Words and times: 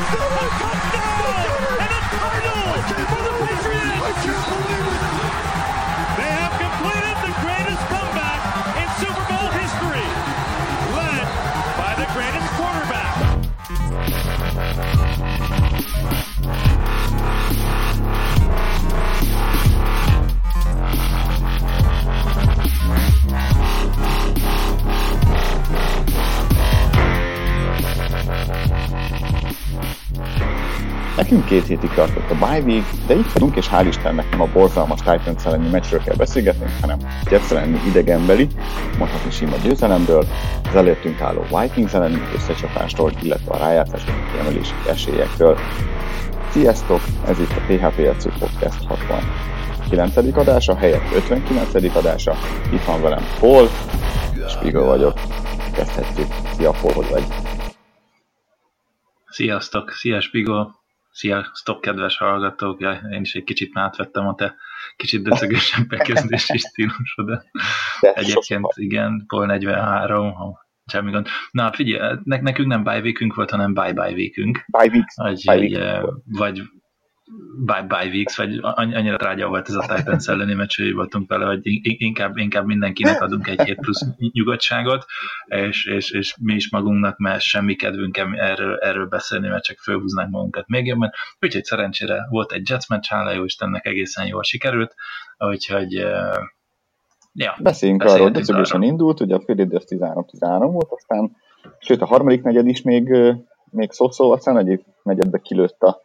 Touchdown! 0.00 1.50
And 1.80 1.92
a 1.92 2.00
Cardinals 2.08 2.86
for 3.10 3.20
the 3.22 3.32
Patriots! 3.44 4.79
Nekünk 31.30 31.48
két 31.48 31.66
hétig 31.66 31.90
tartott 31.90 32.30
a 32.30 32.34
bye 32.34 32.60
week, 32.60 32.84
de 33.06 33.14
itt 33.14 33.32
vagyunk, 33.32 33.56
és 33.56 33.68
hál' 33.72 33.84
Istennek 33.88 34.30
nem 34.30 34.40
a 34.40 34.46
borzalmas 34.46 34.98
Titans 34.98 35.44
elleni 35.44 35.68
meccsről 35.68 36.02
kell 36.02 36.14
beszélgetnünk, 36.16 36.70
hanem 36.80 36.98
Jets 37.30 37.50
elleni 37.50 37.80
idegenbeli, 37.88 38.48
mondhatni 38.98 39.30
sima 39.30 39.56
győzelemről, 39.56 40.24
az 40.68 40.74
előttünk 40.74 41.20
álló 41.20 41.42
Vikings 41.42 41.92
elleni 41.92 42.22
összecsapástól, 42.34 43.12
illetve 43.22 43.52
a 43.54 43.58
rájátszások 43.58 44.14
kiemelési 44.32 44.74
esélyekről. 44.88 45.58
Sziasztok! 46.50 47.00
Ez 47.26 47.38
itt 47.38 47.50
a 47.50 47.60
THP 47.66 47.98
Jegyző 47.98 48.32
Podcast 48.38 48.84
69. 48.84 50.36
adása, 50.36 50.76
helyett 50.76 51.14
59. 51.14 51.96
adása. 51.96 52.34
Itt 52.72 52.84
van 52.84 53.02
velem 53.02 53.24
Paul, 53.40 53.68
Spiegel 54.48 54.82
vagyok. 54.82 55.14
Kezdhetjük. 55.74 56.26
Szia 56.56 56.70
Paul, 56.70 57.04
vagy? 57.10 57.24
Sziasztok! 59.26 59.90
Szia 59.90 60.20
Spiegel! 60.20 60.79
Sziasztok, 61.10 61.80
kedves 61.80 62.16
hallgatók! 62.16 62.80
Ja, 62.80 62.92
én 63.12 63.20
is 63.20 63.34
egy 63.34 63.44
kicsit 63.44 63.70
átvettem 63.74 64.26
a 64.26 64.34
te 64.34 64.54
kicsit 64.96 65.22
döcögösebb 65.22 65.86
bekezdési 65.96 66.58
stílusodat. 66.58 67.46
Egyébként 68.00 68.66
igen, 68.74 69.24
Paul 69.26 69.46
43, 69.46 70.32
ha 70.32 70.66
semmi 70.86 71.10
gond. 71.10 71.26
Na 71.50 71.72
figyelj, 71.72 72.18
nekünk 72.24 72.68
nem 72.68 72.82
bye 72.82 73.12
volt, 73.34 73.50
hanem 73.50 73.74
bye-bye 73.74 74.12
weekünk. 74.12 74.64
Bye 74.78 74.90
weeks. 74.92 75.14
Vagy, 75.16 75.42
bye 75.44 75.58
week. 75.58 76.04
vagy 76.24 76.62
bye 77.64 77.82
bye 77.82 78.08
weeks, 78.08 78.36
vagy 78.36 78.58
annyira 78.62 79.16
trágya 79.16 79.48
volt 79.48 79.68
ez 79.68 79.74
a 79.74 79.94
Titans 79.94 80.28
elleni 80.32 80.54
meccs, 80.54 80.76
hogy 80.76 80.94
voltunk 80.94 81.28
vele, 81.28 81.44
hogy 81.44 81.60
inkább, 81.82 82.36
inkább 82.36 82.66
mindenkinek 82.66 83.22
adunk 83.22 83.46
egy 83.46 83.60
hét 83.62 83.80
plusz 83.80 84.06
nyugodtságot, 84.32 85.04
és, 85.46 85.86
és, 85.86 86.10
és 86.10 86.36
mi 86.40 86.54
is 86.54 86.70
magunknak, 86.70 87.18
mert 87.18 87.40
semmi 87.40 87.74
kedvünk 87.74 88.16
erről, 88.16 88.76
erről 88.76 89.06
beszélni, 89.06 89.48
mert 89.48 89.64
csak 89.64 89.78
fölhúznánk 89.78 90.30
magunkat 90.30 90.68
még 90.68 90.86
jobban. 90.86 91.10
Úgyhogy 91.40 91.64
szerencsére 91.64 92.26
volt 92.30 92.52
egy 92.52 92.68
Jets 92.68 92.88
meccs, 92.88 93.06
hála 93.08 93.32
jó 93.32 93.44
Istennek 93.44 93.86
egészen 93.86 94.26
jól 94.26 94.42
sikerült, 94.42 94.94
úgyhogy 95.38 95.92
ja, 97.32 97.56
Beszéljünk 97.62 98.02
arról, 98.02 98.30
hogy 98.30 98.82
indult, 98.82 99.20
ugye 99.20 99.34
a 99.34 99.40
fél 99.40 99.56
13-13 99.58 100.68
volt, 100.72 100.90
aztán 100.90 101.36
sőt 101.78 102.00
a 102.00 102.06
harmadik 102.06 102.42
negyed 102.42 102.66
is 102.66 102.82
még, 102.82 103.08
még 103.70 103.90
szó-szó, 103.92 104.32
aztán 104.32 104.58
egyik 104.58 104.80
negyedbe 105.02 105.38
kilőtt 105.38 105.82
a 105.82 106.00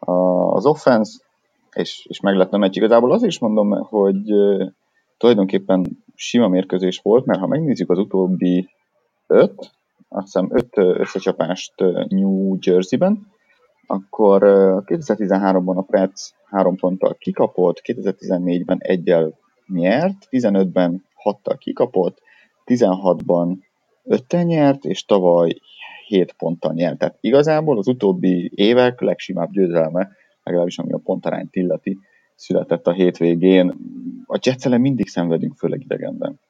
az 0.00 0.66
offense, 0.66 1.20
és, 1.72 2.06
és 2.08 2.20
meg 2.20 2.36
lett 2.36 2.52
a 2.52 2.58
meccs. 2.58 2.76
Igazából 2.76 3.12
az 3.12 3.22
is 3.22 3.38
mondom, 3.38 3.70
hogy 3.70 4.24
tulajdonképpen 5.18 6.04
sima 6.14 6.48
mérkőzés 6.48 7.00
volt, 7.02 7.24
mert 7.24 7.40
ha 7.40 7.46
megnézzük 7.46 7.90
az 7.90 7.98
utóbbi 7.98 8.68
öt, 9.26 9.70
azt 10.08 10.24
hiszem 10.24 10.48
öt 10.52 10.76
összecsapást 10.76 11.72
New 12.08 12.56
Jersey-ben, 12.60 13.26
akkor 13.86 14.42
2013-ban 14.86 15.76
a 15.76 15.82
Pets 15.82 16.20
három 16.44 16.76
ponttal 16.76 17.14
kikapott, 17.14 17.80
2014-ben 17.84 18.78
egyel 18.80 19.38
nyert, 19.66 20.28
15-ben 20.30 21.04
hattal 21.14 21.56
kikapott, 21.56 22.18
16-ban 22.66 23.56
ötten 24.04 24.46
nyert, 24.46 24.84
és 24.84 25.04
tavaly 25.04 25.60
7 26.10 26.32
ponttal 26.32 26.72
nyert. 26.72 26.98
Tehát 26.98 27.16
igazából 27.20 27.78
az 27.78 27.88
utóbbi 27.88 28.50
évek 28.54 29.00
legsimább 29.00 29.50
győzelme, 29.50 30.08
legalábbis 30.42 30.78
ami 30.78 30.92
a 30.92 31.00
pontarányt 31.04 31.56
illeti, 31.56 31.98
született 32.34 32.86
a 32.86 32.92
hétvégén. 32.92 33.74
A 34.26 34.38
jets 34.42 34.68
mindig 34.68 35.08
szenvedünk, 35.08 35.56
főleg 35.56 35.80
idegenben. 35.80 36.40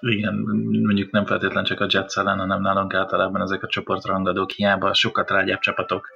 Igen, 0.00 0.34
mondjuk 0.82 1.10
nem 1.10 1.24
feltétlen 1.24 1.64
csak 1.64 1.80
a 1.80 1.86
Jets 1.90 2.16
ellen, 2.16 2.38
hanem 2.38 2.60
nálunk 2.60 2.94
általában 2.94 3.40
ezek 3.40 3.62
a 3.62 3.66
csoportrangadók 3.66 4.50
hiába 4.50 4.94
sokkal 4.94 5.24
trágyább 5.24 5.60
csapatok, 5.60 6.08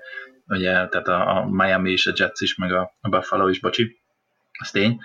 ugye, 0.47 0.71
tehát 0.71 1.09
a, 1.09 1.37
a 1.37 1.49
Miami 1.51 1.91
is, 1.91 2.07
a 2.07 2.13
Jets 2.17 2.41
is, 2.41 2.57
meg 2.57 2.73
a 2.73 2.93
Buffalo 3.11 3.49
is, 3.49 3.61
bocsi, 3.61 4.02
az 4.63 4.71
tény, 4.71 4.99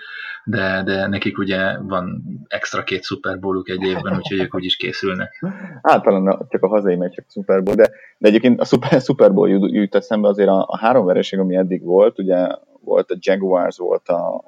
de, 0.44 0.82
de 0.84 1.06
nekik 1.06 1.38
ugye 1.38 1.78
van 1.78 2.22
extra 2.48 2.84
két 2.84 3.04
Super 3.04 3.38
egy 3.64 3.82
évben, 3.82 4.16
úgyhogy 4.16 4.38
ők 4.38 4.54
úgy 4.54 4.64
is 4.64 4.76
készülnek. 4.76 5.44
Általán 5.82 6.46
csak 6.48 6.62
a 6.62 6.68
hazai 6.68 6.96
meccsek 6.96 7.24
Super 7.28 7.62
de, 7.62 7.90
de 8.18 8.28
egyébként 8.28 8.60
a 8.60 8.64
Super, 8.64 9.00
Super 9.08 9.32
jut, 9.34 9.72
jut 9.72 9.94
eszembe 9.94 10.28
azért 10.28 10.48
a, 10.48 10.66
a 10.68 10.78
három 10.78 11.06
vereség, 11.06 11.38
ami 11.38 11.56
eddig 11.56 11.82
volt, 11.82 12.18
ugye 12.18 12.46
volt 12.80 13.10
a 13.10 13.16
Jaguars, 13.20 13.76
volt 13.76 14.08
a 14.08 14.44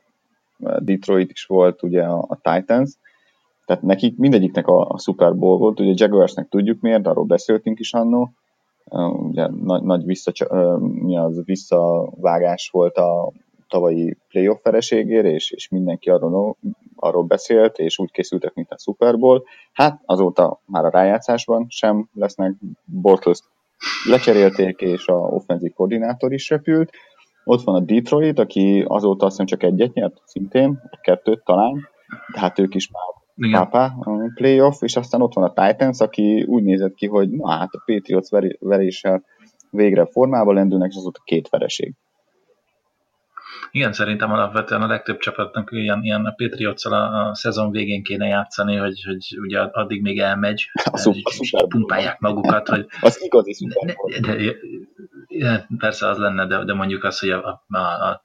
Detroit 0.78 1.30
is 1.30 1.44
volt, 1.44 1.82
ugye 1.82 2.02
a, 2.02 2.24
a 2.28 2.40
Titans, 2.42 2.90
tehát 3.66 3.82
nekik 3.82 4.16
mindegyiknek 4.16 4.66
a, 4.66 4.88
a 4.88 4.98
Super 4.98 5.34
volt, 5.34 5.80
ugye 5.80 5.92
Jaguarsnek 5.94 6.48
tudjuk 6.48 6.80
miért, 6.80 7.06
arról 7.06 7.24
beszéltünk 7.24 7.78
is 7.78 7.92
annó, 7.92 8.32
ugye 9.28 9.48
nagy, 9.48 9.82
nagy 9.82 10.04
vissza, 10.04 10.32
mi 10.80 11.16
az, 11.16 11.42
visszavágás 11.44 12.68
volt 12.72 12.96
a 12.96 13.32
tavalyi 13.70 14.16
playoff 14.28 14.62
vereségére, 14.62 15.28
és, 15.28 15.50
és 15.50 15.68
mindenki 15.68 16.10
arról, 16.10 16.56
arról 16.96 17.24
beszélt, 17.24 17.78
és 17.78 17.98
úgy 17.98 18.10
készültek, 18.10 18.54
mint 18.54 18.70
a 18.70 18.78
Super 18.78 19.18
Bowl. 19.18 19.44
Hát 19.72 20.00
azóta 20.04 20.60
már 20.66 20.84
a 20.84 20.90
rájátszásban 20.90 21.66
sem 21.68 22.08
lesznek. 22.14 22.54
Bortles 22.84 23.38
lecserélték, 24.04 24.80
és 24.80 25.06
a 25.06 25.14
offenzív 25.14 25.72
koordinátor 25.72 26.32
is 26.32 26.50
repült. 26.50 26.90
Ott 27.44 27.62
van 27.62 27.74
a 27.74 27.84
Detroit, 27.84 28.38
aki 28.38 28.84
azóta 28.86 29.26
azt 29.26 29.38
hiszem 29.38 29.58
csak 29.58 29.72
egyet 29.72 29.94
nyert, 29.94 30.20
szintén, 30.24 30.80
kettőt 31.00 31.44
talán, 31.44 31.88
de 32.32 32.40
hát 32.40 32.58
ők 32.58 32.74
is 32.74 32.90
már 32.90 33.20
pápá 33.50 33.84
a 34.00 34.30
playoff, 34.34 34.82
és 34.82 34.96
aztán 34.96 35.22
ott 35.22 35.34
van 35.34 35.44
a 35.44 35.52
Titans, 35.52 36.00
aki 36.00 36.42
úgy 36.42 36.62
nézett 36.62 36.94
ki, 36.94 37.06
hogy 37.06 37.30
na 37.30 37.50
hát 37.50 37.74
a 37.74 37.82
Patriots 37.86 38.28
veréssel 38.58 39.24
végre 39.70 40.06
formában 40.06 40.54
lendülnek, 40.54 40.90
és 40.90 40.96
azóta 40.96 41.20
két 41.24 41.48
vereség. 41.48 41.94
Igen, 43.70 43.92
szerintem 43.92 44.32
alapvetően 44.32 44.82
a 44.82 44.86
legtöbb 44.86 45.18
csapatnak 45.18 45.68
ilyen, 45.72 46.02
ilyen 46.02 46.24
a 46.24 46.34
patriots 46.36 46.84
a, 46.84 47.28
a 47.28 47.34
szezon 47.34 47.70
végén 47.70 48.02
kéne 48.02 48.26
játszani, 48.26 48.76
hogy, 48.76 49.02
hogy 49.04 49.38
ugye 49.40 49.60
addig 49.60 50.02
még 50.02 50.18
elmegy, 50.18 50.70
a 50.90 50.96
szuper, 50.96 51.32
és, 51.38 51.52
pumpálják 51.68 52.18
magukat, 52.18 52.68
hogy... 52.68 52.86
az 53.00 53.22
igazi 53.22 53.66
de, 53.66 53.94
de, 54.20 54.36
de, 54.36 54.54
de, 55.38 55.66
persze 55.78 56.08
az 56.08 56.18
lenne, 56.18 56.46
de, 56.46 56.64
de 56.64 56.74
mondjuk 56.74 57.04
az, 57.04 57.18
hogy 57.18 57.30
a, 57.30 57.64
a, 57.68 57.78
a 57.78 58.20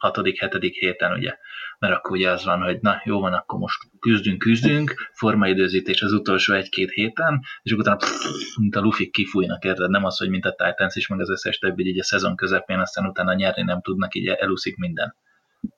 16. 0.00 0.26
7. 0.60 0.74
héten 0.74 1.12
ugye 1.12 1.36
mert 1.80 1.94
akkor 1.94 2.16
ugye 2.16 2.30
az 2.30 2.44
van, 2.44 2.62
hogy 2.62 2.78
na 2.80 3.00
jó 3.04 3.20
van, 3.20 3.32
akkor 3.32 3.58
most 3.58 3.82
küzdünk, 4.00 4.38
küzdünk, 4.38 4.94
formaidőzítés 5.12 6.02
az 6.02 6.12
utolsó 6.12 6.54
egy-két 6.54 6.90
héten, 6.90 7.40
és 7.62 7.72
utána 7.72 7.96
pff, 7.96 8.56
mint 8.58 8.76
a 8.76 8.80
lufik 8.80 9.12
kifújnak, 9.12 9.64
érted? 9.64 9.90
Nem 9.90 10.04
az, 10.04 10.18
hogy 10.18 10.28
mint 10.28 10.44
a 10.44 10.54
Titans 10.54 10.94
is, 10.94 11.08
meg 11.08 11.20
az 11.20 11.30
összes 11.30 11.58
többi, 11.58 11.86
így 11.86 11.98
a 11.98 12.04
szezon 12.04 12.36
közepén, 12.36 12.78
aztán 12.78 13.06
utána 13.06 13.34
nyerni 13.34 13.62
nem 13.62 13.80
tudnak, 13.80 14.14
így 14.14 14.26
elúszik 14.26 14.76
minden. 14.76 15.14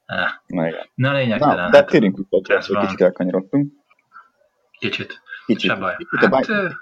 Ah. 0.06 0.28
Na, 0.46 0.68
igen. 0.68 0.86
Na 0.94 1.12
lényegtelen. 1.12 1.56
Na, 1.56 1.70
de 1.70 1.76
hát, 1.76 1.86
térjünk 1.86 2.18
vissza, 2.46 2.74
hogy 2.74 2.86
kicsit 2.86 3.00
elkanyarodtunk. 3.00 3.72
Kicsit. 4.78 5.22
Kicsit. 5.46 5.70
Se 5.70 5.76
baj. 5.76 5.94
Itt 5.98 6.08
hát, 6.08 6.32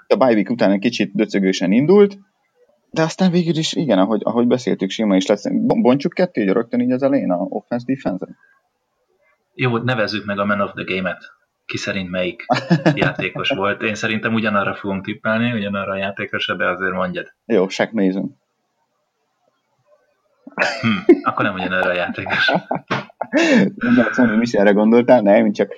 a, 0.07 0.15
bye, 0.15 0.33
week 0.33 0.49
után 0.49 0.71
egy 0.71 0.79
kicsit 0.79 1.15
döcögősen 1.15 1.71
indult, 1.71 2.17
de 2.91 3.01
aztán 3.01 3.31
végül 3.31 3.57
is 3.57 3.73
igen, 3.73 3.99
ahogy, 3.99 4.21
ahogy 4.23 4.47
beszéltük, 4.47 4.89
sima 4.89 5.15
is 5.15 5.25
lesz. 5.25 5.43
Bontjuk 5.61 6.13
ketté, 6.13 6.43
hogy 6.43 6.53
rögtön 6.53 6.79
így 6.79 6.91
az 6.91 7.03
elején 7.03 7.31
a 7.31 7.37
offense 7.49 7.85
defense 7.87 8.27
jó, 9.53 9.77
nevezzük 9.77 10.25
meg 10.25 10.39
a 10.39 10.45
Man 10.45 10.61
of 10.61 10.71
the 10.71 10.83
Game-et. 10.83 11.23
Ki 11.65 11.77
szerint 11.77 12.09
melyik 12.09 12.45
játékos 12.93 13.49
volt. 13.49 13.81
Én 13.81 13.95
szerintem 13.95 14.33
ugyanarra 14.33 14.75
fogunk 14.75 15.03
tippelni, 15.03 15.51
ugyanarra 15.51 15.91
a 15.91 15.97
játékosra, 15.97 16.55
de 16.55 16.67
azért 16.67 16.93
mondjad. 16.93 17.33
Jó, 17.45 17.67
Shaq 17.67 17.89
Mason. 17.93 18.39
Hm, 20.81 21.13
akkor 21.23 21.45
nem 21.45 21.53
ugyanarra 21.53 21.89
a 21.89 21.93
játékos. 21.93 22.51
nem 24.15 24.35
mi 24.35 24.41
is 24.41 24.53
erre 24.53 24.71
gondoltál, 24.71 25.21
nem, 25.21 25.51
csak 25.51 25.73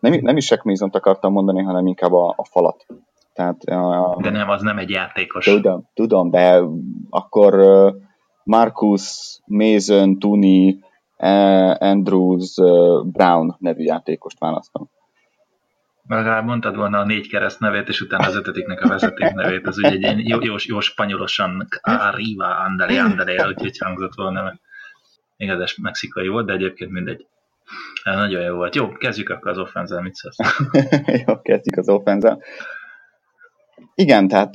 nem, 0.00 0.18
nem 0.20 0.36
is 0.36 0.44
Shaq 0.44 0.60
Mason-t 0.64 0.94
akartam 0.94 1.32
mondani, 1.32 1.62
hanem 1.62 1.86
inkább 1.86 2.12
a, 2.12 2.34
a 2.36 2.44
falat. 2.44 2.86
Tehát, 3.38 3.62
a, 3.62 4.18
de 4.20 4.30
nem, 4.30 4.48
az 4.48 4.62
nem 4.62 4.78
egy 4.78 4.90
játékos. 4.90 5.44
Tudom, 5.44 5.88
tudom, 5.94 6.30
de 6.30 6.62
akkor 7.10 7.54
Marcus, 8.44 9.38
Mason, 9.46 10.18
Tuni, 10.18 10.78
Andrews 11.78 12.54
Brown 13.04 13.56
nevű 13.58 13.82
játékost 13.82 14.38
választom. 14.38 14.90
Legalább 16.08 16.44
mondtad 16.44 16.76
volna 16.76 16.98
a 16.98 17.04
négy 17.04 17.28
kereszt 17.28 17.60
nevét, 17.60 17.88
és 17.88 18.00
utána 18.00 18.26
az 18.26 18.36
ötödiknek 18.36 18.80
a 18.80 18.88
vezeték 18.88 19.32
nevét. 19.32 19.66
Ez 19.66 19.78
ugye 19.78 20.08
egy 20.08 20.28
jó, 20.28 20.38
jó, 20.42 20.54
jó 20.66 20.80
spanyolosan 20.80 21.68
Arriva, 21.80 22.56
Andale, 22.56 23.02
Andale, 23.02 23.48
úgyhogy 23.48 23.78
hangzott 23.78 24.14
volna, 24.14 24.42
mert 24.42 24.60
igazás 25.36 25.76
mexikai 25.76 26.28
volt, 26.28 26.46
de 26.46 26.52
egyébként 26.52 26.90
mindegy. 26.90 27.26
Nagyon 28.04 28.42
jó 28.42 28.54
volt. 28.54 28.74
Jó, 28.74 28.92
kezdjük 28.92 29.28
akkor 29.28 29.50
az 29.50 29.58
offenzel, 29.58 30.02
mit 30.02 30.14
szólsz? 30.14 30.36
jó, 31.26 31.40
kezdjük 31.40 31.76
az 31.76 31.88
offenzel. 31.88 32.42
Igen, 34.00 34.28
tehát 34.28 34.54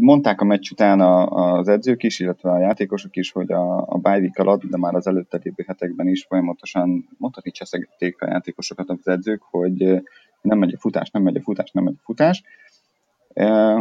mondták 0.00 0.40
a 0.40 0.44
meccs 0.44 0.70
után 0.70 1.00
az 1.30 1.68
edzők 1.68 2.02
is, 2.02 2.20
illetve 2.20 2.50
a 2.50 2.58
játékosok 2.58 3.16
is, 3.16 3.32
hogy 3.32 3.52
a, 3.52 3.78
a 3.78 3.98
bye 3.98 4.30
alatt, 4.34 4.62
de 4.64 4.76
már 4.76 4.94
az 4.94 5.06
előtte 5.06 5.40
lévő 5.42 5.64
hetekben 5.66 6.08
is 6.08 6.24
folyamatosan 6.24 7.08
mondhatni 7.18 7.50
cseszegették 7.50 8.22
a 8.22 8.26
játékosokat 8.26 8.90
az 8.90 9.08
edzők, 9.08 9.42
hogy 9.42 10.02
nem 10.40 10.58
megy 10.58 10.72
a 10.72 10.78
futás, 10.78 11.10
nem 11.10 11.22
megy 11.22 11.36
a 11.36 11.40
futás, 11.40 11.70
nem 11.70 11.84
megy 11.84 11.94
a 11.98 12.02
futás. 12.04 12.42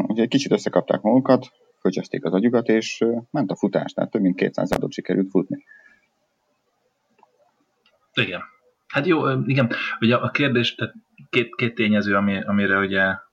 Ugye 0.08 0.22
egy 0.22 0.28
kicsit 0.28 0.52
összekapták 0.52 1.02
magukat, 1.02 1.52
fölcseszték 1.80 2.26
az 2.26 2.34
agyukat, 2.34 2.68
és 2.68 3.06
ment 3.32 3.52
a 3.52 3.56
futás, 3.56 3.94
tehát 3.94 4.12
több 4.12 4.22
mint 4.22 4.36
200 4.36 4.72
adott 4.72 4.92
sikerült 4.92 5.30
futni. 5.30 5.64
Igen. 8.14 8.42
Hát 8.88 9.06
jó, 9.06 9.30
igen, 9.46 9.70
ugye 10.00 10.16
a 10.16 10.32
kérdés, 10.32 10.76
tehát 10.76 10.94
két, 11.30 11.56
két 11.56 11.76
tényező, 11.76 12.16
ami, 12.16 12.42
amire 12.44 12.78
ugye 12.78 13.26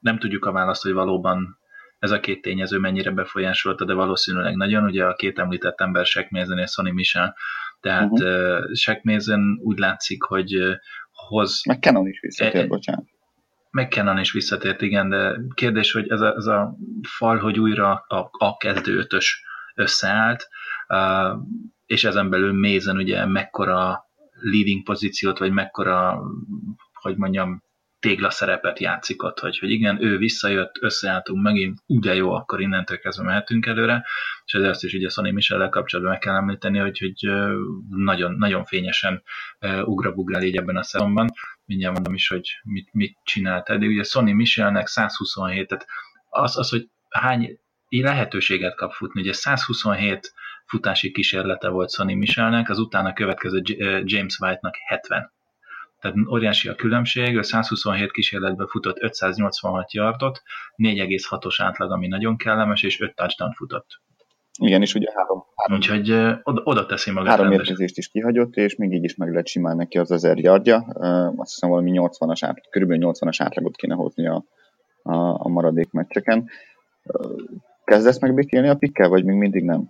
nem 0.00 0.18
tudjuk 0.18 0.44
a 0.44 0.52
választ, 0.52 0.82
hogy 0.82 0.92
valóban 0.92 1.58
ez 1.98 2.10
a 2.10 2.20
két 2.20 2.42
tényező 2.42 2.78
mennyire 2.78 3.10
befolyásolta, 3.10 3.84
de 3.84 3.92
valószínűleg 3.92 4.56
nagyon. 4.56 4.84
Ugye 4.84 5.04
a 5.04 5.14
két 5.14 5.38
említett 5.38 5.80
ember, 5.80 6.06
Sekmézen 6.06 6.58
és 6.58 6.70
Sonny 6.70 6.92
Michel, 6.92 7.36
tehát 7.80 8.10
uh-huh. 8.10 8.28
uh, 8.28 8.74
Sekmézen 8.74 9.58
úgy 9.62 9.78
látszik, 9.78 10.22
hogy 10.22 10.78
hoz... 11.12 11.62
Meg 11.64 11.78
Canon 11.80 12.06
is 12.06 12.20
visszatért, 12.20 12.64
e, 12.64 12.66
bocsánat. 12.66 13.04
Meg 13.70 13.90
Canon 13.90 14.18
is 14.18 14.32
visszatért, 14.32 14.82
igen, 14.82 15.08
de 15.08 15.36
kérdés, 15.54 15.92
hogy 15.92 16.10
ez 16.10 16.20
a, 16.20 16.34
ez 16.36 16.46
a 16.46 16.76
fal, 17.02 17.38
hogy 17.38 17.58
újra 17.58 18.04
a, 18.08 18.30
a 18.38 18.56
kezdő 18.56 18.98
ötös 18.98 19.44
összeállt, 19.74 20.48
és 21.86 22.04
ezen 22.04 22.30
belül 22.30 22.52
Mézen 22.52 22.96
ugye 22.96 23.26
mekkora 23.26 24.04
leading 24.40 24.82
pozíciót, 24.82 25.38
vagy 25.38 25.52
mekkora, 25.52 26.22
hogy 26.92 27.16
mondjam, 27.16 27.62
tégla 28.00 28.30
szerepet 28.30 28.78
játszik 28.78 29.22
ott, 29.22 29.38
hogy, 29.38 29.58
hogy 29.58 29.70
igen, 29.70 30.02
ő 30.02 30.16
visszajött, 30.16 30.76
összeálltunk 30.80 31.42
megint, 31.42 31.78
ugye 31.86 32.14
jó, 32.14 32.32
akkor 32.32 32.60
innentől 32.60 32.98
kezdve 32.98 33.24
mehetünk 33.24 33.66
előre, 33.66 34.06
és 34.44 34.52
ezért 34.52 34.70
azt 34.70 34.84
is 34.84 34.94
ugye 34.94 35.08
Sonny 35.08 35.32
michel 35.32 35.68
kapcsolatban 35.68 36.12
meg 36.12 36.22
kell 36.22 36.34
említeni, 36.34 36.78
hogy, 36.78 36.98
hogy 36.98 37.32
nagyon, 37.88 38.34
nagyon 38.38 38.64
fényesen 38.64 39.22
ugrabugrál 39.84 40.42
így 40.42 40.56
ebben 40.56 40.76
a 40.76 40.82
szezonban. 40.82 41.32
Mindjárt 41.64 41.94
mondom 41.94 42.14
is, 42.14 42.28
hogy 42.28 42.48
mit, 42.62 42.88
mit 42.92 43.18
csinált 43.24 43.68
eddig. 43.68 43.90
Ugye 43.90 44.02
Sonny 44.02 44.32
Michelnek 44.34 44.86
127, 44.86 45.68
tehát 45.68 45.86
az, 46.28 46.58
az, 46.58 46.68
hogy 46.68 46.88
hány 47.08 47.58
lehetőséget 47.88 48.76
kap 48.76 48.92
futni, 48.92 49.20
ugye 49.20 49.32
127 49.32 50.32
futási 50.66 51.10
kísérlete 51.10 51.68
volt 51.68 51.92
Sonny 51.92 52.16
Michelnek, 52.16 52.68
az 52.68 52.78
utána 52.78 53.12
következő 53.12 53.62
James 54.04 54.38
White-nak 54.38 54.74
70 54.86 55.32
tehát 56.00 56.16
óriási 56.30 56.68
a 56.68 56.74
különbség, 56.74 57.36
ő 57.36 57.42
127 57.42 58.10
kísérletben 58.10 58.66
futott 58.66 59.02
586 59.02 59.92
yardot, 59.92 60.42
4,6-os 60.76 61.54
átlag, 61.58 61.92
ami 61.92 62.06
nagyon 62.06 62.36
kellemes, 62.36 62.82
és 62.82 63.00
5 63.00 63.14
touchdown 63.14 63.52
futott. 63.52 64.00
Igen, 64.58 64.82
és 64.82 64.94
ugye 64.94 65.10
három, 65.14 65.44
három 65.56 65.76
Úgyhogy 65.76 66.10
oda, 66.42 66.60
oda 66.64 66.86
teszi 66.86 67.10
magát. 67.10 67.36
Három 67.36 67.52
érkezést 67.52 67.96
is 67.98 68.08
kihagyott, 68.08 68.54
és 68.54 68.76
még 68.76 68.92
így 68.92 69.04
is 69.04 69.14
meg 69.14 69.30
lehet 69.30 69.46
simán 69.46 69.76
neki 69.76 69.98
az 69.98 70.10
1000 70.10 70.38
yardja. 70.38 70.76
Azt 71.36 71.52
hiszem 71.52 71.68
valami 71.68 71.90
80-as 71.94 72.38
átlag, 72.40 72.68
körülbelül 72.70 73.10
80-as 73.12 73.36
átlagot 73.38 73.76
kéne 73.76 73.94
hozni 73.94 74.26
a, 74.26 74.44
a, 75.02 75.16
a 75.44 75.48
maradék 75.48 75.90
meccseken. 75.90 76.50
Kezdesz 77.84 78.20
megbékélni 78.20 78.68
a 78.68 78.74
pikkel, 78.74 79.08
vagy 79.08 79.24
még 79.24 79.36
mindig 79.36 79.64
nem? 79.64 79.88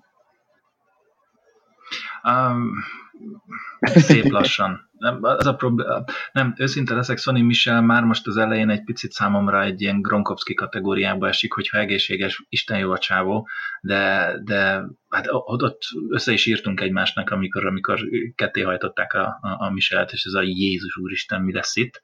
Um, 2.25 2.73
szép 3.81 4.25
lassan 4.25 4.90
nem, 5.01 5.19
az 5.23 5.47
a 5.47 5.55
probléma, 5.55 6.05
nem, 6.33 6.55
őszinte 6.57 6.95
leszek, 6.95 7.19
Sonny 7.19 7.45
Michel 7.45 7.83
már 7.83 8.03
most 8.03 8.27
az 8.27 8.37
elején 8.37 8.71
egy 8.71 8.85
picit 8.85 9.13
számomra 9.13 9.63
egy 9.63 9.81
ilyen 9.81 10.03
Gronkowski 10.03 10.55
kategóriába 10.55 11.29
esik, 11.29 11.53
hogyha 11.53 11.79
egészséges, 11.79 12.45
Isten 12.49 12.79
jó 12.79 12.91
a 12.91 12.99
csávó, 12.99 13.49
de, 13.81 14.33
de 14.45 14.85
hát 15.09 15.27
ott 15.31 15.79
össze 16.09 16.33
is 16.33 16.47
írtunk 16.47 16.81
egymásnak, 16.81 17.31
amikor, 17.31 17.67
amikor 17.67 18.01
ketté 18.35 18.61
hajtották 18.63 19.13
a, 19.13 19.39
a, 19.41 19.65
a 19.65 19.71
Michelt, 19.71 20.13
és 20.13 20.25
ez 20.25 20.33
a 20.33 20.43
Jézus 20.43 20.97
úristen, 20.97 21.43
mi 21.43 21.53
lesz 21.53 21.77
itt, 21.77 22.03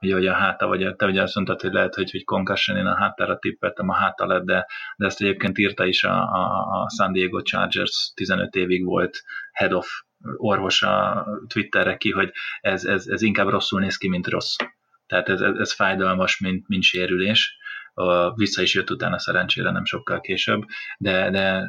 ugye, 0.00 0.14
hogy 0.14 0.26
a 0.26 0.34
háta, 0.34 0.66
vagy 0.66 0.96
te 0.96 1.06
ugye 1.06 1.22
azt 1.22 1.34
mondtad, 1.34 1.60
hogy 1.60 1.72
lehet, 1.72 1.94
hogy, 1.94 2.10
hogy 2.10 2.24
concussion, 2.24 2.76
én 2.76 2.86
a 2.86 2.96
hátára 2.96 3.38
tippeltem, 3.38 3.88
a 3.88 3.94
háta 3.94 4.26
lett, 4.26 4.44
de, 4.44 4.66
de 4.96 5.06
ezt 5.06 5.20
egyébként 5.20 5.58
írta 5.58 5.84
is 5.84 6.04
a, 6.04 6.22
a, 6.22 6.82
a 6.82 6.90
San 6.96 7.12
Diego 7.12 7.42
Chargers 7.42 8.12
15 8.14 8.54
évig 8.54 8.84
volt 8.84 9.22
head 9.52 9.72
of 9.72 9.88
orvos 10.36 10.82
a 10.82 11.26
Twitterre 11.48 11.96
ki, 11.96 12.10
hogy 12.10 12.32
ez, 12.60 12.84
ez, 12.84 13.06
ez 13.06 13.22
inkább 13.22 13.48
rosszul 13.48 13.80
néz 13.80 13.96
ki, 13.96 14.08
mint 14.08 14.26
rossz. 14.26 14.56
Tehát 15.06 15.28
ez, 15.28 15.40
ez, 15.40 15.56
ez 15.58 15.72
fájdalmas, 15.72 16.38
mint, 16.38 16.68
mint 16.68 16.82
sérülés. 16.82 17.56
Vissza 18.34 18.62
is 18.62 18.74
jött 18.74 18.90
utána 18.90 19.18
szerencsére 19.18 19.70
nem 19.70 19.84
sokkal 19.84 20.20
később, 20.20 20.62
de, 20.98 21.30
de 21.30 21.62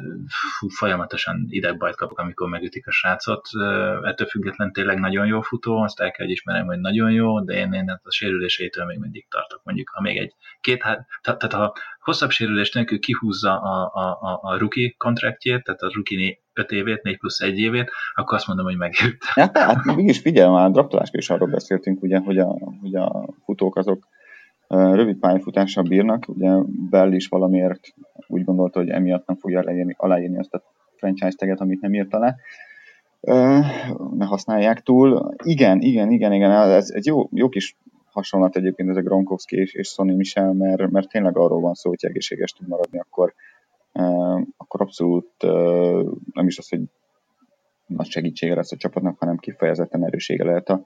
fú, 0.58 0.68
folyamatosan 0.68 1.46
idegbajt 1.48 1.96
kapok, 1.96 2.18
amikor 2.18 2.48
megütik 2.48 2.86
a 2.86 2.90
srácot. 2.90 3.48
Ettől 4.02 4.26
független 4.26 4.72
tényleg 4.72 4.98
nagyon 4.98 5.26
jó 5.26 5.40
futó, 5.40 5.82
azt 5.82 6.00
el 6.00 6.10
kell 6.10 6.28
ismerem, 6.28 6.66
hogy 6.66 6.78
nagyon 6.78 7.10
jó, 7.10 7.40
de 7.40 7.54
én, 7.54 7.72
én 7.72 8.00
a 8.02 8.10
sérüléseitől 8.10 8.84
még 8.84 8.98
mindig 8.98 9.28
tartok. 9.28 9.60
Mondjuk, 9.64 9.88
ha 9.88 10.00
még 10.00 10.16
egy 10.16 10.34
két, 10.60 10.84
tehát 11.22 11.52
ha 11.52 11.72
hosszabb 12.00 12.30
sérülés 12.30 12.72
nélkül 12.72 12.98
kihúzza 12.98 13.60
a, 13.60 13.90
a, 13.94 14.18
a, 14.20 14.38
a 14.42 14.58
rookie 14.58 14.94
kontraktjét, 14.96 15.64
tehát 15.64 15.80
a 15.80 15.90
rookie 15.94 16.38
5 16.52 16.70
évét, 16.70 17.02
4 17.02 17.18
plusz 17.18 17.40
1 17.40 17.58
évét, 17.58 17.90
akkor 18.14 18.36
azt 18.36 18.46
mondom, 18.46 18.66
hogy 18.66 18.76
megért. 18.76 19.16
Ja, 19.34 19.50
hát 19.52 19.84
mégis 19.84 20.18
figyelj, 20.18 20.50
már 20.50 20.64
a 20.64 20.70
draftoláskor 20.70 21.18
is 21.18 21.30
arról 21.30 21.48
beszéltünk, 21.48 22.02
ugye, 22.02 22.18
hogy, 22.18 22.38
a, 22.38 22.58
hogy 22.80 22.94
a 22.94 23.28
futók 23.44 23.76
azok 23.76 24.08
rövid 24.68 25.16
pályafutással 25.16 25.82
bírnak, 25.82 26.28
ugye 26.28 26.50
Bell 26.90 27.12
is 27.12 27.28
valamiért 27.28 27.94
úgy 28.26 28.44
gondolta, 28.44 28.78
hogy 28.78 28.88
emiatt 28.88 29.26
nem 29.26 29.36
fogja 29.36 29.58
aláírni, 29.58 29.94
aláírni 29.96 30.38
azt 30.38 30.54
a 30.54 30.62
franchise 30.96 31.36
teget, 31.36 31.60
amit 31.60 31.80
nem 31.80 31.94
írt 31.94 32.14
alá. 32.14 32.34
Ne 34.16 34.24
használják 34.24 34.82
túl. 34.82 35.34
Igen, 35.42 35.80
igen, 35.80 36.10
igen, 36.10 36.32
igen, 36.32 36.50
ez 36.50 36.90
egy 36.90 37.06
jó, 37.06 37.28
jó 37.32 37.48
kis 37.48 37.76
hasonlat 38.12 38.56
egyébként 38.56 38.88
ez 38.88 38.96
a 38.96 39.02
Gronkowski 39.02 39.56
és, 39.56 39.72
és 39.72 39.88
Sonny 39.88 40.16
Michel, 40.16 40.52
mert, 40.52 40.90
mert 40.90 41.08
tényleg 41.08 41.36
arról 41.36 41.60
van 41.60 41.74
szó, 41.74 41.88
hogy 41.88 42.04
egészséges 42.04 42.52
tud 42.52 42.68
maradni, 42.68 42.98
akkor, 42.98 43.34
akkor 44.56 44.80
abszolút 44.80 45.30
nem 46.32 46.46
is 46.46 46.58
az, 46.58 46.68
hogy 46.68 46.80
nagy 47.86 48.08
segítsége 48.08 48.54
lesz 48.54 48.72
a 48.72 48.76
csapatnak, 48.76 49.18
hanem 49.18 49.36
kifejezetten 49.36 50.04
erősége 50.04 50.44
lehet 50.44 50.68
a, 50.68 50.80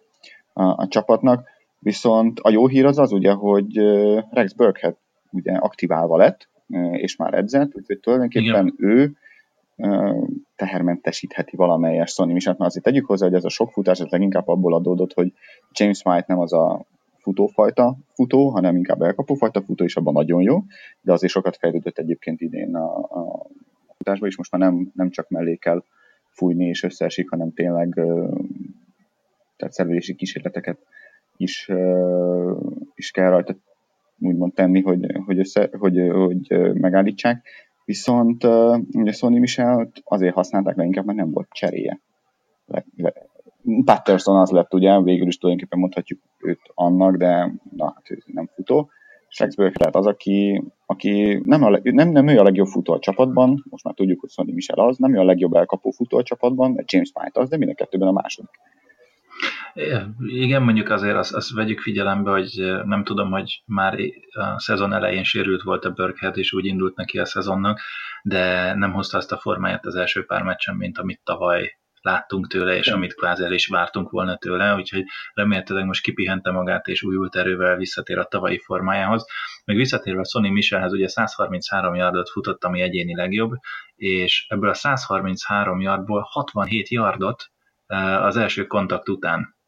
a, 0.53 0.63
a 0.63 0.87
csapatnak. 0.89 1.49
Viszont 1.83 2.41
a 2.41 2.51
jó 2.51 2.67
hír 2.67 2.85
az 2.85 2.99
az 2.99 3.13
ugye, 3.13 3.33
hogy 3.33 3.77
Rex 4.31 4.53
Burkhead 4.53 4.97
ugye 5.31 5.53
aktiválva 5.53 6.17
lett, 6.17 6.49
és 6.93 7.17
már 7.17 7.35
edzett, 7.35 7.77
úgyhogy 7.77 7.99
tulajdonképpen 7.99 8.67
Igen. 8.67 8.75
ő 8.77 9.17
tehermentesítheti 10.57 11.57
valamelyes 11.57 12.11
Sonny 12.11 12.33
Michel, 12.33 12.55
mert 12.59 12.71
azért 12.71 12.85
tegyük 12.85 13.07
hozzá, 13.07 13.27
hogy 13.27 13.35
ez 13.35 13.45
a 13.45 13.49
sok 13.49 13.71
futás 13.71 14.01
ez 14.01 14.07
leginkább 14.11 14.49
abból 14.49 14.75
adódott, 14.75 15.13
hogy 15.13 15.33
James 15.73 16.03
White 16.05 16.25
nem 16.29 16.39
az 16.39 16.53
a 16.53 16.85
futófajta 17.19 17.97
futó, 18.15 18.49
hanem 18.49 18.77
inkább 18.77 19.03
elkapófajta 19.03 19.63
futó, 19.63 19.85
és 19.85 19.97
abban 19.97 20.13
nagyon 20.13 20.43
jó, 20.43 20.63
de 21.01 21.13
azért 21.13 21.33
sokat 21.33 21.57
fejlődött 21.57 21.99
egyébként 21.99 22.41
idén 22.41 22.75
a, 22.75 22.97
a 22.97 23.47
futásban, 23.97 24.29
és 24.29 24.37
most 24.37 24.53
már 24.53 24.61
nem, 24.61 24.91
nem 24.95 25.11
csak 25.11 25.29
mellé 25.29 25.57
kell 25.57 25.85
fújni 26.29 26.67
és 26.67 26.83
összeesik, 26.83 27.31
hanem 27.31 27.53
tényleg 27.53 27.95
tehát 29.57 29.75
szervelési 29.75 30.15
kísérleteket 30.15 30.79
is, 31.43 31.69
is 32.95 33.11
kell 33.11 33.31
rajta 33.31 33.57
úgymond 34.19 34.55
tenni, 34.55 34.81
hogy, 34.81 35.07
hogy, 35.25 35.39
össze, 35.39 35.71
hogy, 35.79 36.11
hogy 36.13 36.73
megállítsák. 36.75 37.47
Viszont 37.85 38.45
ugye 38.93 39.13
Sony 39.13 39.39
Michel 39.39 39.91
azért 40.05 40.35
használták 40.35 40.77
leginkább, 40.77 41.05
mert 41.05 41.19
nem 41.19 41.31
volt 41.31 41.49
cseréje. 41.51 42.01
Patterson 43.85 44.37
az 44.37 44.51
lett 44.51 44.75
ugye, 44.75 45.01
végül 45.01 45.27
is 45.27 45.39
tulajdonképpen 45.39 45.79
mondhatjuk 45.79 46.21
őt 46.39 46.61
annak, 46.75 47.17
de 47.17 47.53
na, 47.77 47.93
hát 47.95 48.11
ő 48.11 48.23
nem 48.27 48.51
futó. 48.55 48.91
Shakespeare 49.29 49.73
tehát 49.73 49.95
az, 49.95 50.07
aki, 50.07 50.63
aki 50.87 51.41
nem, 51.45 51.63
a, 51.63 51.81
nem, 51.83 52.09
nem 52.09 52.29
ő 52.29 52.39
a 52.39 52.43
legjobb 52.43 52.67
futó 52.67 52.93
a 52.93 52.99
csapatban, 52.99 53.65
most 53.71 53.85
már 53.85 53.95
tudjuk, 53.95 54.21
hogy 54.21 54.31
Sonny 54.31 54.53
Michel 54.53 54.79
az, 54.79 54.99
nem 54.99 55.15
ő 55.15 55.19
a 55.19 55.25
legjobb 55.25 55.55
elkapó 55.55 55.91
futó 55.91 56.17
a 56.19 56.23
csapatban, 56.23 56.71
mert 56.71 56.93
James 56.93 57.13
White 57.15 57.41
az, 57.41 57.49
de 57.49 57.57
mind 57.57 57.71
a 57.71 57.75
kettőben 57.75 58.09
a 58.09 58.13
második. 58.13 58.51
Igen, 60.19 60.63
mondjuk 60.63 60.91
azért 60.91 61.17
azt, 61.17 61.35
azt 61.35 61.53
vegyük 61.53 61.81
figyelembe, 61.81 62.31
hogy 62.31 62.83
nem 62.85 63.05
tudom, 63.05 63.31
hogy 63.31 63.63
már 63.67 63.99
a 64.31 64.61
szezon 64.61 64.93
elején 64.93 65.25
sérült 65.25 65.63
volt 65.63 65.85
a 65.85 65.91
Burkhead, 65.91 66.37
és 66.39 66.53
úgy 66.53 66.65
indult 66.65 66.97
neki 66.97 67.19
a 67.19 67.25
szezonnak, 67.25 67.81
de 68.23 68.75
nem 68.75 68.93
hozta 68.93 69.17
azt 69.17 69.33
a 69.33 69.39
formáját 69.39 69.87
az 69.87 69.95
első 69.95 70.25
pár 70.25 70.43
meccsen, 70.43 70.77
mint 70.77 70.99
amit 70.99 71.21
tavaly 71.25 71.79
láttunk 72.01 72.47
tőle, 72.47 72.77
és 72.77 72.89
amit 72.89 73.15
kvázi 73.15 73.45
el 73.45 73.53
is 73.53 73.67
vártunk 73.67 74.11
volna 74.11 74.37
tőle, 74.37 74.75
úgyhogy 74.75 75.05
remélhetőleg 75.35 75.85
most 75.85 76.03
kipihente 76.03 76.51
magát, 76.51 76.87
és 76.87 77.03
újult 77.03 77.37
erővel 77.37 77.77
visszatér 77.77 78.19
a 78.19 78.25
tavalyi 78.25 78.59
formájához. 78.59 79.27
Meg 79.65 79.77
visszatérve 79.77 80.21
a 80.21 80.25
Sony 80.25 80.53
Michelhez, 80.53 80.93
ugye 80.93 81.09
133 81.09 81.95
yardot 81.95 82.31
futott, 82.31 82.65
ami 82.65 82.81
egyéni 82.81 83.15
legjobb, 83.15 83.53
és 83.95 84.47
ebből 84.49 84.71
a 84.71 84.75
133 84.75 85.81
yardból 85.81 86.21
67 86.21 86.89
yardot 86.89 87.51
az 88.21 88.37
első 88.37 88.67
kontakt 88.67 89.09
után 89.09 89.61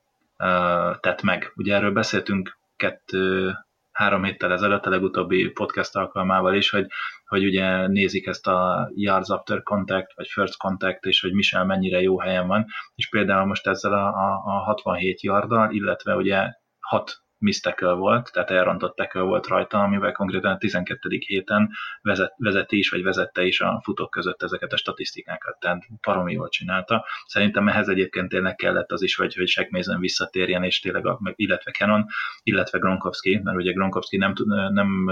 tett 1.00 1.22
meg. 1.22 1.52
Ugye 1.54 1.74
erről 1.74 1.92
beszéltünk 1.92 2.58
kettő, 2.76 3.54
három 3.92 4.24
héttel 4.24 4.52
ezelőtt 4.52 4.86
a 4.86 4.90
legutóbbi 4.90 5.48
podcast 5.48 5.96
alkalmával 5.96 6.54
is, 6.54 6.70
hogy, 6.70 6.86
hogy 7.26 7.44
ugye 7.44 7.86
nézik 7.86 8.26
ezt 8.26 8.46
a 8.46 8.90
yards 8.94 9.30
after 9.30 9.62
contact, 9.62 10.14
vagy 10.14 10.28
first 10.28 10.56
contact, 10.56 11.04
és 11.04 11.20
hogy 11.20 11.32
Michel 11.32 11.64
mennyire 11.64 12.00
jó 12.00 12.20
helyen 12.20 12.46
van, 12.46 12.66
és 12.94 13.08
például 13.08 13.46
most 13.46 13.66
ezzel 13.66 13.92
a, 13.92 14.06
a, 14.06 14.42
a 14.44 14.50
67 14.50 15.22
yarddal, 15.22 15.70
illetve 15.72 16.14
ugye 16.16 16.52
6 16.80 17.23
miss 17.38 17.60
tackle 17.60 17.92
volt, 17.92 18.30
tehát 18.32 18.50
elrontott 18.50 18.96
tackle 18.96 19.20
volt 19.20 19.46
rajta, 19.46 19.78
amivel 19.78 20.12
konkrétan 20.12 20.52
a 20.52 20.58
12. 20.58 21.08
héten 21.26 21.70
vezet, 22.02 22.34
vezeti 22.36 22.78
is, 22.78 22.90
vagy 22.90 23.02
vezette 23.02 23.44
is 23.44 23.60
a 23.60 23.80
futók 23.84 24.10
között 24.10 24.42
ezeket 24.42 24.72
a 24.72 24.76
statisztikákat, 24.76 25.58
tehát 25.60 25.82
paromi 26.00 26.32
jól 26.32 26.48
csinálta. 26.48 27.04
Szerintem 27.26 27.68
ehhez 27.68 27.88
egyébként 27.88 28.28
tényleg 28.28 28.54
kellett 28.54 28.90
az 28.92 29.02
is, 29.02 29.16
hogy, 29.16 29.34
hogy 29.34 29.48
Shaq 29.48 29.98
visszatérjen, 29.98 30.62
és 30.62 30.80
tényleg, 30.80 31.06
a, 31.06 31.20
illetve 31.34 31.70
Canon, 31.70 32.06
illetve 32.42 32.78
Gronkowski, 32.78 33.40
mert 33.42 33.56
ugye 33.56 33.72
Gronkowski 33.72 34.16
nem, 34.16 34.32
nem 34.72 35.10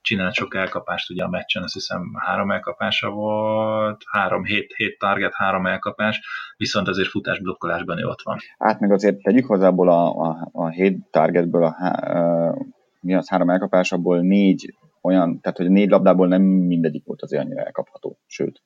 csinált 0.00 0.34
sok 0.34 0.54
elkapást 0.54 1.10
ugye 1.10 1.24
a 1.24 1.28
meccsen, 1.28 1.62
azt 1.62 1.74
hiszem 1.74 2.12
három 2.18 2.50
elkapása 2.50 3.10
volt, 3.10 4.02
három, 4.10 4.44
hét, 4.44 4.72
hét 4.76 4.98
target, 4.98 5.34
három 5.34 5.66
elkapás, 5.66 6.20
viszont 6.56 6.88
azért 6.88 7.08
futás 7.08 7.40
blokkolásban 7.40 7.98
ő 7.98 8.04
ott 8.04 8.22
van. 8.22 8.38
Hát 8.58 8.80
meg 8.80 8.92
azért 8.92 9.22
tegyük 9.22 9.46
hozzából 9.46 9.88
a, 9.88 10.28
a, 10.28 10.48
a 10.52 10.68
hét 10.68 10.98
targetből 11.10 11.59
a 11.62 12.56
mi 13.00 13.14
az 13.14 13.28
három 13.28 13.50
elkapás, 13.50 13.92
abból 13.92 14.20
négy 14.20 14.74
olyan, 15.02 15.40
tehát 15.40 15.58
hogy 15.58 15.70
négy 15.70 15.88
labdából 15.88 16.28
nem 16.28 16.42
mindegyik 16.42 17.04
volt 17.04 17.22
azért 17.22 17.42
annyira 17.42 17.64
elkapható, 17.64 18.18
sőt, 18.26 18.62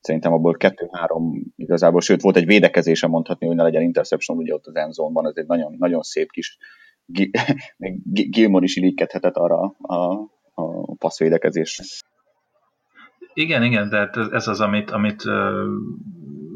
szerintem 0.00 0.32
abból 0.32 0.54
kettő-három 0.54 1.52
igazából, 1.56 2.00
sőt, 2.00 2.20
volt 2.20 2.36
egy 2.36 2.46
védekezése 2.46 3.06
mondhatni, 3.06 3.46
hogy 3.46 3.56
ne 3.56 3.62
legyen 3.62 3.82
interception, 3.82 4.38
ugye 4.38 4.54
ott 4.54 4.66
az 4.66 4.74
endzone 4.74 5.28
ez 5.28 5.36
egy 5.36 5.46
nagyon, 5.46 5.74
nagyon 5.78 6.02
szép 6.02 6.30
kis, 6.30 6.58
még 7.76 8.00
Gilmore 8.30 8.64
is 8.64 8.76
irigykedhetett 8.76 9.36
arra 9.36 9.60
a, 9.78 9.94
a 10.54 10.94
passzvédekezésre. 10.98 11.84
Igen, 13.34 13.62
igen, 13.62 13.88
de 13.88 13.96
hát 13.96 14.16
ez 14.16 14.48
az, 14.48 14.60
amit, 14.60 14.90
amit 14.90 15.22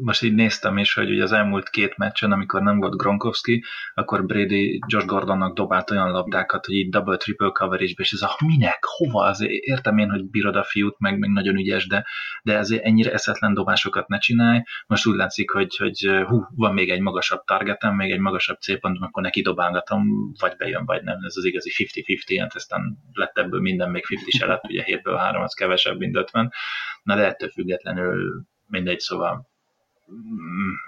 most 0.07 0.23
így 0.23 0.33
néztem 0.33 0.77
is, 0.77 0.93
hogy 0.93 1.09
ugye 1.09 1.23
az 1.23 1.31
elmúlt 1.31 1.69
két 1.69 1.97
meccsen, 1.97 2.31
amikor 2.31 2.61
nem 2.61 2.79
volt 2.79 2.97
Gronkowski, 2.97 3.63
akkor 3.93 4.25
Brady 4.25 4.79
Josh 4.87 5.05
Gordonnak 5.05 5.55
dobált 5.55 5.91
olyan 5.91 6.11
labdákat, 6.11 6.65
hogy 6.65 6.75
így 6.75 6.89
double-triple 6.89 7.49
coverage-be, 7.53 8.03
és 8.03 8.11
ez 8.11 8.21
a 8.21 8.35
minek, 8.45 8.77
hova, 8.81 9.23
azért 9.23 9.51
értem 9.51 9.97
én, 9.97 10.09
hogy 10.09 10.29
bírod 10.29 10.55
a 10.55 10.63
fiút, 10.63 10.99
meg, 10.99 11.19
meg 11.19 11.29
nagyon 11.29 11.55
ügyes, 11.55 11.87
de, 11.87 12.05
de 12.43 12.57
ezért 12.57 12.83
ennyire 12.83 13.11
eszetlen 13.11 13.53
dobásokat 13.53 14.07
ne 14.07 14.17
csinálj. 14.17 14.61
Most 14.87 15.05
úgy 15.05 15.15
látszik, 15.15 15.51
hogy, 15.51 15.75
hogy 15.75 16.23
hú, 16.27 16.43
van 16.55 16.73
még 16.73 16.89
egy 16.89 17.01
magasabb 17.01 17.43
targetem, 17.43 17.95
még 17.95 18.11
egy 18.11 18.19
magasabb 18.19 18.57
célpontom, 18.59 19.03
akkor 19.03 19.23
neki 19.23 19.41
dobálgatom, 19.41 20.07
vagy 20.39 20.55
bejön, 20.57 20.85
vagy 20.85 21.03
nem. 21.03 21.17
Ez 21.21 21.37
az 21.37 21.45
igazi 21.45 21.71
50-50, 21.73 22.37
hát 22.39 22.55
aztán 22.55 22.97
lett 23.13 23.37
ebből 23.37 23.61
minden 23.61 23.91
még 23.91 24.03
50 24.09 24.25
se 24.27 24.45
lett, 24.45 24.63
ugye 24.63 24.83
7-ből 24.85 25.15
3, 25.17 25.41
az 25.41 25.53
kevesebb, 25.53 25.97
mint 25.97 26.15
50. 26.15 26.51
Na 27.03 27.15
de 27.15 27.25
ettől 27.25 27.49
függetlenül 27.49 28.45
mindegy, 28.65 28.99
szóval 28.99 29.55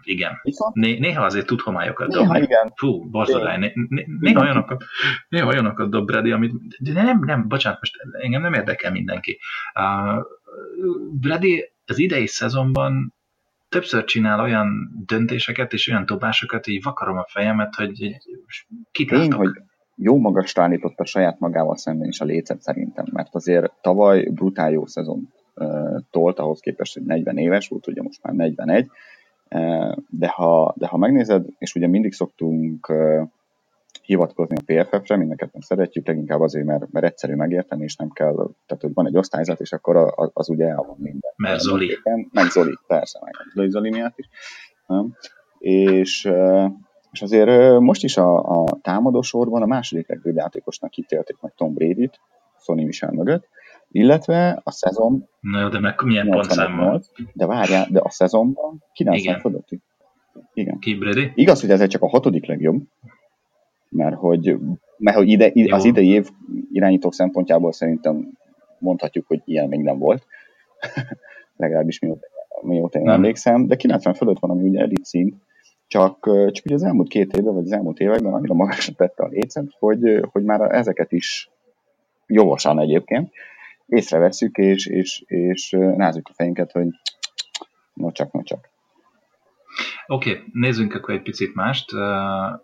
Igen. 0.04 0.32
Né- 0.74 1.00
néha 1.00 1.24
azért 1.26 1.46
tud 1.46 1.62
homályokat 1.62 2.08
néha 2.08 2.24
dobni. 2.24 2.42
Igen. 2.42 2.72
Fú, 2.76 3.10
borzodály. 3.10 3.58
Né- 3.58 3.76
né- 3.90 4.08
néha, 4.20 4.42
olyanokat, 4.42 4.84
néha 5.30 5.48
olyanokat 5.48 5.90
dob 5.90 6.06
Brady, 6.06 6.32
amit... 6.32 6.54
De 6.80 6.94
nem, 6.94 7.20
nem, 7.26 7.48
bocsánat, 7.48 7.80
most 7.80 7.94
engem 8.22 8.42
nem 8.42 8.54
érdekel 8.54 8.92
mindenki. 8.92 9.40
Uh, 9.80 10.26
Brady 11.20 11.72
az 11.86 11.98
idei 11.98 12.28
szezonban 12.28 13.14
többször 13.70 14.04
csinál 14.04 14.40
olyan 14.40 14.90
döntéseket 15.06 15.74
és 15.74 15.88
olyan 15.88 16.06
dobásokat, 16.06 16.66
hogy 16.66 16.84
vakarom 16.84 17.18
a 17.18 17.26
fejemet, 17.28 17.76
hogy 17.76 18.16
kit 18.92 19.10
Tény, 19.10 19.32
hogy 19.32 19.52
jó 19.96 20.18
magas 20.18 20.58
állította 20.58 21.06
saját 21.06 21.40
magával 21.40 21.78
szemben 21.78 22.08
is 22.08 22.20
a 22.20 22.26
lécet 22.26 22.62
szerintem, 22.62 23.06
mert 23.12 23.36
azért 23.36 23.72
tavaly 23.82 24.30
brutál 24.30 24.72
jó 24.72 24.86
szezon 24.86 25.34
tolt, 26.12 26.39
ahhoz 26.39 26.60
képest, 26.60 26.94
hogy 26.94 27.04
40 27.04 27.38
éves 27.38 27.68
volt, 27.68 27.88
ugye 27.88 28.01
most 28.01 28.24
már 28.24 28.34
41, 28.34 28.89
de 30.10 30.28
ha, 30.28 30.74
de 30.78 30.88
ha 30.88 30.98
megnézed, 30.98 31.46
és 31.58 31.75
ugye 31.75 31.88
mindig 31.88 32.13
szoktunk 32.13 32.94
hivatkozni 34.10 34.56
a 34.56 34.62
PFF-re, 34.66 35.16
mindenketten 35.16 35.62
szeretjük, 35.62 36.08
leginkább 36.08 36.42
azért, 36.42 36.66
mert, 36.66 36.92
mert 36.92 37.06
egyszerű 37.06 37.36
megérteni, 37.36 37.84
és 37.84 37.96
nem 37.96 38.10
kell, 38.10 38.34
tehát 38.66 38.82
hogy 38.82 38.94
van 38.94 39.08
egy 39.08 39.18
osztályzat, 39.18 39.60
és 39.60 39.72
akkor 39.72 39.96
az, 40.16 40.30
az 40.34 40.50
ugye 40.50 40.68
el 40.68 40.84
van 40.88 40.96
minden. 40.98 41.32
Mert 41.36 41.60
Zoli. 41.60 41.98
Meg 42.32 42.50
Zoli, 42.50 42.78
persze, 42.88 43.20
meg 43.24 43.34
Zoli, 43.54 43.70
Zoli 43.70 43.89
miatt 43.89 44.18
is. 44.18 44.30
Nem? 44.88 45.16
És, 45.58 46.32
és 47.12 47.22
azért 47.22 47.80
most 47.80 48.04
is 48.04 48.18
a, 48.18 48.63
a 48.63 48.66
támadó 48.82 49.22
sorban 49.22 49.62
a 49.62 49.66
második 49.66 50.08
legjobb 50.08 50.36
játékosnak 50.36 50.98
ítélték 50.98 51.38
meg 51.42 51.54
Tom 51.56 51.74
Brady-t, 51.74 52.20
Sony 52.60 52.86
Michel 52.86 53.12
mögött, 53.12 53.48
illetve 53.91 54.62
a 54.63 54.72
szezon... 54.72 55.27
Na 55.39 55.62
jó, 55.62 55.67
de 55.67 55.79
meg 55.79 56.01
milyen 56.03 56.29
pontszámmal? 56.29 57.03
De 57.34 57.46
várjál, 57.46 57.88
de 57.89 58.00
a 58.00 58.10
szezonban 58.10 58.84
90 58.93 59.24
Igen. 59.24 59.39
fölötti. 59.39 59.79
Igen. 60.53 60.79
Ki 60.79 60.96
Brady? 60.96 61.31
Igaz, 61.36 61.62
hogy 61.62 61.69
ez 61.69 61.88
csak 61.88 62.01
a 62.01 62.08
hatodik 62.08 62.46
legjobb, 62.46 62.81
mert 63.89 64.15
hogy, 64.15 64.58
mert 64.98 65.17
hogy 65.17 65.29
ide, 65.29 65.50
ide, 65.53 65.75
az 65.75 65.86
idei 65.86 66.08
év 66.08 66.29
irányítók 66.72 67.13
szempontjából 67.13 67.72
szerintem 67.72 68.38
mondhatjuk, 68.79 69.27
hogy 69.27 69.41
ilyen 69.46 69.67
még 69.67 69.79
nem 69.79 69.98
volt. 69.98 70.25
Legalábbis 71.58 72.00
mióta, 72.00 72.27
mióta 72.62 73.00
én 73.00 73.05
nem. 73.05 73.13
emlékszem, 73.13 73.67
de 73.67 73.75
90 73.75 74.13
fölött 74.13 74.39
van, 74.39 74.50
ami 74.50 74.69
ugye 74.69 74.79
elit 74.79 75.05
szint, 75.05 75.36
csak, 75.88 76.19
csak 76.51 76.65
ugye 76.65 76.75
az 76.75 76.84
elmúlt 76.84 77.10
két 77.10 77.38
évben, 77.38 77.53
vagy 77.53 77.63
az 77.63 77.72
elmúlt 77.72 78.00
években 78.00 78.34
annyira 78.34 78.53
magasra 78.53 78.93
tette 78.93 79.24
a 79.24 79.27
lécet, 79.27 79.65
hogy, 79.79 80.22
hogy 80.31 80.43
már 80.43 80.62
ezeket 80.62 81.12
is 81.12 81.50
jogosan 82.27 82.79
egyébként, 82.79 83.31
észreveszünk, 83.89 84.58
és, 84.58 84.86
és, 84.86 85.24
és 85.25 85.72
rázunk 85.72 86.27
a 86.29 86.34
fejünket, 86.34 86.72
hogy 86.72 86.88
no 87.93 88.12
csak, 88.12 88.31
no 88.31 88.43
csak. 88.43 88.69
Oké, 90.08 90.31
okay, 90.31 90.43
nézzünk 90.51 90.93
akkor 90.93 91.13
egy 91.13 91.22
picit 91.22 91.53
mást. 91.55 91.91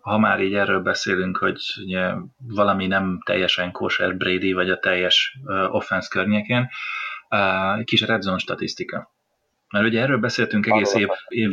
Ha 0.00 0.18
már 0.18 0.40
így 0.40 0.54
erről 0.54 0.80
beszélünk, 0.80 1.36
hogy 1.36 1.60
ugye 1.84 2.12
valami 2.38 2.86
nem 2.86 3.20
teljesen 3.24 3.72
kosher 3.72 4.16
Brady, 4.16 4.52
vagy 4.52 4.70
a 4.70 4.78
teljes 4.78 5.38
offense 5.70 6.08
környékén, 6.10 6.68
egy 7.78 7.84
kis 7.84 8.00
red 8.00 8.22
zone 8.22 8.38
statisztika. 8.38 9.14
Mert 9.72 9.86
ugye 9.86 10.00
erről 10.00 10.18
beszéltünk 10.18 10.66
egész 10.66 10.94
év, 10.94 11.08
év 11.28 11.50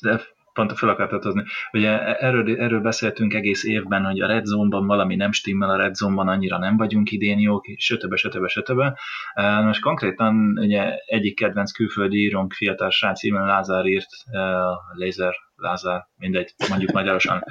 de 0.00 0.20
pont 0.54 0.78
fel 0.78 0.88
akartad 0.88 1.22
hozni. 1.22 1.44
Ugye 1.72 2.16
erről, 2.16 2.60
erről 2.60 2.80
beszéltünk 2.80 3.34
egész 3.34 3.64
évben, 3.64 4.04
hogy 4.04 4.20
a 4.20 4.26
Red 4.26 4.44
Zone-ban 4.44 4.86
valami 4.86 5.16
nem 5.16 5.32
stimmel, 5.32 5.70
a 5.70 5.76
Red 5.76 5.94
Zone-ban 5.94 6.28
annyira 6.28 6.58
nem 6.58 6.76
vagyunk 6.76 7.10
idén 7.10 7.38
jók, 7.38 7.64
sötöbe, 7.76 8.16
sötöbe, 8.16 8.48
sötöbe. 8.48 8.98
Most 9.64 9.80
konkrétan 9.80 10.58
ugye 10.58 10.94
egyik 11.06 11.34
kedvenc 11.36 11.72
külföldi 11.72 12.18
írónk, 12.18 12.52
fiatal 12.52 12.90
srác, 12.90 13.30
Lázár 13.30 13.86
írt, 13.86 14.08
Laser 14.94 15.34
Lázár, 15.56 16.06
mindegy, 16.16 16.54
mondjuk 16.68 16.92
magyarosan 16.92 17.44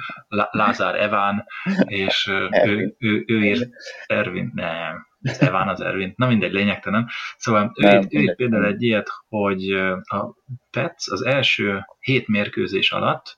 Lázár 0.50 0.94
Eván, 0.94 1.46
és 1.84 2.26
ő, 2.26 2.94
ő, 2.98 3.24
ő 3.26 3.44
írt 3.44 3.68
Ervin, 4.06 4.52
nem, 4.54 5.06
Eván 5.38 5.68
az 5.68 5.80
Ervin, 5.80 6.12
na 6.16 6.26
mindegy, 6.26 6.52
lényegtelen. 6.52 7.08
Szóval 7.36 7.72
ő, 7.74 7.86
nem, 7.86 8.02
ő 8.10 8.20
írt 8.20 8.36
például 8.36 8.66
egy 8.66 8.82
ilyet, 8.82 9.10
hogy 9.28 9.70
a 10.04 10.34
Pets 10.70 11.08
az 11.10 11.24
első 11.24 11.80
hét 11.98 12.28
mérkőzés 12.28 12.92
alatt 12.92 13.36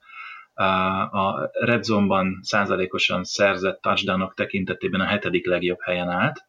a 1.11 1.51
Red 1.53 1.85
Zone-ban 1.85 2.39
százalékosan 2.43 3.25
szerzett 3.25 3.81
touchdownok 3.81 4.35
tekintetében 4.35 5.01
a 5.01 5.07
hetedik 5.07 5.47
legjobb 5.47 5.81
helyen 5.81 6.09
állt, 6.09 6.45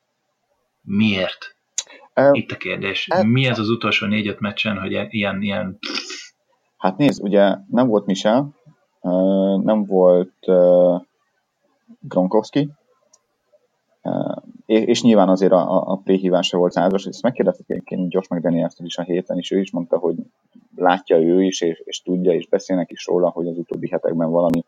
Miért? 0.85 1.57
Itt 2.33 2.51
a 2.51 2.57
kérdés. 2.57 3.09
Hát, 3.11 3.25
Mi 3.25 3.47
ez 3.47 3.59
az 3.59 3.69
utolsó 3.69 4.07
négy-öt 4.07 4.41
meccsen, 4.41 4.79
hogy 4.79 4.93
ilyen, 5.11 5.43
ilyen 5.43 5.79
Hát 6.85 6.97
nézd, 6.97 7.23
ugye 7.23 7.57
nem 7.71 7.87
volt 7.87 8.07
Michel, 8.07 8.55
nem 9.63 9.85
volt 9.85 10.47
Gronkowski, 12.01 12.71
és 14.67 15.03
nyilván 15.03 15.29
azért 15.29 15.53
a, 15.53 15.91
a 15.91 16.01
préhívása 16.05 16.59
volt 16.59 16.73
százas, 16.73 17.07
ezt 17.07 17.23
megkérdezték 17.23 17.71
egyébként 17.71 18.13
Josh 18.13 18.31
mcdaniels 18.31 18.75
is 18.79 18.97
a 18.97 19.03
héten, 19.03 19.39
és 19.39 19.51
ő 19.51 19.61
is 19.61 19.71
mondta, 19.71 19.99
hogy 19.99 20.17
látja 20.77 21.19
ő 21.19 21.43
is, 21.43 21.61
és, 21.61 21.83
és 21.85 22.03
tudja, 22.03 22.33
és 22.33 22.49
beszélnek 22.49 22.91
is 22.91 23.07
róla, 23.07 23.31
hogy 23.31 23.47
az 23.47 23.59
utóbbi 23.59 23.89
hetekben 23.89 24.31
valami, 24.31 24.65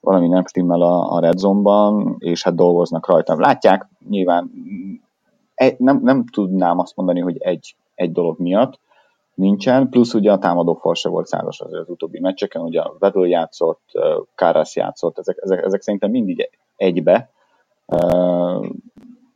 valami 0.00 0.28
nem 0.28 0.46
stimmel 0.46 0.82
a, 0.82 1.12
a 1.12 1.20
Red 1.20 1.38
Zone-ban, 1.38 2.16
és 2.18 2.42
hát 2.42 2.54
dolgoznak 2.54 3.06
rajta. 3.06 3.40
Látják, 3.40 3.86
nyilván 4.08 4.50
egy, 5.58 5.78
nem, 5.78 6.00
nem 6.02 6.24
tudnám 6.26 6.78
azt 6.78 6.96
mondani, 6.96 7.20
hogy 7.20 7.36
egy, 7.38 7.76
egy 7.94 8.12
dolog 8.12 8.38
miatt 8.38 8.80
nincsen, 9.34 9.88
plusz 9.88 10.14
ugye 10.14 10.32
a 10.32 10.38
támadó 10.38 10.74
fal 10.74 10.94
se 10.94 11.08
volt 11.08 11.26
százas 11.26 11.60
az, 11.60 11.72
az 11.72 11.88
utóbbi 11.88 12.20
meccseken, 12.20 12.62
ugye 12.62 12.80
a 12.80 12.96
Vedel 12.98 13.26
játszott, 13.26 13.82
Kárász 14.34 14.76
játszott, 14.76 15.18
ezek, 15.18 15.38
ezek, 15.40 15.64
ezek 15.64 15.80
szerintem 15.80 16.10
mindig 16.10 16.50
egybe 16.76 17.30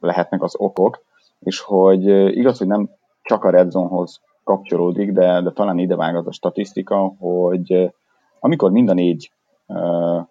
lehetnek 0.00 0.42
az 0.42 0.54
okok, 0.56 1.04
és 1.38 1.60
hogy 1.60 2.06
igaz, 2.36 2.58
hogy 2.58 2.66
nem 2.66 2.90
csak 3.22 3.44
a 3.44 3.50
Red 3.50 3.70
Zone-hoz 3.70 4.20
kapcsolódik, 4.44 5.12
de, 5.12 5.40
de 5.40 5.50
talán 5.50 5.78
ide 5.78 5.96
vág 5.96 6.16
az 6.16 6.26
a 6.26 6.32
statisztika, 6.32 7.14
hogy 7.18 7.94
amikor 8.40 8.70
mind 8.70 8.88
a 8.88 8.94
négy 8.94 9.32
uh, 9.66 10.26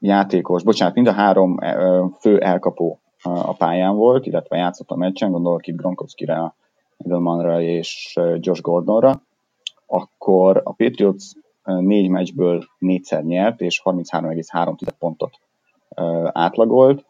játékos, 0.00 0.62
bocsánat, 0.62 0.94
mind 0.94 1.06
a 1.06 1.12
három 1.12 1.58
fő 2.20 2.38
elkapó 2.38 3.00
a 3.22 3.52
pályán 3.52 3.96
volt, 3.96 4.26
illetve 4.26 4.56
játszott 4.56 4.90
a 4.90 4.96
meccsen, 4.96 5.30
gondolok 5.30 5.66
itt 5.66 5.76
Gronkowski-re, 5.76 6.54
Edelmanra 6.98 7.60
és 7.60 8.18
Josh 8.38 8.60
Gordonra, 8.60 9.22
akkor 9.86 10.60
a 10.64 10.72
Patriots 10.72 11.24
négy 11.64 12.08
meccsből 12.08 12.64
négyszer 12.78 13.24
nyert, 13.24 13.60
és 13.60 13.82
33,3 13.84 14.88
pontot 14.98 15.40
átlagolt. 16.32 17.04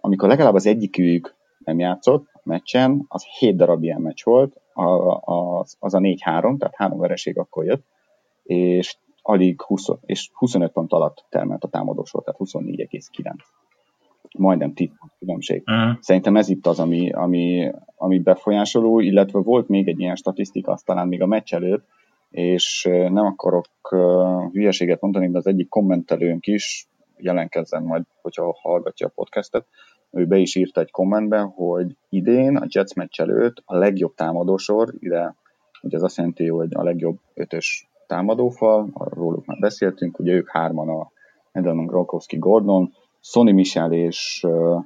Amikor 0.00 0.28
legalább 0.28 0.54
az 0.54 0.66
egyikük 0.66 1.34
nem 1.58 1.78
játszott 1.78 2.26
a 2.32 2.40
meccsen, 2.42 3.04
az 3.08 3.24
7 3.24 3.56
darab 3.56 3.82
ilyen 3.82 4.00
meccs 4.00 4.24
volt, 4.24 4.60
az, 5.80 5.94
a 5.94 5.98
4-3, 5.98 6.18
tehát 6.58 6.74
három 6.76 6.98
vereség 6.98 7.38
akkor 7.38 7.64
jött, 7.64 7.84
és 8.42 8.96
alig 9.22 9.62
20, 9.62 9.86
és 10.00 10.30
25 10.32 10.72
pont 10.72 10.92
alatt 10.92 11.24
termelt 11.28 11.64
a 11.64 11.68
támadósor, 11.68 12.22
tehát 12.22 12.40
24,9. 12.40 13.34
Majdnem 14.38 14.72
10 14.74 14.88
különbség. 15.18 15.62
Uh-huh. 15.66 15.96
Szerintem 16.00 16.36
ez 16.36 16.48
itt 16.48 16.66
az, 16.66 16.80
ami, 16.80 17.10
ami, 17.10 17.70
ami 17.96 18.18
befolyásoló, 18.18 19.00
illetve 19.00 19.38
volt 19.38 19.68
még 19.68 19.88
egy 19.88 20.00
ilyen 20.00 20.16
statisztika, 20.16 20.72
azt 20.72 20.84
talán 20.84 21.08
még 21.08 21.22
a 21.22 21.26
meccs 21.26 21.54
előtt, 21.54 21.86
és 22.30 22.88
nem 22.90 23.26
akarok 23.26 23.66
hülyeséget 24.52 25.00
mondani, 25.00 25.30
de 25.30 25.38
az 25.38 25.46
egyik 25.46 25.68
kommentelőnk 25.68 26.46
is 26.46 26.88
jelenkezzen 27.16 27.82
majd, 27.82 28.02
hogyha 28.22 28.56
hallgatja 28.62 29.06
a 29.06 29.12
podcastet, 29.14 29.66
ő 30.10 30.26
be 30.26 30.36
is 30.36 30.54
írta 30.54 30.80
egy 30.80 30.90
kommentben, 30.90 31.46
hogy 31.46 31.96
idén 32.08 32.56
a 32.56 32.66
Jets 32.68 32.94
meccs 32.94 33.20
előtt 33.20 33.62
a 33.64 33.76
legjobb 33.76 34.14
támadósor, 34.14 34.94
ide 34.98 35.34
ugye 35.82 35.96
ez 35.96 36.02
azt 36.02 36.16
jelenti, 36.16 36.48
hogy 36.48 36.74
a 36.74 36.82
legjobb 36.82 37.18
ötös 37.34 37.88
támadófal, 38.06 38.90
róluk 38.94 39.46
már 39.46 39.58
beszéltünk, 39.58 40.18
ugye 40.18 40.32
ők 40.32 40.50
hárman 40.50 40.88
a 40.88 41.10
Edelman, 41.52 41.86
Gronkowski, 41.86 42.38
Gordon, 42.38 42.92
Sonny 43.28 43.54
Michel 43.54 43.92
és 43.92 44.44
uh, 44.46 44.84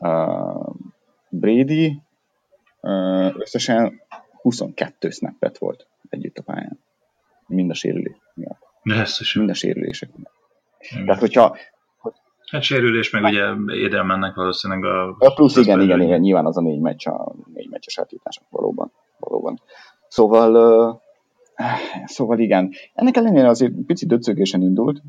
uh, 0.00 0.74
Brady 1.28 2.00
uh, 2.80 3.34
összesen 3.38 4.00
22 4.42 5.10
snappet 5.10 5.58
volt 5.58 5.86
együtt 6.08 6.38
a 6.38 6.42
pályán. 6.42 6.78
Mind 7.46 7.70
a 7.70 7.74
sérülés 7.74 8.16
miatt. 8.34 8.58
Mind 9.34 9.50
a 9.50 9.54
sérülések 9.54 10.10
miatt. 10.16 10.34
Tehát, 11.06 11.20
hogyha... 11.20 11.56
Hát 12.50 12.62
sérülés, 12.62 13.10
meg 13.10 13.22
ugye 13.22 13.74
édelmennek 13.74 14.34
valószínűleg 14.34 14.84
a... 14.84 15.16
a 15.18 15.34
plusz, 15.34 15.56
igen, 15.56 15.80
igen, 15.80 16.00
igen, 16.00 16.20
nyilván 16.20 16.46
az 16.46 16.56
a 16.56 16.60
négy 16.60 16.80
meccs, 16.80 17.06
a 17.06 17.34
négy 17.54 17.68
meccses 17.68 17.98
átjutások 17.98 18.44
valóban. 18.50 18.92
valóban. 19.18 19.60
Szóval, 20.08 20.54
uh, 20.54 21.00
szóval 22.04 22.38
igen, 22.38 22.70
ennek 22.94 23.16
ellenére 23.16 23.48
azért 23.48 23.72
pici 23.86 24.06
döcögésen 24.06 24.62
indult, 24.62 25.02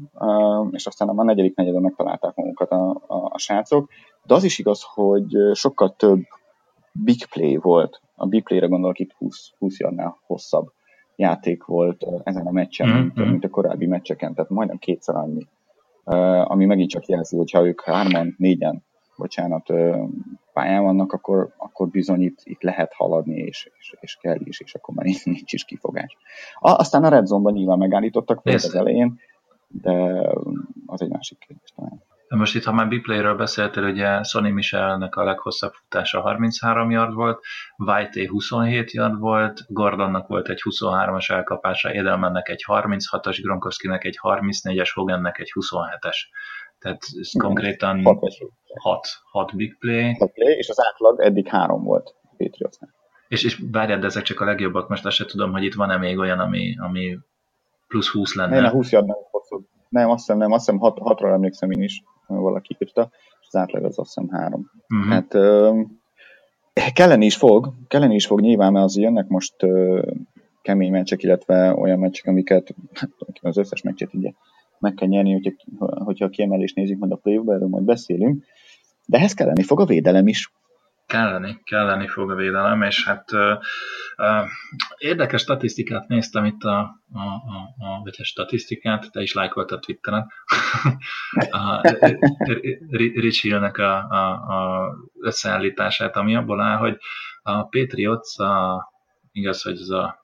és 0.71 0.85
aztán 0.85 1.09
a 1.09 1.23
negyedik 1.23 1.55
negyedben 1.55 1.81
megtalálták 1.81 2.35
magukat 2.35 2.71
a, 2.71 2.89
a, 2.89 3.29
a 3.31 3.37
srácok, 3.37 3.89
de 4.25 4.33
az 4.33 4.43
is 4.43 4.59
igaz, 4.59 4.81
hogy 4.93 5.35
sokkal 5.53 5.95
több 5.95 6.21
big 6.91 7.25
play 7.25 7.55
volt. 7.55 8.01
A 8.15 8.25
big 8.25 8.43
play-re 8.43 8.67
gondolok 8.67 8.99
itt 8.99 9.11
20, 9.11 9.51
20 9.59 9.79
jarnál 9.79 10.17
hosszabb 10.25 10.71
játék 11.15 11.63
volt 11.63 12.05
ezen 12.23 12.47
a 12.47 12.51
meccsen, 12.51 12.87
mm-hmm. 12.87 12.99
mint, 12.99 13.29
mint 13.29 13.43
a 13.43 13.49
korábbi 13.49 13.85
meccseken, 13.85 14.33
tehát 14.33 14.49
majdnem 14.49 14.77
kétszer 14.77 15.15
annyi 15.15 15.47
ami 16.43 16.65
megint 16.65 16.89
csak 16.89 17.05
jelzi, 17.05 17.37
hogy 17.37 17.51
ha 17.51 17.65
ők 17.65 17.81
hárman, 17.81 18.35
négyen, 18.37 18.83
bocsánat, 19.21 19.73
pályán 20.53 20.83
vannak, 20.83 21.13
akkor, 21.13 21.53
akkor 21.57 21.87
bizony 21.87 22.21
itt, 22.21 22.39
itt 22.43 22.61
lehet 22.61 22.93
haladni, 22.93 23.35
és, 23.35 23.71
és, 23.79 23.95
és 23.99 24.17
kell 24.21 24.37
is, 24.43 24.59
és 24.59 24.73
akkor 24.73 24.95
már 24.95 25.05
nincs 25.23 25.53
is 25.53 25.63
kifogás. 25.63 26.17
Aztán 26.59 27.03
a 27.03 27.09
Red 27.09 27.25
Zone-ban 27.25 27.53
nyilván 27.53 27.77
megállítottak 27.77 28.43
volt 28.43 28.55
az 28.55 28.75
elején, 28.75 29.19
de 29.67 29.91
az 30.85 31.01
egy 31.01 31.09
másik 31.09 31.37
kérdés 31.37 31.73
talán. 31.75 32.03
Most 32.27 32.55
itt, 32.55 32.63
ha 32.63 32.71
már 32.71 32.87
Biplayről 32.87 33.35
beszéltél, 33.35 33.83
ugye 33.83 34.23
Sonny 34.23 34.51
Michelnek 34.51 35.15
a 35.15 35.23
leghosszabb 35.23 35.73
futása 35.73 36.21
33 36.21 36.91
yard 36.91 37.13
volt, 37.13 37.43
White 37.77 38.27
27 38.27 38.91
yard 38.91 39.19
volt, 39.19 39.59
Gordonnak 39.67 40.27
volt 40.27 40.49
egy 40.49 40.61
23-as 40.69 41.31
elkapása, 41.31 41.89
Edelmannek 41.89 42.49
egy 42.49 42.63
36-as, 42.67 43.39
Gronkowskinek 43.41 44.03
egy 44.03 44.19
34-es, 44.21 44.89
Hogannek 44.93 45.39
egy 45.39 45.51
27-es. 45.53 46.15
Tehát 46.81 47.01
ez 47.19 47.31
konkrétan 47.37 48.03
6, 48.81 49.07
6 49.31 49.55
big 49.55 49.77
play. 49.77 50.15
6 50.17 50.31
play, 50.31 50.53
és 50.53 50.69
az 50.69 50.77
átlag 50.79 51.19
eddig 51.21 51.47
3 51.47 51.83
volt 51.83 52.15
Patriotsnak. 52.37 52.89
És, 53.27 53.43
és 53.43 53.63
várjad, 53.71 53.99
de 53.99 54.05
ezek 54.05 54.23
csak 54.23 54.39
a 54.39 54.45
legjobbak, 54.45 54.89
most 54.89 55.05
azt 55.05 55.15
se 55.15 55.25
tudom, 55.25 55.51
hogy 55.51 55.63
itt 55.63 55.73
van-e 55.73 55.97
még 55.97 56.17
olyan, 56.17 56.39
ami, 56.39 56.75
ami 56.77 57.17
plusz 57.87 58.07
20 58.07 58.35
lenne. 58.35 58.55
Nem, 58.55 58.65
a 58.65 58.69
20 58.69 58.91
yard 58.91 59.05
nem 59.05 59.17
hosszú. 59.31 59.67
Nem, 59.89 60.09
azt 60.09 60.19
hiszem, 60.19 60.37
nem, 60.37 60.51
azt 60.51 60.65
hiszem 60.65 60.79
6, 60.79 60.97
6-ra 61.01 61.33
emlékszem 61.33 61.71
én 61.71 61.81
is 61.81 62.03
valaki 62.27 62.75
írta, 62.79 63.09
és 63.39 63.47
az 63.47 63.55
átlag 63.55 63.83
az 63.83 63.99
azt 63.99 64.13
hiszem 64.13 64.29
három. 64.29 64.71
Uh-huh. 64.89 65.11
Hát 65.11 65.33
ö, 65.33 65.81
kelleni 66.93 67.25
is 67.25 67.35
fog, 67.35 67.73
kelleni 67.87 68.15
is 68.15 68.25
fog 68.25 68.41
nyilván, 68.41 68.71
mert 68.71 68.85
az 68.85 68.97
jönnek 68.97 69.27
most 69.27 69.55
kemény 70.61 70.91
meccsek, 70.91 71.23
illetve 71.23 71.73
olyan 71.75 71.99
meccsek, 71.99 72.25
amiket 72.25 72.75
hát, 72.93 73.09
az 73.41 73.57
összes 73.57 73.81
meccset 73.81 74.13
ugye 74.13 74.31
meg 74.81 74.93
kell 74.93 75.07
nyerni, 75.07 75.31
hogyha, 75.31 76.03
hogyha 76.03 76.25
a 76.25 76.29
kiemelést 76.29 76.75
nézzük 76.75 76.97
majd 76.97 77.11
a 77.11 77.15
play 77.15 77.35
erről 77.35 77.67
majd 77.67 77.83
beszélünk, 77.83 78.43
de 79.05 79.17
ehhez 79.17 79.33
kelleni 79.33 79.63
fog 79.63 79.79
a 79.79 79.85
védelem 79.85 80.27
is. 80.27 80.51
Kelleni, 81.05 81.59
kelleni 81.63 82.07
fog 82.07 82.31
a 82.31 82.35
védelem, 82.35 82.81
és 82.81 83.05
hát 83.05 83.31
uh, 83.31 83.39
uh, 84.17 84.47
érdekes 84.97 85.41
statisztikát 85.41 86.07
néztem 86.07 86.45
itt 86.45 86.63
a, 86.63 86.79
a, 87.13 87.19
a, 87.19 87.85
a 87.85 88.01
vagy 88.03 88.15
a 88.17 88.23
statisztikát, 88.23 89.11
te 89.11 89.21
is 89.21 89.33
lájkoltad 89.33 89.79
Twitteren, 89.79 90.27
Rich 93.15 93.41
Hill-nek 93.41 93.77
a, 93.77 93.97
a, 94.09 94.31
a 94.31 94.89
összeállítását, 95.19 96.15
ami 96.15 96.35
abból 96.35 96.61
áll, 96.61 96.77
hogy 96.77 96.97
a 97.41 97.63
Patriots, 97.63 98.39
a, 98.39 98.83
igaz, 99.31 99.61
hogy 99.61 99.79
ez 99.79 99.89
a 99.89 100.20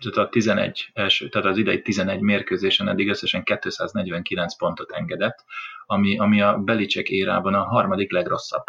tehát 0.00 0.28
a 0.28 0.28
11 0.28 0.90
első, 0.92 1.28
tehát 1.28 1.48
az 1.48 1.56
idei 1.56 1.82
11 1.82 2.20
mérkőzésen 2.20 2.88
eddig 2.88 3.08
összesen 3.08 3.42
249 3.42 4.56
pontot 4.56 4.92
engedett, 4.92 5.44
ami, 5.86 6.18
ami 6.18 6.42
a 6.42 6.58
Belicek 6.58 7.08
érában 7.08 7.54
a 7.54 7.62
harmadik 7.62 8.12
legrosszabb. 8.12 8.64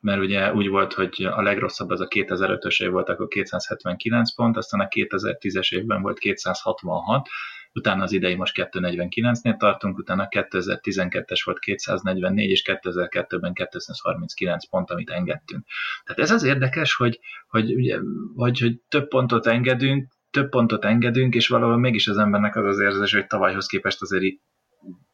Mert 0.00 0.20
ugye 0.20 0.52
úgy 0.52 0.68
volt, 0.68 0.92
hogy 0.92 1.24
a 1.24 1.42
legrosszabb 1.42 1.90
az 1.90 2.00
a 2.00 2.08
2005-ös 2.08 2.82
év 2.82 2.90
volt, 2.90 3.08
akkor 3.08 3.28
279 3.28 4.34
pont, 4.34 4.56
aztán 4.56 4.80
a 4.80 4.88
2010-es 4.88 5.74
évben 5.74 6.02
volt 6.02 6.18
266, 6.18 7.28
utána 7.74 8.02
az 8.02 8.12
idei 8.12 8.34
most 8.34 8.68
249-nél 8.72 9.56
tartunk, 9.56 9.98
utána 9.98 10.28
2012-es 10.30 11.40
volt 11.44 11.58
244, 11.58 12.50
és 12.50 12.62
2002-ben 12.66 13.52
239 13.52 14.68
pont, 14.68 14.90
amit 14.90 15.10
engedtünk. 15.10 15.66
Tehát 16.04 16.22
ez 16.22 16.30
az 16.30 16.42
érdekes, 16.42 16.94
hogy, 16.94 17.20
hogy, 17.48 17.74
ugye, 17.74 17.98
hogy, 18.34 18.60
hogy 18.60 18.80
több 18.88 19.08
pontot 19.08 19.46
engedünk, 19.46 20.08
több 20.30 20.48
pontot 20.48 20.84
engedünk, 20.84 21.34
és 21.34 21.48
valahol 21.48 21.76
mégis 21.76 22.08
az 22.08 22.18
embernek 22.18 22.56
az 22.56 22.64
az 22.64 22.80
érzés, 22.80 23.12
hogy 23.12 23.26
tavalyhoz 23.26 23.66
képest 23.66 24.02
azért 24.02 24.34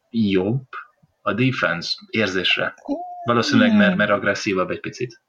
jobb 0.09 0.65
a 1.21 1.33
defense 1.33 1.89
érzésre. 2.09 2.73
Valószínűleg, 3.25 3.77
mert, 3.77 3.95
mert 3.95 4.11
agresszívabb 4.11 4.69
egy 4.69 4.79
picit. 4.79 5.21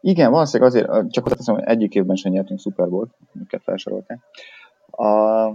Igen, 0.00 0.30
valószínűleg 0.30 0.72
azért, 0.72 1.10
csak 1.10 1.26
azt 1.26 1.36
hiszem, 1.36 1.54
hogy 1.54 1.64
egyik 1.64 1.94
évben 1.94 2.16
sem 2.16 2.32
nyertünk 2.32 2.60
Super 2.60 2.88
Bowl, 2.88 3.16
amiket 3.34 3.62
felsoroltál. 3.62 4.22
A, 4.90 5.46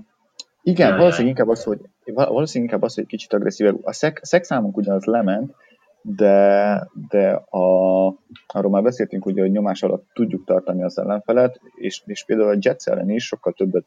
igen, 0.63 0.88
jaj, 0.88 0.97
valószínűleg 0.97 1.38
inkább 1.38 1.47
az, 1.47 1.63
hogy 1.63 1.80
valószínűleg 2.06 2.73
inkább 2.73 2.82
az, 2.82 2.95
hogy 2.95 3.06
kicsit 3.06 3.34
agresszívebb. 3.34 3.86
A 3.86 3.93
szek, 3.93 4.19
számunk 4.43 4.78
ugyanaz 4.78 5.04
lement, 5.04 5.54
de, 6.02 6.88
de 7.10 7.32
a, 7.49 8.06
arról 8.47 8.71
már 8.71 8.84
beszéltünk, 8.84 9.26
ugye, 9.26 9.41
hogy 9.41 9.52
nyomás 9.52 9.84
alatt 9.84 10.06
tudjuk 10.13 10.45
tartani 10.45 10.84
az 10.84 10.99
ellenfelet, 10.99 11.62
és, 11.76 12.02
és 12.06 12.23
például 12.26 12.49
a 12.49 12.58
Jets 12.60 12.88
ellen 12.88 13.10
is 13.10 13.26
sokkal 13.26 13.54
többet 13.54 13.86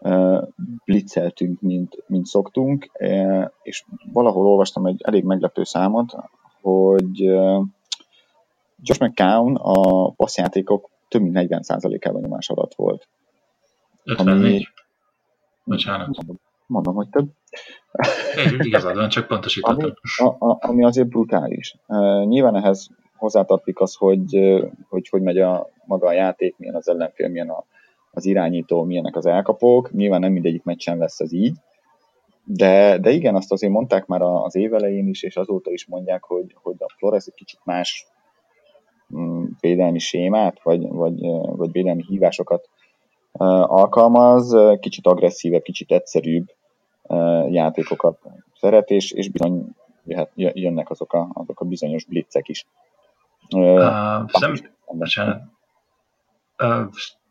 uh, 0.00 0.42
blitzeltünk, 0.84 1.60
mint, 1.60 2.02
mint 2.06 2.26
szoktunk, 2.26 2.90
uh, 2.98 3.50
és 3.62 3.84
valahol 4.12 4.46
olvastam 4.46 4.86
egy 4.86 5.00
elég 5.04 5.24
meglepő 5.24 5.64
számot, 5.64 6.16
hogy 6.60 7.30
uh, 7.30 7.64
Josh 8.82 9.00
McCown 9.00 9.54
a 9.54 10.08
passzjátékok 10.10 10.90
több 11.08 11.22
mint 11.22 11.36
40%-ában 11.50 12.20
nyomás 12.20 12.48
alatt 12.48 12.74
volt. 12.74 13.08
54. 14.04 14.36
Ami, 14.36 14.62
Bocsánat. 15.64 16.16
Mondom, 16.16 16.40
mondom, 16.66 16.94
hogy 16.94 17.08
több. 17.08 17.28
igazad 18.58 18.96
van, 18.96 19.08
csak 19.08 19.26
pontosítottam. 19.26 19.92
Ami, 20.16 20.28
a, 20.28 20.46
a, 20.46 20.58
ami 20.60 20.84
azért 20.84 21.08
brutális. 21.08 21.74
Uh, 21.86 22.24
nyilván 22.24 22.56
ehhez 22.56 22.90
hozzátartik 23.16 23.80
az, 23.80 23.94
hogy, 23.94 24.38
hogy 24.88 25.08
hogy 25.08 25.22
megy 25.22 25.38
a 25.38 25.68
maga 25.84 26.06
a 26.06 26.12
játék, 26.12 26.56
milyen 26.58 26.74
az 26.74 26.88
ellenfél, 26.88 27.28
milyen 27.28 27.48
a, 27.48 27.64
az 28.10 28.24
irányító, 28.24 28.84
milyenek 28.84 29.16
az 29.16 29.26
elkapók. 29.26 29.92
Nyilván 29.92 30.20
nem 30.20 30.32
mindegyik 30.32 30.62
meccsen 30.62 30.98
lesz 30.98 31.20
ez 31.20 31.32
így, 31.32 31.56
de, 32.44 32.98
de 32.98 33.10
igen, 33.10 33.34
azt 33.34 33.52
azért 33.52 33.72
mondták 33.72 34.06
már 34.06 34.22
az 34.22 34.56
év 34.56 34.74
elején 34.74 35.08
is, 35.08 35.22
és 35.22 35.36
azóta 35.36 35.70
is 35.70 35.86
mondják, 35.86 36.24
hogy, 36.24 36.56
hogy 36.62 36.76
a 36.78 36.92
Flores 36.96 37.26
egy 37.26 37.34
kicsit 37.34 37.60
más 37.64 38.06
mm, 39.16 39.44
védelmi 39.60 39.98
sémát, 39.98 40.62
vagy, 40.62 40.88
vagy, 40.88 41.20
vagy 41.42 41.72
védelmi 41.72 42.04
hívásokat 42.08 42.68
alkalmaz, 43.66 44.56
kicsit 44.80 45.06
agresszívebb, 45.06 45.62
kicsit 45.62 45.90
egyszerűbb 45.90 46.46
játékokat 47.50 48.18
szeret, 48.54 48.90
és, 48.90 49.10
és 49.10 49.30
bizony 49.30 49.74
jöhet, 50.04 50.30
jönnek 50.34 50.90
azok 50.90 51.12
a, 51.12 51.30
azok 51.32 51.60
a 51.60 51.64
bizonyos 51.64 52.04
blitzek 52.04 52.48
is. 52.48 52.66
Uh, 53.56 54.28
szem, 54.28 54.54
uh, 56.58 56.88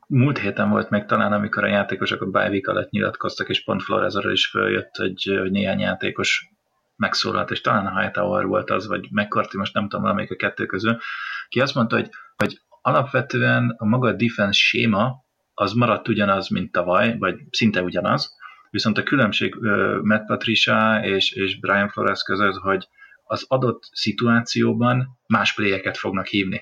múlt 0.07 0.37
héten 0.37 0.69
volt 0.69 0.89
meg 0.89 1.05
talán, 1.05 1.33
amikor 1.33 1.63
a 1.63 1.67
játékosok 1.67 2.21
a 2.21 2.25
bye 2.25 2.59
alatt 2.63 2.89
nyilatkoztak, 2.89 3.49
és 3.49 3.63
pont 3.63 3.83
Florezarra 3.83 4.31
is 4.31 4.47
följött, 4.47 4.95
hogy, 4.95 5.37
hogy 5.39 5.51
néhány 5.51 5.79
játékos 5.79 6.49
megszólalt, 6.95 7.51
és 7.51 7.61
talán 7.61 7.85
a 7.85 7.99
Hightower 7.99 8.45
volt 8.45 8.69
az, 8.69 8.87
vagy 8.87 9.07
McCarthy, 9.11 9.57
most 9.57 9.73
nem 9.73 9.83
tudom, 9.83 10.01
valamelyik 10.01 10.31
a 10.31 10.35
kettő 10.35 10.65
közül, 10.65 10.97
ki 11.49 11.61
azt 11.61 11.75
mondta, 11.75 11.95
hogy, 11.95 12.09
hogy 12.35 12.61
alapvetően 12.81 13.75
a 13.77 13.85
maga 13.85 14.11
defense 14.11 14.59
séma 14.59 15.23
az 15.53 15.73
maradt 15.73 16.07
ugyanaz, 16.07 16.49
mint 16.49 16.71
tavaly, 16.71 17.17
vagy 17.17 17.35
szinte 17.49 17.81
ugyanaz, 17.81 18.37
viszont 18.69 18.97
a 18.97 19.03
különbség 19.03 19.55
Matt 20.01 20.25
Patricia 20.25 21.01
és, 21.03 21.31
és 21.31 21.59
Brian 21.59 21.89
Flores 21.89 22.21
között, 22.23 22.55
hogy 22.55 22.87
az 23.23 23.45
adott 23.47 23.83
szituációban 23.91 25.19
más 25.27 25.53
pléjeket 25.53 25.97
fognak 25.97 26.25
hívni. 26.25 26.61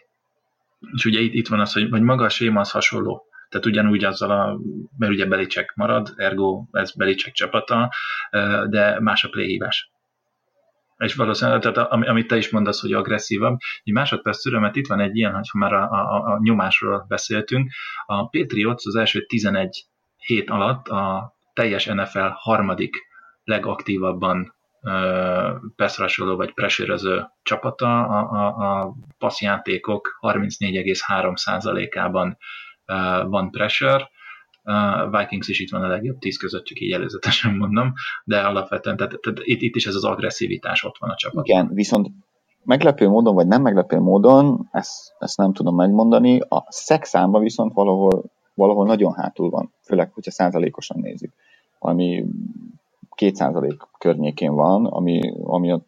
És 0.93 1.05
ugye 1.05 1.19
itt, 1.19 1.33
itt 1.33 1.47
van 1.47 1.59
az, 1.59 1.73
hogy, 1.73 1.89
hogy 1.89 2.01
maga 2.01 2.23
a 2.23 2.29
séma 2.29 2.59
az 2.59 2.71
hasonló. 2.71 3.23
Tehát 3.49 3.65
ugyanúgy 3.65 4.03
azzal 4.03 4.31
a, 4.31 4.59
mert 4.97 5.11
ugye 5.11 5.25
Belicek 5.25 5.73
marad, 5.75 6.13
ergo 6.15 6.65
ez 6.71 6.95
Belicek 6.95 7.33
csapata, 7.33 7.91
de 8.69 8.99
más 8.99 9.23
a 9.23 9.29
playhívás. 9.29 9.91
És 10.99 11.15
valószínűleg, 11.15 11.61
tehát 11.61 11.91
amit 11.91 12.27
te 12.27 12.37
is 12.37 12.49
mondasz, 12.49 12.81
hogy 12.81 12.93
agresszívabb. 12.93 13.57
Egy 13.83 13.93
másodperc 13.93 14.41
türelmet, 14.41 14.75
itt 14.75 14.87
van 14.87 14.99
egy 14.99 15.15
ilyen, 15.15 15.33
ha 15.33 15.57
már 15.57 15.73
a, 15.73 15.91
a, 15.91 16.33
a 16.33 16.39
nyomásról 16.41 17.05
beszéltünk. 17.07 17.71
A 18.05 18.29
Patriots 18.29 18.85
az 18.85 18.95
első 18.95 19.25
11 19.25 19.85
hét 20.17 20.49
alatt 20.49 20.87
a 20.87 21.33
teljes 21.53 21.85
NFL 21.85 22.27
harmadik 22.33 23.07
legaktívabban 23.43 24.55
passzrasoló 25.75 26.35
vagy 26.35 26.53
presérező 26.53 27.25
csapata, 27.43 28.03
a, 28.03 28.31
a, 28.31 28.81
a 28.81 28.93
passzjátékok 29.17 30.17
34,3%-ában 30.21 32.37
van 33.25 33.51
pressure, 33.51 34.09
Uh, 34.69 35.19
Vikings 35.19 35.47
is 35.47 35.59
itt 35.59 35.69
van 35.69 35.83
a 35.83 35.87
legjobb 35.87 36.19
tíz 36.19 36.37
között, 36.37 36.63
csak 36.63 36.79
így 36.79 36.91
előzetesen 36.91 37.55
mondom, 37.55 37.93
de 38.23 38.41
alapvetően 38.41 38.97
tehát, 38.97 39.19
tehát 39.21 39.39
itt, 39.43 39.61
itt 39.61 39.75
is 39.75 39.85
ez 39.85 39.95
az 39.95 40.03
agresszivitás 40.03 40.83
ott 40.83 40.97
van 40.99 41.09
a 41.09 41.15
csapat. 41.15 41.47
Igen, 41.47 41.69
viszont 41.73 42.07
meglepő 42.63 43.07
módon, 43.07 43.35
vagy 43.35 43.47
nem 43.47 43.61
meglepő 43.61 43.99
módon, 43.99 44.69
ezt, 44.71 45.15
ezt 45.19 45.37
nem 45.37 45.53
tudom 45.53 45.75
megmondani, 45.75 46.39
a 46.39 46.65
szexámban 46.67 47.41
viszont 47.41 47.73
valahol, 47.73 48.23
valahol 48.53 48.85
nagyon 48.85 49.13
hátul 49.13 49.49
van, 49.49 49.73
főleg, 49.81 50.11
hogyha 50.13 50.31
százalékosan 50.31 50.99
nézzük, 50.99 51.33
ami 51.79 52.25
2% 53.15 53.77
környékén 53.97 54.53
van, 54.53 54.85
ami, 54.85 55.33
ami 55.43 55.71
a 55.71 55.81